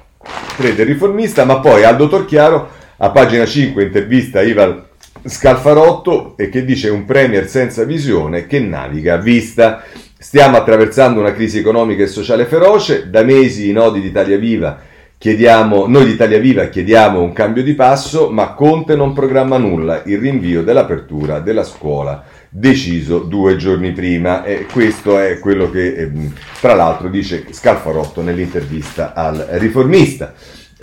3 0.56 0.74
del 0.74 0.86
riformista, 0.86 1.44
ma 1.44 1.60
poi 1.60 1.84
Aldo 1.84 2.08
Torchiaro 2.08 2.68
a 3.04 3.10
pagina 3.10 3.44
5 3.44 3.82
intervista 3.82 4.40
Ival 4.40 4.82
Scalfarotto 5.26 6.38
e 6.38 6.48
che 6.48 6.64
dice 6.64 6.88
un 6.88 7.04
premier 7.04 7.46
senza 7.46 7.84
visione 7.84 8.46
che 8.46 8.60
naviga 8.60 9.14
a 9.14 9.18
vista. 9.18 9.82
Stiamo 10.16 10.56
attraversando 10.56 11.20
una 11.20 11.34
crisi 11.34 11.58
economica 11.58 12.02
e 12.02 12.06
sociale 12.06 12.46
feroce, 12.46 13.10
da 13.10 13.22
mesi 13.22 13.68
i 13.68 13.72
nodi 13.72 14.00
d'Italia 14.00 14.38
Viva 14.38 14.80
Chiediamo, 15.24 15.86
noi 15.86 16.04
di 16.04 16.10
Italia 16.10 16.38
Viva 16.38 16.66
chiediamo 16.66 17.22
un 17.22 17.32
cambio 17.32 17.62
di 17.62 17.72
passo, 17.72 18.28
ma 18.28 18.52
Conte 18.52 18.94
non 18.94 19.14
programma 19.14 19.56
nulla, 19.56 20.02
il 20.04 20.18
rinvio 20.18 20.62
dell'apertura 20.62 21.40
della 21.40 21.62
scuola 21.62 22.22
deciso 22.50 23.20
due 23.20 23.56
giorni 23.56 23.92
prima 23.92 24.44
e 24.44 24.66
questo 24.70 25.18
è 25.18 25.38
quello 25.38 25.70
che 25.70 25.94
ehm, 25.94 26.32
tra 26.60 26.74
l'altro 26.74 27.08
dice 27.08 27.46
Scalfarotto 27.50 28.20
nell'intervista 28.20 29.14
al 29.14 29.46
riformista. 29.52 30.34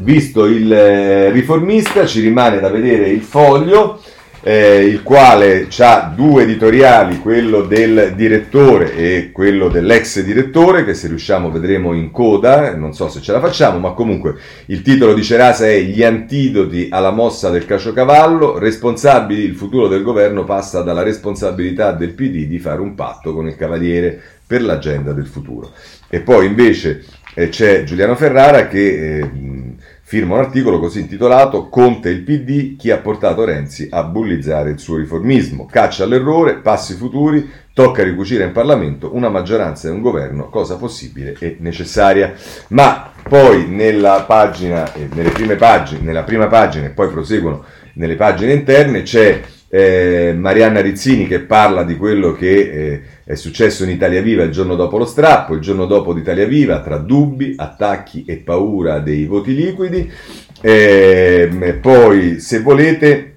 Visto 0.02 0.46
il 0.46 0.72
eh, 0.74 1.30
riformista 1.30 2.06
ci 2.06 2.22
rimane 2.22 2.60
da 2.60 2.70
vedere 2.70 3.10
il 3.10 3.22
foglio 3.22 4.02
eh, 4.44 4.84
il 4.84 5.04
quale 5.04 5.68
ha 5.78 6.12
due 6.16 6.44
editoriali, 6.44 7.20
quello 7.20 7.62
del 7.62 8.14
direttore 8.16 8.96
e 8.96 9.32
quello 9.32 9.70
dell'ex 9.70 10.22
direttore, 10.22 10.84
che 10.84 10.96
se 10.96 11.08
riusciamo 11.08 11.52
vedremo 11.52 11.94
in 11.94 12.12
coda, 12.12 12.76
non 12.76 12.94
so 12.94 13.08
se 13.08 13.22
ce 13.22 13.32
la 13.32 13.40
facciamo, 13.40 13.78
ma 13.78 13.92
comunque 13.92 14.36
il 14.68 14.82
titolo 14.82 15.14
di 15.14 15.24
Cerasa 15.24 15.68
è 15.68 15.80
Gli 15.82 16.04
antidoti 16.04 16.88
alla 16.90 17.12
mossa 17.12 17.50
del 17.50 17.66
caciocavallo, 17.66 18.58
responsabili, 18.58 19.44
il 19.44 19.56
futuro 19.56 19.88
del 19.88 20.02
governo 20.02 20.44
passa 20.44 20.82
dalla 20.82 21.04
responsabilità 21.04 21.92
del 21.92 22.14
PD 22.14 22.48
di 22.48 22.58
fare 22.58 22.82
un 22.82 22.96
patto 22.96 23.34
con 23.34 23.48
il 23.48 23.56
Cavaliere 23.56 24.20
per 24.48 24.64
l'agenda 24.64 25.14
del 25.14 25.28
futuro. 25.28 25.72
E 26.10 26.22
poi 26.22 26.48
invece 26.48 27.06
eh, 27.36 27.50
c'è 27.50 27.84
Giuliano 27.84 28.16
Ferrara 28.16 28.68
che... 28.68 29.20
Eh, 29.20 29.70
firma 30.12 30.34
un 30.34 30.42
articolo 30.42 30.78
così 30.78 31.00
intitolato 31.00 31.70
Conte 31.70 32.10
il 32.10 32.24
PD, 32.24 32.76
chi 32.76 32.92
ha 32.92 32.98
portato 32.98 33.46
Renzi 33.46 33.88
a 33.90 34.04
bullizzare 34.04 34.72
il 34.72 34.78
suo 34.78 34.98
riformismo. 34.98 35.66
Caccia 35.72 36.04
all'errore, 36.04 36.56
passi 36.56 36.96
futuri, 36.96 37.50
tocca 37.72 38.04
ricucire 38.04 38.44
in 38.44 38.52
Parlamento 38.52 39.16
una 39.16 39.30
maggioranza 39.30 39.88
e 39.88 39.92
un 39.92 40.02
governo, 40.02 40.50
cosa 40.50 40.76
possibile 40.76 41.38
e 41.40 41.56
necessaria. 41.62 42.34
Ma 42.72 43.10
poi 43.24 43.70
nella 43.70 44.26
pagina, 44.28 44.92
nelle 45.14 45.30
prime 45.30 45.56
pagine, 45.56 46.02
nella 46.02 46.24
prima 46.24 46.48
pagina 46.48 46.88
e 46.88 46.90
poi 46.90 47.08
proseguono 47.08 47.64
nelle 47.94 48.16
pagine 48.16 48.52
interne 48.52 49.04
c'è 49.04 49.40
eh, 49.74 50.34
Marianna 50.38 50.82
Rizzini 50.82 51.26
che 51.26 51.40
parla 51.40 51.84
di 51.84 51.96
quello 51.96 52.34
che 52.34 52.60
eh, 52.60 53.02
è 53.24 53.36
successo 53.36 53.86
in 53.86 53.90
Italia 53.90 54.22
Viva 54.22 54.44
il 54.44 54.52
giorno 54.52 54.76
dopo 54.76 54.98
lo 54.98 55.06
strappo, 55.06 55.54
il 55.54 55.62
giorno 55.62 55.86
dopo 55.86 56.14
d'Italia 56.14 56.46
Viva, 56.46 56.82
tra 56.82 56.98
dubbi, 56.98 57.54
attacchi 57.56 58.26
e 58.28 58.36
paura 58.36 59.00
dei 59.00 59.26
voti 59.26 59.56
liquidi. 59.56 60.12
Eh, 60.60 61.80
poi, 61.82 62.42
se 62.42 62.60
volete, 62.60 63.36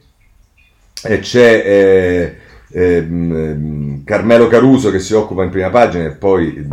eh, 1.04 1.20
c'è 1.20 1.62
eh, 1.64 2.36
ehm, 2.72 4.02
Carmelo 4.02 4.48
Caruso 4.48 4.90
che 4.90 4.98
si 4.98 5.14
occupa 5.14 5.44
in 5.44 5.50
prima 5.50 5.70
pagina 5.70 6.04
e 6.04 6.10
poi 6.10 6.66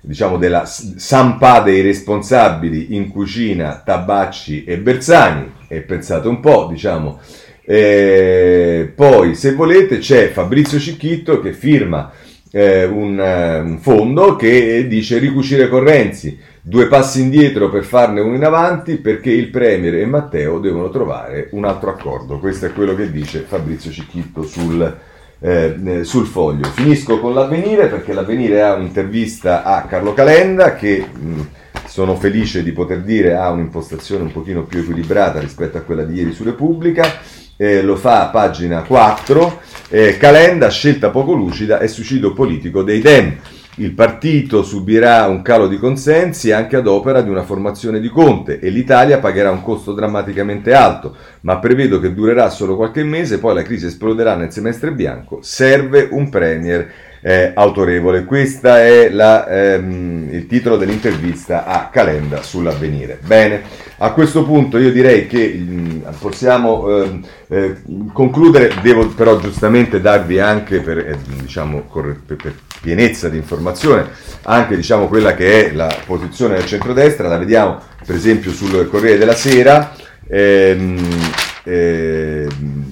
diciamo 0.00 0.38
della 0.38 0.64
Sampa 0.66 1.60
dei 1.60 1.82
responsabili 1.82 2.96
in 2.96 3.08
cucina, 3.10 3.80
Tabacci 3.84 4.64
e 4.64 4.76
Bersani. 4.78 5.52
E 5.68 5.82
pensate 5.82 6.26
un 6.26 6.40
po', 6.40 6.66
diciamo 6.68 7.20
eh, 7.66 8.92
poi, 8.94 9.34
se 9.34 9.54
volete, 9.54 9.98
c'è 9.98 10.28
Fabrizio 10.28 10.78
Cicchitto 10.78 11.40
che 11.40 11.52
firma 11.52 12.12
eh, 12.50 12.84
un, 12.84 13.18
eh, 13.18 13.58
un, 13.60 13.78
fondo 13.78 14.36
che 14.36 14.86
dice 14.86 15.18
ricucire 15.18 15.68
con 15.68 15.82
Renzi, 15.82 16.38
due 16.60 16.86
passi 16.88 17.22
indietro 17.22 17.70
per 17.70 17.84
farne 17.84 18.20
uno 18.20 18.34
in 18.34 18.44
avanti 18.44 18.96
perché 18.96 19.30
il 19.30 19.48
Premier 19.48 19.94
e 19.94 20.06
Matteo 20.06 20.58
devono 20.58 20.90
trovare 20.90 21.48
un 21.52 21.64
altro 21.64 21.90
accordo. 21.90 22.38
Questo 22.38 22.66
è 22.66 22.72
quello 22.72 22.94
che 22.94 23.10
dice 23.10 23.40
Fabrizio 23.40 23.90
Cicchitto 23.90 24.42
sul, 24.42 24.96
eh, 25.40 25.76
eh 25.84 26.04
sul 26.04 26.26
foglio. 26.26 26.68
Finisco 26.68 27.18
con 27.18 27.32
l'avvenire 27.32 27.86
perché 27.86 28.12
l'avvenire 28.12 28.62
ha 28.62 28.74
un'intervista 28.74 29.64
a 29.64 29.82
Carlo 29.82 30.12
Calenda 30.12 30.74
che... 30.74 31.06
Mh, 31.12 31.40
sono 31.86 32.16
felice 32.16 32.64
di 32.64 32.72
poter 32.72 33.02
dire 33.02 33.36
ha 33.36 33.50
un'impostazione 33.50 34.24
un 34.24 34.32
pochino 34.32 34.64
più 34.64 34.80
equilibrata 34.80 35.38
rispetto 35.38 35.76
a 35.76 35.82
quella 35.82 36.02
di 36.02 36.16
ieri 36.16 36.32
su 36.32 36.42
Repubblica 36.42 37.04
eh, 37.56 37.82
lo 37.82 37.96
fa 37.96 38.22
a 38.22 38.30
pagina 38.30 38.82
4, 38.82 39.60
eh, 39.88 40.16
Calenda, 40.16 40.68
scelta 40.68 41.10
poco 41.10 41.32
lucida 41.32 41.78
e 41.78 41.88
suicidio 41.88 42.32
politico 42.32 42.82
dei 42.82 43.00
Dem. 43.00 43.36
Il 43.78 43.90
partito 43.90 44.62
subirà 44.62 45.26
un 45.26 45.42
calo 45.42 45.66
di 45.66 45.78
consensi 45.78 46.52
anche 46.52 46.76
ad 46.76 46.86
opera 46.86 47.22
di 47.22 47.28
una 47.28 47.42
formazione 47.42 47.98
di 47.98 48.08
Conte 48.08 48.60
e 48.60 48.68
l'Italia 48.68 49.18
pagherà 49.18 49.50
un 49.50 49.62
costo 49.62 49.92
drammaticamente 49.92 50.72
alto, 50.72 51.16
ma 51.40 51.58
prevedo 51.58 51.98
che 51.98 52.14
durerà 52.14 52.50
solo 52.50 52.76
qualche 52.76 53.02
mese, 53.02 53.40
poi 53.40 53.54
la 53.54 53.62
crisi 53.62 53.86
esploderà 53.86 54.36
nel 54.36 54.52
semestre 54.52 54.92
bianco. 54.92 55.40
Serve 55.42 56.06
un 56.12 56.28
premier 56.28 56.88
eh, 57.26 57.52
autorevole. 57.54 58.26
Questo 58.26 58.68
è 58.68 59.08
la, 59.08 59.48
ehm, 59.48 60.28
il 60.30 60.46
titolo 60.46 60.76
dell'intervista 60.76 61.64
a 61.64 61.88
Calenda 61.88 62.42
sull'avvenire. 62.42 63.18
Bene, 63.24 63.62
a 63.96 64.12
questo 64.12 64.44
punto 64.44 64.76
io 64.76 64.92
direi 64.92 65.26
che 65.26 65.48
mh, 65.48 65.72
mm, 65.72 66.00
possiamo 66.18 67.02
eh, 67.02 67.20
eh, 67.48 67.76
concludere, 68.12 68.74
devo 68.82 69.08
però 69.08 69.40
giustamente 69.40 70.02
darvi 70.02 70.38
anche 70.38 70.80
per, 70.80 70.98
eh, 70.98 71.18
diciamo, 71.40 71.84
per, 72.26 72.36
per 72.36 72.54
pienezza 72.82 73.30
di 73.30 73.38
informazione, 73.38 74.06
anche 74.42 74.76
diciamo, 74.76 75.08
quella 75.08 75.34
che 75.34 75.70
è 75.70 75.72
la 75.72 75.96
posizione 76.04 76.56
del 76.56 76.66
centrodestra, 76.66 77.28
la 77.28 77.38
vediamo 77.38 77.80
per 78.04 78.16
esempio 78.16 78.52
sul 78.52 78.86
Corriere 78.90 79.16
della 79.16 79.34
Sera. 79.34 79.94
Ehm, 80.28 80.98
ehm, 81.64 82.83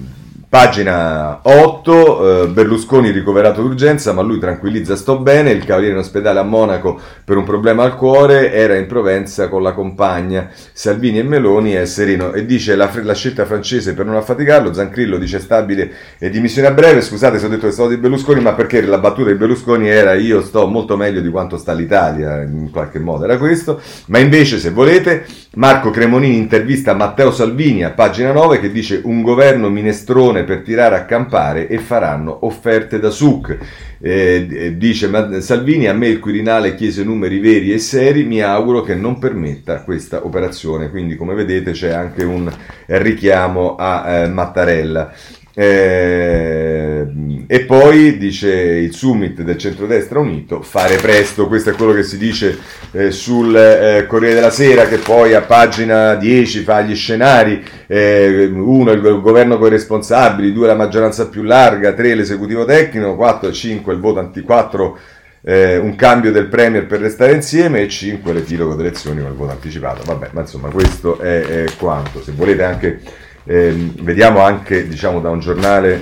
Pagina 0.53 1.39
8, 1.41 2.43
eh, 2.43 2.47
Berlusconi 2.49 3.09
ricoverato 3.09 3.63
d'urgenza, 3.63 4.13
ma 4.13 4.21
lui 4.21 4.37
tranquillizza 4.37 4.95
sto 4.95 5.17
bene, 5.17 5.49
il 5.49 5.65
cavaliere 5.65 5.95
in 5.95 5.99
ospedale 5.99 6.37
a 6.37 6.43
Monaco 6.43 7.01
per 7.25 7.37
un 7.37 7.43
problema 7.43 7.81
al 7.81 7.95
cuore, 7.95 8.53
era 8.53 8.75
in 8.75 8.85
Provenza 8.85 9.49
con 9.49 9.63
la 9.63 9.73
compagna, 9.73 10.51
Salvini 10.71 11.17
e 11.17 11.23
Meloni 11.23 11.71
è 11.71 11.83
sereno 11.85 12.33
e 12.33 12.45
dice 12.45 12.75
la, 12.75 12.87
la 13.01 13.15
scelta 13.15 13.45
francese 13.45 13.95
per 13.95 14.05
non 14.05 14.15
affaticarlo, 14.15 14.71
Zancrillo 14.71 15.17
dice 15.17 15.39
stabile 15.39 15.91
e 16.19 16.29
dimissione 16.29 16.67
a 16.67 16.71
breve, 16.71 17.01
scusate 17.01 17.39
se 17.39 17.47
ho 17.47 17.49
detto 17.49 17.65
che 17.65 17.73
stavo 17.73 17.89
di 17.89 17.97
Berlusconi, 17.97 18.39
ma 18.39 18.53
perché 18.53 18.79
la 18.83 18.99
battuta 18.99 19.31
di 19.31 19.37
Berlusconi 19.37 19.89
era 19.89 20.13
io 20.13 20.43
sto 20.43 20.67
molto 20.67 20.95
meglio 20.95 21.21
di 21.21 21.29
quanto 21.29 21.57
sta 21.57 21.73
l'Italia, 21.73 22.43
in 22.43 22.69
qualche 22.69 22.99
modo. 22.99 23.23
Era 23.23 23.39
questo, 23.39 23.81
ma 24.09 24.19
invece 24.19 24.59
se 24.59 24.69
volete 24.69 25.25
Marco 25.55 25.89
Cremonini 25.89 26.37
intervista 26.37 26.93
Matteo 26.93 27.31
Salvini 27.31 27.83
a 27.83 27.89
pagina 27.89 28.31
9 28.31 28.59
che 28.59 28.71
dice 28.71 29.01
un 29.03 29.23
governo 29.23 29.69
minestrone 29.69 30.41
per 30.43 30.61
tirare 30.61 30.95
a 30.95 31.05
campare 31.05 31.67
e 31.67 31.77
faranno 31.77 32.45
offerte 32.45 32.99
da 32.99 33.09
SUC. 33.09 33.57
Eh, 33.99 34.75
dice 34.77 35.41
Salvini, 35.41 35.87
a 35.87 35.93
me 35.93 36.07
il 36.07 36.19
Quirinale 36.19 36.75
chiese 36.75 37.03
numeri 37.03 37.39
veri 37.39 37.71
e 37.71 37.79
seri, 37.79 38.23
mi 38.23 38.41
auguro 38.41 38.81
che 38.81 38.95
non 38.95 39.19
permetta 39.19 39.83
questa 39.83 40.25
operazione. 40.25 40.89
Quindi 40.89 41.15
come 41.15 41.33
vedete 41.33 41.71
c'è 41.71 41.91
anche 41.91 42.23
un 42.23 42.51
richiamo 42.85 43.75
a 43.75 44.09
eh, 44.09 44.27
Mattarella. 44.27 45.13
Eh, 45.55 47.43
e 47.45 47.59
poi 47.61 48.17
dice 48.17 48.49
il 48.51 48.93
summit 48.93 49.41
del 49.41 49.57
centrodestra 49.57 50.19
unito 50.19 50.61
fare 50.63 50.95
presto, 50.95 51.47
questo 51.47 51.69
è 51.69 51.73
quello 51.73 51.93
che 51.93 52.01
si 52.01 52.17
dice 52.17 52.57
eh, 52.91 53.11
sul 53.11 53.55
eh, 53.55 54.07
Corriere 54.07 54.35
della 54.35 54.49
Sera 54.49 54.87
che 54.87 54.97
poi 54.97 55.35
a 55.35 55.41
pagina 55.41 56.15
10 56.15 56.61
fa 56.61 56.81
gli 56.81 56.95
scenari, 56.95 57.63
eh, 57.85 58.49
uno 58.51 58.91
il, 58.91 59.01
governo 59.21 59.57
con 59.57 59.67
i 59.67 59.71
responsabili, 59.71 60.53
due 60.53 60.67
la 60.67 60.73
maggioranza 60.73 61.27
più 61.27 61.43
larga, 61.43 61.93
tre 61.93 62.15
l'esecutivo 62.15 62.65
tecnico, 62.65 63.15
4 63.15 63.49
e 63.49 63.53
5 63.53 63.93
il 63.93 63.99
voto 63.99 64.19
anti 64.19 64.41
4 64.41 64.97
eh, 65.45 65.77
un 65.77 65.95
cambio 65.95 66.31
del 66.31 66.47
Premier 66.47 66.87
per 66.87 67.01
restare 67.01 67.33
insieme 67.33 67.81
e 67.81 67.89
5 67.89 68.31
l'epilogo 68.31 68.75
delle 68.75 68.87
elezioni 68.87 69.21
con 69.21 69.29
il 69.29 69.35
voto 69.37 69.51
anticipato. 69.51 70.01
Vabbè, 70.05 70.29
ma 70.31 70.41
insomma 70.41 70.69
questo 70.69 71.19
è, 71.19 71.65
è 71.65 71.65
quanto. 71.77 72.23
Se 72.23 72.31
volete 72.31 72.63
anche 72.63 72.99
eh, 73.45 73.91
vediamo 74.01 74.41
anche 74.41 74.87
diciamo, 74.87 75.19
da 75.19 75.37
giornale, 75.37 76.01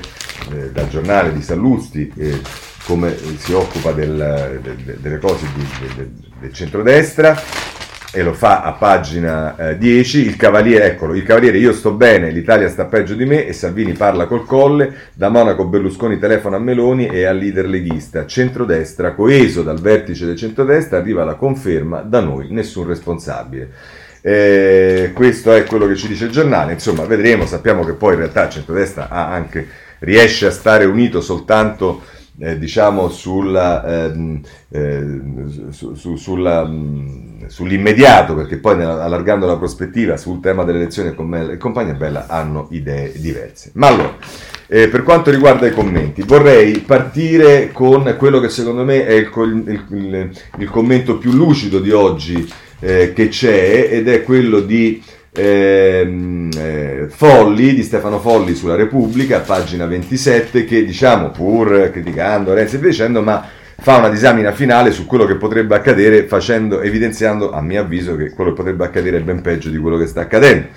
eh, 0.52 0.72
dal 0.72 0.90
giornale 0.90 1.34
di 1.34 1.42
Sallusti 1.42 2.12
eh, 2.16 2.42
come 2.84 3.16
si 3.38 3.54
occupa 3.54 3.92
del, 3.92 4.60
de, 4.62 4.98
delle 5.00 5.20
cose 5.20 5.46
di, 5.54 5.66
de, 5.96 6.12
del 6.40 6.54
centrodestra 6.54 7.40
e 8.14 8.24
lo 8.24 8.34
fa 8.34 8.62
a 8.62 8.74
pagina 8.74 9.56
eh, 9.56 9.78
10, 9.78 10.26
il 10.26 10.36
cavaliere, 10.36 10.86
eccolo, 10.86 11.16
il 11.16 11.24
cavaliere 11.24 11.58
io 11.58 11.72
sto 11.72 11.94
bene, 11.94 12.30
l'Italia 12.30 12.68
sta 12.68 12.86
peggio 12.86 13.14
di 13.14 13.24
me 13.24 13.48
e 13.48 13.54
Salvini 13.54 13.94
parla 13.94 14.26
col 14.26 14.46
colle, 14.46 14.94
da 15.14 15.30
Monaco 15.30 15.66
Berlusconi 15.66 16.20
telefona 16.20 16.58
a 16.58 16.60
Meloni 16.60 17.08
e 17.08 17.24
al 17.24 17.38
leader 17.38 17.70
leghista, 17.70 18.26
centrodestra 18.26 19.14
coeso 19.14 19.64
dal 19.64 19.80
vertice 19.80 20.26
del 20.26 20.36
centrodestra 20.36 20.98
arriva 20.98 21.24
la 21.24 21.36
conferma, 21.36 22.02
da 22.02 22.20
noi 22.20 22.52
nessun 22.52 22.86
responsabile. 22.86 23.72
Eh, 24.22 25.12
questo 25.14 25.52
è 25.52 25.64
quello 25.64 25.88
che 25.88 25.96
ci 25.96 26.08
dice 26.08 26.26
il 26.26 26.32
giornale, 26.32 26.74
insomma 26.74 27.06
vedremo, 27.06 27.46
sappiamo 27.48 27.84
che 27.84 27.94
poi 27.94 28.14
in 28.14 28.20
realtà 28.20 28.46
il 28.46 28.52
centrodestra 28.52 29.10
anche, 29.10 29.68
riesce 30.00 30.46
a 30.46 30.52
stare 30.52 30.86
unito 30.86 31.22
soltanto 31.22 32.02
eh, 32.40 32.58
diciamo 32.58 33.10
sulla, 33.10 34.06
ehm, 34.06 34.42
eh, 34.70 35.20
su, 35.70 35.94
su, 35.94 36.16
sulla, 36.16 36.64
mh, 36.66 37.48
sull'immediato, 37.48 38.34
perché 38.36 38.58
poi 38.58 38.78
nella, 38.78 39.04
allargando 39.04 39.46
la 39.46 39.58
prospettiva 39.58 40.18
sul 40.18 40.40
tema 40.40 40.64
delle 40.64 40.80
elezioni 40.80 41.10
e 41.10 41.58
compagnia 41.58 41.94
bella 41.94 42.26
hanno 42.28 42.68
idee 42.72 43.12
diverse. 43.16 43.72
Ma 43.74 43.88
allora, 43.88 44.18
eh, 44.68 44.88
per 44.88 45.04
quanto 45.04 45.30
riguarda 45.30 45.68
i 45.68 45.74
commenti, 45.74 46.24
vorrei 46.24 46.80
partire 46.80 47.72
con 47.72 48.16
quello 48.18 48.40
che 48.40 48.50
secondo 48.50 48.84
me 48.84 49.06
è 49.06 49.14
il, 49.14 49.30
il, 49.68 49.86
il, 49.90 50.32
il 50.58 50.70
commento 50.70 51.18
più 51.18 51.32
lucido 51.32 51.80
di 51.80 51.92
oggi 51.92 52.52
eh, 52.82 53.14
che 53.14 53.30
c'è 53.30 53.88
ed 53.90 54.10
è 54.10 54.24
quello 54.24 54.60
di 54.60 55.02
ehm, 55.32 56.50
eh, 56.56 57.06
Folli, 57.10 57.74
di 57.74 57.84
Stefano 57.84 58.20
Folli 58.20 58.54
sulla 58.54 58.76
Repubblica, 58.76 59.40
pagina 59.40 59.86
27, 59.86 60.66
che 60.66 60.84
diciamo 60.84 61.30
pur 61.30 61.90
criticando 61.92 62.54
Renzi 62.54 62.76
e 62.76 62.80
via 62.80 62.90
dicendo, 62.90 63.22
ma 63.22 63.48
fa 63.80 63.98
una 63.98 64.10
disamina 64.10 64.52
finale 64.52 64.92
su 64.92 65.06
quello 65.06 65.26
che 65.26 65.36
potrebbe 65.36 65.76
accadere, 65.76 66.28
facendo, 66.28 66.82
evidenziando 66.82 67.52
a 67.52 67.62
mio 67.62 67.82
avviso 67.82 68.16
che 68.16 68.32
quello 68.32 68.52
che 68.52 68.58
potrebbe 68.58 68.86
accadere 68.86 69.18
è 69.18 69.22
ben 69.22 69.42
peggio 69.42 69.70
di 69.70 69.78
quello 69.78 69.98
che 69.98 70.08
sta 70.08 70.22
accadendo. 70.22 70.68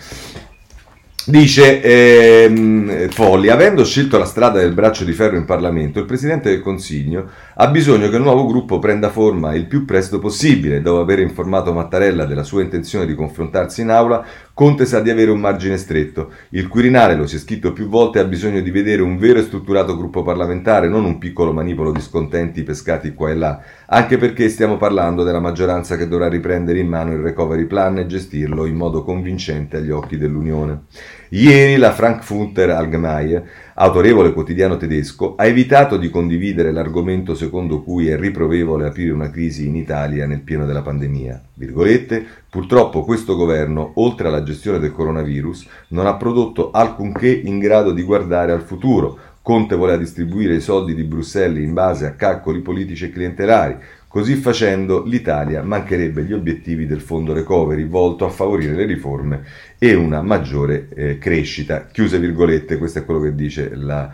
Dice 1.27 1.81
ehm, 1.81 3.09
Folli, 3.09 3.49
avendo 3.49 3.83
scelto 3.83 4.19
la 4.19 4.27
strada 4.27 4.59
del 4.59 4.75
braccio 4.75 5.05
di 5.05 5.13
ferro 5.13 5.37
in 5.37 5.47
Parlamento, 5.47 5.99
il 5.99 6.05
Presidente 6.05 6.51
del 6.51 6.61
Consiglio 6.61 7.31
ha 7.57 7.69
bisogno 7.69 8.09
che 8.09 8.17
il 8.17 8.23
nuovo 8.23 8.47
gruppo 8.47 8.79
prenda 8.79 9.11
forma 9.11 9.55
il 9.55 9.67
più 9.67 9.85
presto 9.85 10.19
possibile. 10.19 10.83
Dopo 10.83 11.01
aver 11.01 11.21
informato 11.21 11.73
Mattarella 11.73 12.25
della 12.25 12.43
sua 12.43 12.63
intenzione 12.63 13.07
di 13.07 13.15
confrontarsi 13.15 13.83
in 13.83 13.91
aula, 13.91 14.25
Conte 14.55 14.87
sa 14.87 15.01
di 15.01 15.11
avere 15.11 15.33
un 15.33 15.41
margine 15.41 15.77
stretto. 15.77 16.31
Il 16.51 16.69
Quirinale, 16.69 17.17
lo 17.17 17.27
si 17.27 17.35
è 17.35 17.39
scritto 17.41 17.73
più 17.73 17.89
volte, 17.89 18.21
ha 18.21 18.25
bisogno 18.25 18.61
di 18.61 18.71
vedere 18.71 19.03
un 19.03 19.19
vero 19.19 19.41
e 19.41 19.43
strutturato 19.43 19.97
gruppo 19.97 20.23
parlamentare, 20.23 20.87
non 20.87 21.05
un 21.05 21.19
piccolo 21.19 21.53
manipolo 21.53 21.91
di 21.91 22.01
scontenti 22.01 22.63
pescati 22.63 23.15
qua 23.15 23.31
e 23.31 23.35
là, 23.35 23.61
anche 23.87 24.17
perché 24.17 24.49
stiamo 24.49 24.77
parlando 24.77 25.25
della 25.25 25.41
maggioranza 25.41 25.97
che 25.97 26.07
dovrà 26.07 26.29
riprendere 26.29 26.79
in 26.79 26.87
mano 26.87 27.13
il 27.15 27.19
recovery 27.19 27.65
plan 27.65 27.99
e 27.99 28.07
gestirlo 28.07 28.65
in 28.67 28.77
modo 28.77 29.03
convincente 29.03 29.79
agli 29.79 29.91
occhi 29.91 30.19
dell'Unione. 30.19 30.83
Ieri 31.31 31.77
la 31.77 31.91
Frankfurter 31.91 32.71
Allgemeine, 32.71 33.43
autorevole 33.77 34.33
quotidiano 34.33 34.77
tedesco, 34.77 35.35
ha 35.37 35.47
evitato 35.47 35.97
di 35.97 36.09
condividere 36.09 36.71
l'argomento 36.71 37.35
secondo 37.35 37.83
cui 37.83 38.09
è 38.09 38.17
riprovevole 38.17 38.87
aprire 38.87 39.13
una 39.13 39.31
crisi 39.31 39.67
in 39.67 39.75
Italia 39.75 40.27
nel 40.27 40.43
pieno 40.43 40.65
della 40.65 40.83
pandemia. 40.83 41.43
Virgolette, 41.55 42.25
purtroppo 42.49 43.03
questo 43.03 43.35
governo, 43.35 43.93
oltre 43.97 44.29
alla 44.29 44.45
gestione 44.45 44.79
del 44.79 44.93
coronavirus, 44.93 45.67
non 45.89 46.07
ha 46.07 46.15
prodotto 46.15 46.71
alcunché 46.71 47.29
in 47.29 47.59
grado 47.59 47.93
di 47.93 48.03
guardare 48.03 48.53
al 48.53 48.63
futuro. 48.63 49.19
Conte 49.43 49.75
voleva 49.75 49.99
distribuire 49.99 50.55
i 50.55 50.61
soldi 50.61 50.95
di 50.95 51.03
Bruxelles 51.03 51.63
in 51.63 51.75
base 51.75 52.07
a 52.07 52.13
calcoli 52.13 52.61
politici 52.61 53.05
e 53.05 53.11
clientelari, 53.11 53.77
Così 54.15 54.37
facendo 54.37 55.03
l'Italia 55.03 55.61
mancherebbe 55.65 56.23
gli 56.23 56.33
obiettivi 56.33 56.87
del 56.87 57.01
fondo 57.01 57.33
recovery 57.33 57.85
volto 57.85 58.25
a 58.25 58.29
favorire 58.29 58.73
le 58.73 58.87
riforme 58.87 59.43
e 59.77 59.95
una 59.95 60.23
maggiore 60.23 60.87
eh, 60.95 61.19
crescita. 61.19 61.89
Chiuse 61.91 62.21
virgolette, 62.21 62.79
questo 62.79 63.01
è 63.01 63.05
quello 63.05 63.21
che 63.21 63.35
dice 63.35 63.75
la 63.75 64.09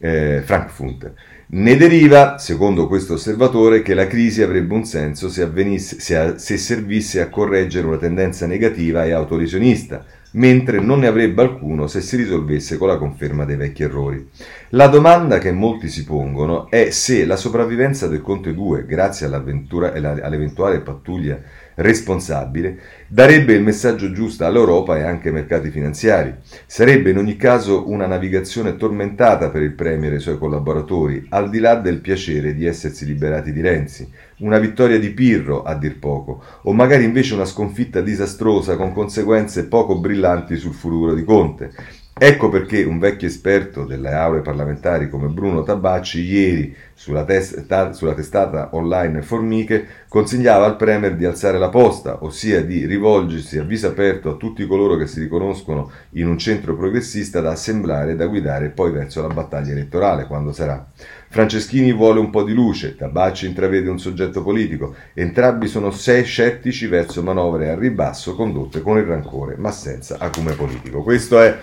eh, 0.00 0.42
Frankfurt. 0.44 1.12
Ne 1.50 1.76
deriva, 1.76 2.36
secondo 2.36 2.88
questo 2.88 3.12
osservatore, 3.12 3.82
che 3.82 3.94
la 3.94 4.08
crisi 4.08 4.42
avrebbe 4.42 4.74
un 4.74 4.82
senso 4.82 5.28
se, 5.28 5.42
avvenisse, 5.42 6.00
se, 6.00 6.34
se 6.36 6.56
servisse 6.56 7.20
a 7.20 7.28
correggere 7.28 7.86
una 7.86 7.98
tendenza 7.98 8.48
negativa 8.48 9.04
e 9.04 9.12
autolesionista, 9.12 10.04
mentre 10.34 10.80
non 10.80 11.00
ne 11.00 11.06
avrebbe 11.06 11.42
alcuno 11.42 11.86
se 11.86 12.00
si 12.00 12.16
risolvesse 12.16 12.78
con 12.78 12.88
la 12.88 12.96
conferma 12.96 13.44
dei 13.44 13.56
vecchi 13.56 13.82
errori. 13.82 14.28
La 14.70 14.86
domanda 14.86 15.38
che 15.38 15.52
molti 15.52 15.88
si 15.88 16.04
pongono 16.04 16.70
è 16.70 16.90
se 16.90 17.24
la 17.26 17.36
sopravvivenza 17.36 18.08
del 18.08 18.22
Conte 18.22 18.54
2, 18.54 18.86
grazie 18.86 19.26
all'eventuale 19.26 20.80
pattuglia 20.80 21.40
responsabile, 21.76 22.78
darebbe 23.08 23.52
il 23.52 23.62
messaggio 23.62 24.12
giusto 24.12 24.44
all'Europa 24.44 24.96
e 24.96 25.02
anche 25.02 25.28
ai 25.28 25.34
mercati 25.34 25.70
finanziari. 25.70 26.34
Sarebbe 26.66 27.10
in 27.10 27.18
ogni 27.18 27.36
caso 27.36 27.88
una 27.88 28.06
navigazione 28.06 28.76
tormentata 28.76 29.50
per 29.50 29.62
il 29.62 29.72
Premier 29.72 30.12
e 30.12 30.16
i 30.16 30.20
suoi 30.20 30.38
collaboratori, 30.38 31.26
al 31.30 31.50
di 31.50 31.58
là 31.58 31.74
del 31.76 32.00
piacere 32.00 32.54
di 32.54 32.64
essersi 32.66 33.04
liberati 33.04 33.52
di 33.52 33.60
Renzi. 33.60 34.08
Una 34.38 34.58
vittoria 34.58 34.98
di 34.98 35.10
Pirro, 35.10 35.62
a 35.62 35.74
dir 35.74 35.98
poco, 35.98 36.42
o 36.62 36.72
magari 36.72 37.04
invece 37.04 37.34
una 37.34 37.44
sconfitta 37.44 38.00
disastrosa 38.00 38.76
con 38.76 38.92
conseguenze 38.92 39.66
poco 39.66 39.98
brillanti 39.98 40.56
sul 40.56 40.74
futuro 40.74 41.14
di 41.14 41.22
Conte. 41.22 41.70
Ecco 42.16 42.48
perché 42.48 42.84
un 42.84 43.00
vecchio 43.00 43.26
esperto 43.26 43.84
delle 43.84 44.12
aule 44.12 44.40
parlamentari 44.40 45.08
come 45.08 45.26
Bruno 45.26 45.64
Tabacci 45.64 46.20
ieri 46.20 46.72
sulla, 46.94 47.24
testa, 47.24 47.92
sulla, 47.92 48.14
testata 48.14 48.68
online 48.70 49.20
Formiche 49.20 49.84
consigliava 50.08 50.64
al 50.64 50.76
Premier 50.76 51.16
di 51.16 51.24
alzare 51.24 51.58
la 51.58 51.70
posta, 51.70 52.22
ossia 52.22 52.62
di 52.62 52.86
rivolgersi 52.86 53.58
a 53.58 53.64
viso 53.64 53.88
aperto 53.88 54.30
a 54.30 54.36
tutti 54.36 54.64
coloro 54.64 54.96
che 54.96 55.08
si 55.08 55.18
riconoscono 55.18 55.90
in 56.10 56.28
un 56.28 56.38
centro 56.38 56.76
progressista 56.76 57.40
da 57.40 57.50
assemblare 57.50 58.12
e 58.12 58.16
da 58.16 58.26
guidare 58.26 58.68
poi 58.68 58.92
verso 58.92 59.20
la 59.20 59.34
battaglia 59.34 59.72
elettorale, 59.72 60.26
quando 60.26 60.52
sarà. 60.52 60.86
Franceschini 61.34 61.92
vuole 61.92 62.20
un 62.20 62.30
po' 62.30 62.44
di 62.44 62.52
luce, 62.52 62.94
Tabacci 62.94 63.46
intravede 63.46 63.90
un 63.90 63.98
soggetto 63.98 64.44
politico, 64.44 64.94
entrambi 65.14 65.66
sono 65.66 65.90
sei 65.90 66.22
scettici 66.22 66.86
verso 66.86 67.24
manovre 67.24 67.70
a 67.70 67.74
ribasso 67.76 68.36
condotte 68.36 68.80
con 68.80 68.98
il 68.98 69.02
rancore 69.02 69.56
ma 69.58 69.72
senza 69.72 70.18
acume 70.20 70.52
politico. 70.52 71.02
Questo 71.02 71.40
è 71.40 71.58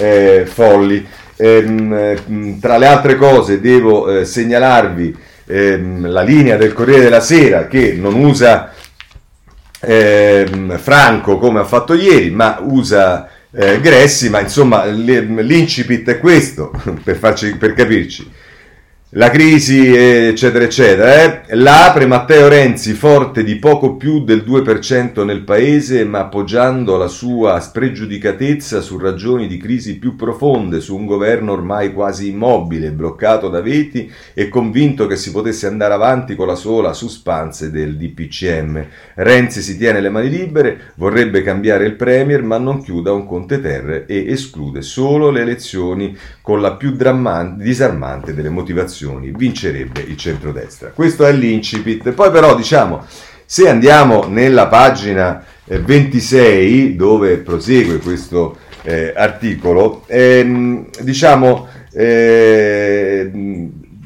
eh, 0.00 0.44
Folli. 0.44 1.06
Ehm, 1.36 2.60
tra 2.60 2.76
le 2.76 2.86
altre 2.86 3.16
cose 3.16 3.58
devo 3.58 4.06
eh, 4.06 4.26
segnalarvi 4.26 5.16
ehm, 5.46 6.10
la 6.10 6.22
linea 6.22 6.58
del 6.58 6.74
Corriere 6.74 7.04
della 7.04 7.20
Sera 7.20 7.68
che 7.68 7.94
non 7.94 8.22
usa 8.22 8.70
ehm, 9.80 10.76
Franco 10.76 11.38
come 11.38 11.60
ha 11.60 11.64
fatto 11.64 11.94
ieri, 11.94 12.30
ma 12.30 12.58
usa 12.60 13.30
eh, 13.50 13.80
Gressi, 13.80 14.28
ma 14.28 14.40
insomma 14.40 14.84
l'incipit 14.84 16.06
è 16.06 16.18
questo, 16.18 16.70
per, 17.02 17.16
farci, 17.16 17.56
per 17.56 17.72
capirci 17.72 18.44
la 19.16 19.30
crisi, 19.30 19.94
eccetera, 19.94 20.64
eccetera. 20.64 21.22
Eh? 21.22 21.56
La 21.56 21.86
apre 21.86 22.04
Matteo 22.04 22.48
Renzi, 22.48 22.92
forte 22.92 23.44
di 23.44 23.56
poco 23.56 23.96
più 23.96 24.22
del 24.24 24.44
2% 24.46 25.24
nel 25.24 25.40
paese, 25.40 26.04
ma 26.04 26.18
appoggiando 26.18 26.98
la 26.98 27.06
sua 27.06 27.58
spregiudicatezza 27.58 28.82
su 28.82 28.98
ragioni 28.98 29.46
di 29.46 29.56
crisi 29.56 29.98
più 29.98 30.16
profonde, 30.16 30.80
su 30.80 30.94
un 30.94 31.06
governo 31.06 31.52
ormai 31.52 31.94
quasi 31.94 32.28
immobile, 32.28 32.90
bloccato 32.90 33.48
da 33.48 33.62
veti 33.62 34.12
e 34.34 34.50
convinto 34.50 35.06
che 35.06 35.16
si 35.16 35.30
potesse 35.30 35.66
andare 35.66 35.94
avanti 35.94 36.34
con 36.34 36.46
la 36.46 36.54
sola 36.54 36.92
suspense 36.92 37.70
del 37.70 37.96
DPCM. 37.96 38.86
Renzi 39.14 39.62
si 39.62 39.78
tiene 39.78 40.02
le 40.02 40.10
mani 40.10 40.28
libere, 40.28 40.92
vorrebbe 40.96 41.42
cambiare 41.42 41.86
il 41.86 41.94
Premier, 41.94 42.42
ma 42.42 42.58
non 42.58 42.82
chiuda 42.82 43.14
un 43.14 43.24
Conte 43.24 43.62
Terre 43.62 44.04
e 44.04 44.30
esclude 44.30 44.82
solo 44.82 45.30
le 45.30 45.40
elezioni 45.40 46.14
con 46.42 46.60
la 46.60 46.74
più 46.74 46.90
disarmante 46.90 48.34
delle 48.34 48.50
motivazioni 48.50 49.04
elezioni 49.06 49.32
vincerebbe 49.34 50.00
il 50.00 50.16
centrodestra. 50.16 50.90
Questo 50.90 51.24
è 51.24 51.32
l'incipit. 51.32 52.10
Poi 52.12 52.30
però 52.30 52.54
diciamo, 52.56 53.04
se 53.44 53.68
andiamo 53.68 54.26
nella 54.26 54.66
pagina 54.66 55.44
26 55.64 56.92
eh, 56.92 56.94
dove 56.94 57.38
prosegue 57.38 57.98
questo 57.98 58.58
eh, 58.82 59.12
articolo, 59.14 60.04
ehm, 60.06 60.88
diciamo, 61.00 61.68
eh, 61.92 63.30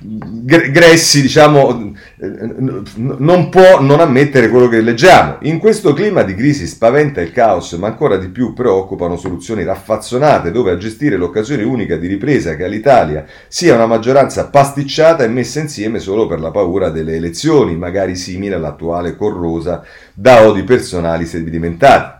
Gressi 0.03 1.20
diciamo, 1.22 1.89
non 2.22 3.48
può 3.48 3.80
non 3.80 4.00
ammettere 4.00 4.50
quello 4.50 4.68
che 4.68 4.80
leggiamo. 4.82 5.38
In 5.42 5.58
questo 5.58 5.94
clima 5.94 6.22
di 6.22 6.34
crisi 6.34 6.66
spaventa 6.66 7.22
il 7.22 7.32
caos, 7.32 7.72
ma 7.72 7.86
ancora 7.86 8.16
di 8.16 8.28
più 8.28 8.52
preoccupano 8.52 9.16
soluzioni 9.16 9.64
raffazzonate 9.64 10.50
dove 10.50 10.70
a 10.70 10.76
gestire 10.76 11.16
l'occasione 11.16 11.62
unica 11.62 11.96
di 11.96 12.06
ripresa 12.06 12.56
che 12.56 12.64
all'Italia 12.64 13.24
sia 13.48 13.74
una 13.74 13.86
maggioranza 13.86 14.48
pasticciata 14.48 15.24
e 15.24 15.28
messa 15.28 15.60
insieme 15.60 15.98
solo 15.98 16.26
per 16.26 16.40
la 16.40 16.50
paura 16.50 16.90
delle 16.90 17.16
elezioni, 17.16 17.76
magari 17.76 18.16
simile 18.16 18.56
all'attuale 18.56 19.16
corrosa 19.16 19.82
da 20.12 20.46
odi 20.46 20.62
personali 20.62 21.24
sedimentati. 21.24 22.19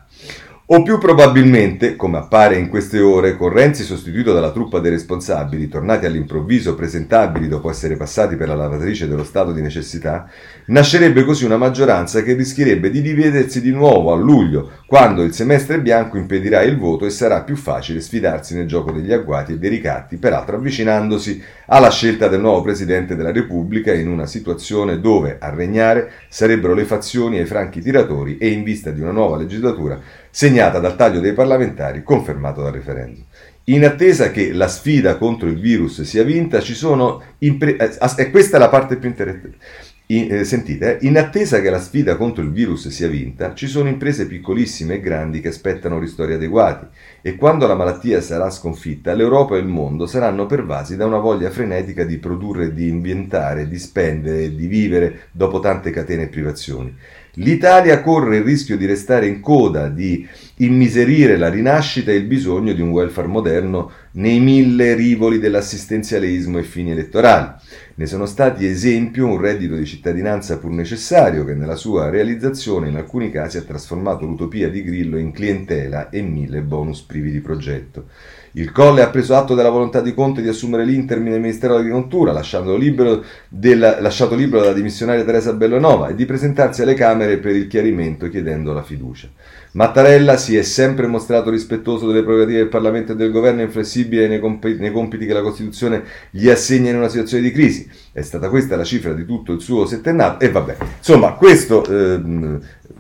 O 0.73 0.85
più 0.85 0.99
probabilmente, 0.99 1.97
come 1.97 2.18
appare 2.18 2.57
in 2.57 2.68
queste 2.68 3.01
ore, 3.01 3.37
con 3.37 3.49
Renzi 3.49 3.83
sostituito 3.83 4.33
dalla 4.33 4.53
truppa 4.53 4.79
dei 4.79 4.93
responsabili, 4.93 5.66
tornati 5.66 6.07
all'improvviso 6.07 6.77
presentabili 6.77 7.49
dopo 7.49 7.68
essere 7.68 7.97
passati 7.97 8.37
per 8.37 8.47
la 8.47 8.55
lavatrice 8.55 9.09
dello 9.09 9.25
stato 9.25 9.51
di 9.51 9.62
necessità, 9.62 10.31
nascerebbe 10.66 11.25
così 11.25 11.45
una 11.45 11.57
maggioranza 11.57 12.23
che 12.23 12.35
rischierebbe 12.35 12.89
di 12.89 13.03
dividersi 13.03 13.61
di 13.61 13.73
nuovo 13.73 14.12
a 14.12 14.16
luglio, 14.16 14.71
quando 14.87 15.25
il 15.25 15.35
semestre 15.35 15.81
bianco 15.81 16.18
impedirà 16.18 16.62
il 16.62 16.79
voto 16.79 17.05
e 17.05 17.11
sarà 17.11 17.43
più 17.43 17.57
facile 17.57 18.01
sfidarsi 18.01 18.55
nel 18.55 18.68
gioco 18.68 18.93
degli 18.93 19.12
agguati 19.12 19.55
e 19.55 19.59
dei 19.59 19.71
ricatti, 19.71 20.18
peraltro 20.18 20.55
avvicinandosi 20.55 21.43
alla 21.66 21.91
scelta 21.91 22.29
del 22.29 22.41
nuovo 22.41 22.62
Presidente 22.62 23.16
della 23.16 23.33
Repubblica 23.33 23.93
in 23.93 24.07
una 24.07 24.27
situazione 24.27 25.01
dove 25.01 25.37
a 25.41 25.51
regnare 25.51 26.12
sarebbero 26.29 26.75
le 26.75 26.85
fazioni 26.85 27.39
e 27.39 27.43
i 27.43 27.47
franchi 27.47 27.81
tiratori 27.81 28.39
e 28.39 28.51
in 28.51 28.62
vista 28.62 28.93
di 28.93 29.01
una 29.01 29.11
nuova 29.11 29.37
legislatura 29.37 30.01
segnata 30.31 30.78
dal 30.78 30.97
taglio 30.97 31.20
dei 31.20 31.33
parlamentari 31.33 32.03
confermato 32.03 32.62
dal 32.62 32.72
referendum. 32.72 33.24
In 33.64 33.85
attesa 33.85 34.31
che 34.31 34.53
la 34.53 34.68
sfida 34.68 35.16
contro 35.16 35.49
il 35.49 35.61
virus 35.61 36.03
sia 36.03 36.24
vinta, 36.24 36.61
ci 36.61 36.74
sono 36.74 37.22
impre- 37.39 37.76
eh, 37.76 37.99
e 38.16 38.31
questa 38.31 38.57
è 38.57 38.61
la 38.61 38.68
parte 38.68 38.97
più 38.97 39.09
interessante. 39.09 39.57
In, 40.07 40.26
eh, 40.28 40.43
sentite, 40.43 40.99
eh, 40.99 41.07
in 41.07 41.16
attesa 41.16 41.61
che 41.61 41.70
la 41.70 41.78
sfida 41.78 42.16
contro 42.16 42.43
il 42.43 42.51
virus 42.51 42.89
sia 42.89 43.07
vinta, 43.07 43.55
ci 43.55 43.68
sono 43.68 43.89
imprese 43.89 44.26
piccolissime 44.26 44.95
e 44.95 45.01
grandi 45.01 45.41
che 45.41 45.49
aspettano 45.49 46.01
ristori 46.01 46.33
adeguati 46.33 46.87
e 47.20 47.37
quando 47.37 47.68
la 47.68 47.76
malattia 47.76 48.20
sarà 48.20 48.51
sconfitta, 48.51 49.14
l'Europa 49.14 49.55
e 49.55 49.61
il 49.61 49.68
mondo 49.68 50.07
saranno 50.07 50.47
pervasi 50.47 50.97
da 50.97 51.07
una 51.07 51.18
voglia 51.18 51.51
frenetica 51.51 52.03
di 52.03 52.18
produrre, 52.18 52.74
di 52.74 52.89
inventare, 52.89 53.68
di 53.68 53.78
spendere, 53.78 54.53
di 54.53 54.66
vivere 54.66 55.28
dopo 55.31 55.61
tante 55.61 55.93
catene 55.93 56.24
e 56.24 56.28
privazioni. 56.28 56.97
L'Italia 57.35 58.01
corre 58.01 58.39
il 58.39 58.43
rischio 58.43 58.76
di 58.76 58.87
restare 58.87 59.26
in 59.26 59.39
coda, 59.39 59.89
di 59.89 60.26
immiserire 60.57 61.37
la 61.37 61.49
rinascita 61.49 62.11
e 62.11 62.16
il 62.16 62.24
bisogno 62.24 62.72
di 62.72 62.81
un 62.81 62.91
welfare 62.91 63.28
moderno 63.28 63.93
nei 64.12 64.41
mille 64.41 64.95
rivoli 64.95 65.39
dell'assistenzialismo 65.39 66.59
e 66.59 66.64
fini 66.64 66.91
elettorali. 66.91 67.53
Ne 67.95 68.07
sono 68.07 68.26
stati 68.26 68.66
esempio 68.66 69.26
un 69.26 69.41
reddito 69.41 69.76
di 69.76 69.87
cittadinanza 69.87 70.59
pur 70.59 70.70
necessario 70.70 71.45
che 71.45 71.55
nella 71.55 71.76
sua 71.76 72.11
realizzazione 72.11 72.89
in 72.89 72.97
alcuni 72.97 73.31
casi 73.31 73.59
ha 73.59 73.62
trasformato 73.62 74.26
l'utopia 74.26 74.68
di 74.68 74.83
Grillo 74.83 75.16
in 75.16 75.31
clientela 75.31 76.11
e 76.11 76.22
mille 76.22 76.62
bonus 76.62 77.03
privi 77.03 77.31
di 77.31 77.41
progetto. 77.41 78.07
Il 78.53 78.72
Colle 78.72 79.03
ha 79.03 79.11
preso 79.11 79.36
atto 79.36 79.55
della 79.55 79.70
volontà 79.70 80.01
di 80.01 80.12
Conte 80.12 80.42
di 80.42 80.48
assumere 80.48 80.84
l'Intermi 80.84 81.30
nel 81.30 81.40
Ministero 81.40 81.74
dell'Agricoltura, 81.74 82.32
lasciato 82.32 82.76
libero, 82.76 83.22
della, 83.48 84.01
lasciato 84.01 84.34
libero 84.34 84.62
dalla 84.62 84.74
dimissionaria 84.74 85.24
Teresa 85.24 85.53
Bellanova, 85.53 86.09
e 86.09 86.14
di 86.16 86.24
presentarsi 86.24 86.82
alle 86.82 86.94
Camere 86.94 87.38
per 87.38 87.55
il 87.55 87.68
chiarimento 87.68 88.28
chiedendo 88.28 88.72
la 88.72 88.82
fiducia. 88.82 89.28
Mattarella 89.72 90.36
si 90.36 90.57
è 90.57 90.62
sempre 90.62 91.07
mostrato 91.07 91.48
rispettoso 91.48 92.09
delle 92.09 92.24
prerogative 92.24 92.59
del 92.59 92.68
Parlamento 92.68 93.12
e 93.12 93.14
del 93.14 93.30
governo 93.30 93.61
inflessibile 93.61 94.26
nei, 94.26 94.40
comp- 94.40 94.64
nei 94.64 94.90
compiti 94.90 95.26
che 95.26 95.32
la 95.32 95.42
Costituzione 95.42 96.03
gli 96.30 96.48
assegna 96.48 96.90
in 96.90 96.96
una 96.96 97.09
situazione 97.09 97.44
di 97.44 97.53
crisi. 97.53 97.88
È 98.12 98.22
stata 98.22 98.48
questa 98.48 98.74
la 98.74 98.82
cifra 98.82 99.12
di 99.12 99.24
tutto 99.24 99.53
il 99.53 99.61
suo 99.61 99.86
settennato 99.86 100.44
e 100.44 100.51
vabbè. 100.51 100.76
Insomma, 100.98 101.34
questo 101.34 101.84
ehm, 101.84 102.61
eh, 102.61 102.99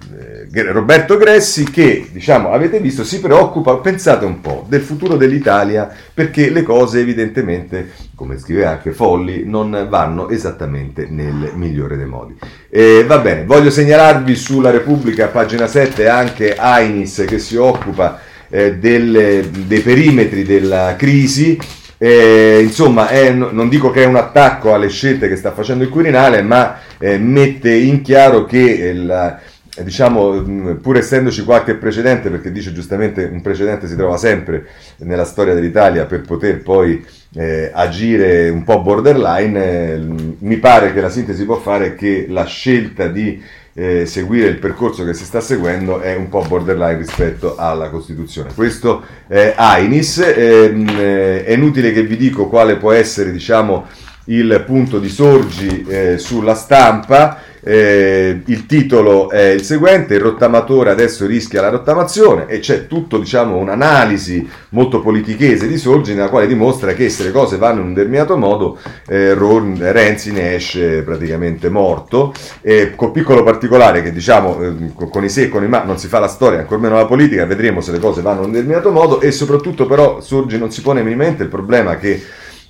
Roberto 0.52 1.16
Gressi 1.16 1.64
che, 1.70 2.08
diciamo, 2.10 2.50
avete 2.50 2.80
visto, 2.80 3.04
si 3.04 3.20
preoccupa, 3.20 3.76
pensate 3.76 4.24
un 4.24 4.40
po', 4.40 4.64
del 4.68 4.80
futuro 4.80 5.16
dell'Italia 5.16 5.88
perché 6.12 6.50
le 6.50 6.62
cose 6.62 7.00
evidentemente, 7.00 7.90
come 8.16 8.38
scrive 8.38 8.66
anche 8.66 8.92
Folli, 8.92 9.44
non 9.44 9.86
vanno 9.88 10.28
esattamente 10.28 11.06
nel 11.08 11.52
migliore 11.54 11.96
dei 11.96 12.06
modi. 12.06 12.36
Eh, 12.68 13.04
va 13.06 13.18
bene, 13.18 13.44
voglio 13.44 13.70
segnalarvi 13.70 14.34
sulla 14.34 14.70
Repubblica, 14.70 15.28
pagina 15.28 15.66
7, 15.66 16.08
anche 16.08 16.56
Ainis 16.56 17.24
che 17.26 17.38
si 17.38 17.56
occupa 17.56 18.20
eh, 18.48 18.74
delle, 18.74 19.48
dei 19.66 19.80
perimetri 19.80 20.44
della 20.44 20.96
crisi. 20.96 21.58
Eh, 22.02 22.60
insomma, 22.62 23.08
è, 23.08 23.30
non 23.30 23.68
dico 23.68 23.90
che 23.90 24.02
è 24.02 24.06
un 24.06 24.16
attacco 24.16 24.74
alle 24.74 24.88
scelte 24.88 25.28
che 25.28 25.36
sta 25.36 25.52
facendo 25.52 25.84
il 25.84 25.90
Quirinale, 25.90 26.42
ma 26.42 26.78
eh, 26.98 27.18
mette 27.18 27.72
in 27.74 28.00
chiaro 28.00 28.46
che 28.46 28.58
il, 28.58 29.38
diciamo, 29.82 30.76
pur 30.80 30.96
essendoci 30.96 31.44
qualche 31.44 31.74
precedente, 31.74 32.30
perché 32.30 32.52
dice 32.52 32.72
giustamente 32.72 33.24
un 33.24 33.40
precedente 33.40 33.86
si 33.86 33.96
trova 33.96 34.16
sempre 34.16 34.66
nella 34.98 35.24
storia 35.24 35.54
dell'Italia 35.54 36.06
per 36.06 36.20
poter 36.22 36.62
poi 36.62 37.04
eh, 37.34 37.70
agire 37.72 38.48
un 38.48 38.64
po' 38.64 38.82
borderline, 38.82 39.92
eh, 39.92 40.00
mi 40.38 40.56
pare 40.56 40.92
che 40.92 41.00
la 41.00 41.10
sintesi 41.10 41.44
può 41.44 41.56
fare 41.56 41.94
che 41.94 42.26
la 42.28 42.44
scelta 42.44 43.06
di 43.06 43.40
eh, 43.72 44.04
seguire 44.04 44.48
il 44.48 44.58
percorso 44.58 45.04
che 45.04 45.14
si 45.14 45.24
sta 45.24 45.40
seguendo 45.40 46.00
è 46.00 46.16
un 46.16 46.28
po' 46.28 46.44
borderline 46.46 46.98
rispetto 46.98 47.56
alla 47.56 47.88
Costituzione. 47.88 48.52
Questo 48.54 49.02
è 49.28 49.54
Ainis, 49.56 50.18
ehm, 50.18 50.88
eh, 50.88 51.44
è 51.44 51.52
inutile 51.52 51.92
che 51.92 52.02
vi 52.02 52.16
dico 52.16 52.48
quale 52.48 52.76
può 52.76 52.92
essere 52.92 53.30
diciamo, 53.30 53.86
il 54.24 54.62
punto 54.66 54.98
di 54.98 55.08
sorgi 55.08 55.84
eh, 55.88 56.18
sulla 56.18 56.54
stampa. 56.54 57.48
Eh, 57.62 58.40
il 58.44 58.66
titolo 58.66 59.30
è 59.30 59.48
il 59.50 59.62
seguente: 59.62 60.14
Il 60.14 60.20
rottamatore 60.20 60.90
adesso 60.90 61.26
rischia 61.26 61.60
la 61.60 61.68
rottamazione, 61.68 62.46
e 62.46 62.58
c'è 62.60 62.86
tutto, 62.86 63.18
diciamo, 63.18 63.56
un'analisi 63.56 64.48
molto 64.70 65.00
politichese 65.00 65.68
di 65.68 65.76
Sorgi, 65.76 66.14
nella 66.14 66.28
quale 66.28 66.46
dimostra 66.46 66.94
che 66.94 67.08
se 67.08 67.24
le 67.24 67.30
cose 67.32 67.56
vanno 67.56 67.80
in 67.80 67.86
un 67.88 67.94
determinato 67.94 68.36
modo, 68.36 68.78
eh, 69.08 69.34
Renzi 69.34 70.32
ne 70.32 70.54
esce 70.54 71.02
praticamente 71.02 71.68
morto. 71.68 72.32
Eh, 72.62 72.94
con 72.96 73.12
piccolo 73.12 73.42
particolare 73.42 74.02
che 74.02 74.12
diciamo 74.12 74.62
eh, 74.62 74.92
con 75.10 75.24
i 75.24 75.28
se 75.28 75.42
e 75.42 75.48
con 75.48 75.64
i 75.64 75.68
ma 75.68 75.82
non 75.82 75.98
si 75.98 76.08
fa 76.08 76.18
la 76.18 76.28
storia, 76.28 76.60
ancora 76.60 76.80
meno 76.80 76.96
la 76.96 77.06
politica, 77.06 77.44
vedremo 77.46 77.80
se 77.80 77.92
le 77.92 77.98
cose 77.98 78.22
vanno 78.22 78.40
in 78.40 78.46
un 78.46 78.52
determinato 78.52 78.90
modo, 78.90 79.20
e 79.20 79.30
soprattutto, 79.32 79.86
però, 79.86 80.20
Sorgi 80.20 80.58
non 80.58 80.70
si 80.70 80.80
pone 80.80 81.02
minimamente 81.02 81.42
il 81.42 81.48
problema 81.48 81.96
che 81.96 82.22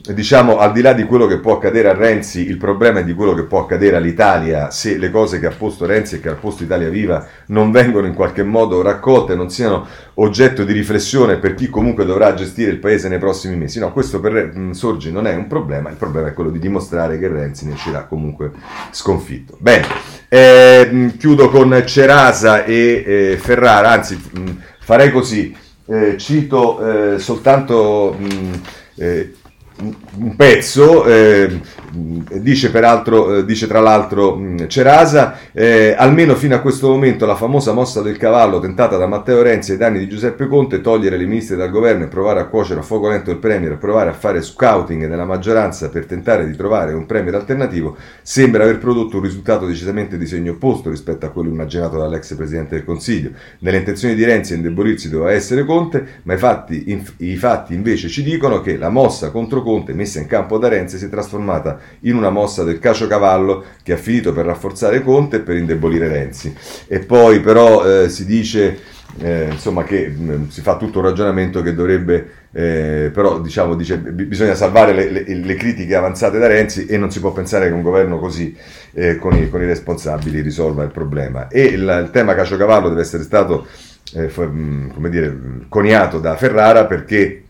diciamo, 0.03 0.59
al 0.59 0.73
di 0.73 0.81
là 0.81 0.95
di 0.95 1.05
quello 1.05 1.27
che 1.27 1.39
può 1.39 1.57
accadere 1.57 1.89
a 1.89 1.95
Renzi, 1.95 2.49
il 2.49 2.57
problema 2.57 3.01
è 3.01 3.05
di 3.05 3.13
quello 3.13 3.35
che 3.35 3.45
può 3.45 3.61
accadere 3.61 3.97
all'Italia 3.97 4.71
se 4.71 4.97
le 4.97 5.11
cose 5.11 5.39
che 5.39 5.47
ha 5.47 5.53
posto 5.57 5.85
Renzi 5.85 6.17
e 6.17 6.21
che 6.21 6.31
ha 6.31 6.35
posto 6.35 6.63
Italia 6.63 6.89
Viva 6.89 7.27
non 7.47 7.71
vengono 7.71 8.07
in 8.07 8.15
qualche 8.15 8.43
modo 8.43 8.81
raccolte, 8.81 9.35
non 9.35 9.51
siano 9.51 9.87
oggetto 10.15 10.65
di 10.65 10.73
riflessione 10.73 11.37
per 11.37 11.55
chi 11.55 11.69
comunque 11.69 12.07
dovrà 12.07 12.33
gestire 12.33 12.71
il 12.71 12.79
paese 12.79 13.09
nei 13.09 13.19
prossimi 13.19 13.57
mesi. 13.57 13.79
No, 13.79 13.93
questo 13.93 14.21
per 14.21 14.53
mm, 14.57 14.71
Sorgi 14.71 15.13
non 15.13 15.27
è 15.27 15.35
un 15.35 15.47
problema, 15.47 15.91
il 15.91 15.97
problema 15.97 16.29
è 16.29 16.33
quello 16.33 16.51
di 16.51 16.59
dimostrare 16.59 17.19
che 17.19 17.29
Renzi 17.29 17.67
ne 17.67 17.73
uscirà 17.73 18.05
comunque 18.05 18.53
sconfitto. 18.91 19.59
Bene, 19.61 19.87
eh, 20.29 20.89
mm, 20.91 21.09
chiudo 21.19 21.51
con 21.51 21.83
Cerasa 21.85 22.65
e 22.65 23.05
eh, 23.07 23.37
Ferrara, 23.37 23.91
anzi 23.91 24.15
mh, 24.15 24.41
mm, 24.41 24.47
farei 24.81 25.11
così, 25.11 25.55
eh, 25.87 26.17
cito 26.17 27.15
eh, 27.15 27.19
soltanto... 27.19 28.17
Mh, 28.19 28.61
eh, 29.01 29.35
un 29.83 30.37
pezzo, 30.37 31.07
eh, 31.07 31.61
dice, 31.93 32.71
peraltro, 32.71 33.37
eh, 33.37 33.45
dice 33.45 33.67
tra 33.67 33.81
l'altro 33.81 34.37
mh, 34.37 34.69
Cerasa, 34.69 35.39
eh, 35.53 35.95
almeno 35.97 36.35
fino 36.35 36.55
a 36.55 36.61
questo 36.61 36.89
momento 36.89 37.25
la 37.25 37.35
famosa 37.35 37.73
mossa 37.73 38.03
del 38.03 38.19
cavallo 38.19 38.61
tentata 38.61 38.97
da 38.99 39.07
Matteo 39.07 39.43
Renzi 39.43 39.73
ai 39.73 39.79
danni 39.79 39.99
di 39.99 40.09
Giuseppe 40.09 40.47
Conte, 40.49 40.81
togliere 40.81 41.17
le 41.17 41.25
ministre 41.25 41.57
dal 41.57 41.71
governo 41.71 42.05
e 42.05 42.09
provare 42.09 42.41
a 42.41 42.47
cuocere 42.47 42.81
a 42.81 42.83
fuoco 42.83 43.09
lento 43.09 43.31
il 43.31 43.39
Premier, 43.39 43.79
provare 43.79 44.11
a 44.11 44.13
fare 44.13 44.43
scouting 44.43 45.07
nella 45.07 45.25
maggioranza 45.25 45.89
per 45.89 46.05
tentare 46.05 46.47
di 46.47 46.55
trovare 46.55 46.93
un 46.93 47.07
Premier 47.07 47.35
alternativo, 47.35 47.97
sembra 48.23 48.65
aver 48.65 48.79
prodotto 48.79 49.17
un 49.17 49.23
risultato 49.23 49.67
decisamente 49.67 50.19
di 50.19 50.27
segno 50.27 50.53
opposto 50.53 50.91
rispetto 50.91 51.25
a 51.25 51.31
quello 51.31 51.49
immaginato 51.49 51.97
dall'ex 51.97 52.35
Presidente 52.35 52.75
del 52.75 52.85
Consiglio. 52.85 53.31
Nelle 53.61 53.79
intenzioni 53.79 54.15
di 54.15 54.25
Renzi 54.25 54.55
indebolirsi 54.55 55.09
doveva 55.09 55.33
essere 55.33 55.65
Conte, 55.65 56.21
ma 56.25 56.35
i 56.35 56.39
fatti, 56.39 56.91
in, 56.91 57.03
i 57.19 57.37
fatti 57.37 57.75
invece 57.75 58.09
ci 58.09 58.23
dicono 58.23 58.61
che 58.61 58.77
la 58.77 58.91
mossa 58.91 59.31
contro 59.31 59.63
Conte 59.63 59.69
Conte 59.71 59.93
messa 59.95 60.19
in 60.19 60.27
campo 60.27 60.59
da 60.59 60.67
Renzi 60.67 60.99
si 60.99 61.05
è 61.05 61.09
trasformata 61.09 61.79
in 62.01 62.17
una 62.17 62.31
mossa 62.31 62.65
del 62.65 62.81
caciocavallo 62.81 63.63
che 63.85 63.93
ha 63.93 63.97
finito 63.97 64.33
per 64.33 64.45
rafforzare 64.45 65.01
Conte 65.01 65.37
e 65.37 65.41
per 65.41 65.57
indebolire 65.57 66.09
Renzi. 66.09 66.53
E 66.89 66.99
poi 66.99 67.39
però 67.39 67.85
eh, 67.85 68.09
si 68.09 68.27
dice 68.27 68.79
eh, 69.21 69.47
insomma 69.53 69.85
che 69.85 70.09
mh, 70.09 70.33
mm, 70.33 70.49
si 70.49 70.61
fa 70.61 70.77
tutto 70.77 70.99
un 70.99 71.05
ragionamento 71.05 71.63
che 71.63 71.75
dovrebbe 71.75 72.39
eh, 72.53 73.11
però 73.15 73.41
diciamo 73.41 73.77
dice 73.77 73.99
b- 73.99 74.23
bisogna 74.23 74.55
salvare 74.55 74.93
le, 74.93 75.11
le, 75.11 75.25
le, 75.25 75.55
critiche 75.55 75.95
avanzate 75.95 76.39
da 76.39 76.49
Renzi 76.49 76.87
e 76.87 76.97
non 76.97 77.13
si 77.13 77.21
può 77.21 77.33
pensare 77.33 77.69
che 77.69 77.73
un 77.73 77.83
governo 77.83 78.19
così 78.19 78.57
eh, 78.93 79.17
con, 79.17 79.37
i, 79.37 79.49
con, 79.49 79.63
i, 79.63 79.67
responsabili 79.67 80.41
risolva 80.41 80.83
il 80.83 80.91
problema 80.91 81.47
e 81.49 81.63
il, 81.63 82.03
il 82.05 82.11
tema 82.13 82.35
caciocavallo 82.35 82.89
deve 82.89 83.03
essere 83.03 83.23
stato 83.23 83.67
eh, 84.15 84.29
f- 84.29 84.49
mm, 84.49 84.91
come 84.91 85.11
dire 85.11 85.39
coniato 85.69 86.19
da 86.19 86.35
Ferrara 86.37 86.87
perché 86.87 87.45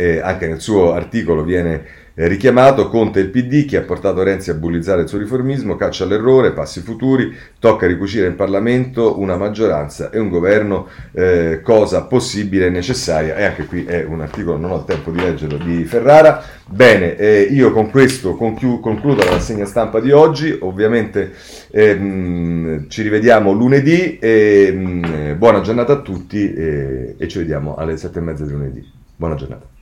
eh, 0.00 0.20
anche 0.22 0.46
nel 0.46 0.60
suo 0.60 0.94
articolo 0.94 1.44
viene 1.44 1.98
eh, 2.14 2.26
richiamato, 2.26 2.88
Conte 2.88 3.20
il 3.20 3.28
PD 3.28 3.66
che 3.66 3.76
ha 3.76 3.82
portato 3.82 4.22
Renzi 4.22 4.50
a 4.50 4.54
bullizzare 4.54 5.02
il 5.02 5.08
suo 5.08 5.18
riformismo, 5.18 5.76
caccia 5.76 6.04
all'errore, 6.04 6.52
passi 6.52 6.80
futuri, 6.80 7.34
tocca 7.58 7.86
ricucire 7.86 8.26
in 8.26 8.34
Parlamento 8.34 9.20
una 9.20 9.36
maggioranza 9.36 10.10
e 10.10 10.18
un 10.18 10.28
governo, 10.28 10.88
eh, 11.12 11.60
cosa 11.62 12.04
possibile 12.04 12.66
e 12.66 12.70
necessaria, 12.70 13.36
e 13.36 13.44
anche 13.44 13.66
qui 13.66 13.84
è 13.84 14.04
un 14.04 14.22
articolo, 14.22 14.56
non 14.56 14.70
ho 14.70 14.76
il 14.78 14.84
tempo 14.84 15.10
di 15.10 15.20
leggerlo, 15.20 15.58
di 15.58 15.84
Ferrara. 15.84 16.42
Bene, 16.66 17.16
eh, 17.16 17.42
io 17.42 17.72
con 17.72 17.90
questo 17.90 18.34
conchiu- 18.36 18.80
concludo 18.80 19.22
la 19.22 19.32
rassegna 19.32 19.66
stampa 19.66 20.00
di 20.00 20.12
oggi, 20.12 20.56
ovviamente 20.60 21.32
ehm, 21.70 22.88
ci 22.88 23.02
rivediamo 23.02 23.52
lunedì, 23.52 24.18
e, 24.18 24.66
ehm, 24.68 25.36
buona 25.36 25.60
giornata 25.60 25.92
a 25.92 26.00
tutti 26.00 26.52
e 26.52 27.28
ci 27.28 27.38
vediamo 27.38 27.76
alle 27.76 27.96
sette 27.96 28.18
e 28.18 28.22
mezza 28.22 28.44
di 28.44 28.52
lunedì. 28.52 28.92
Buona 29.16 29.34
giornata. 29.34 29.79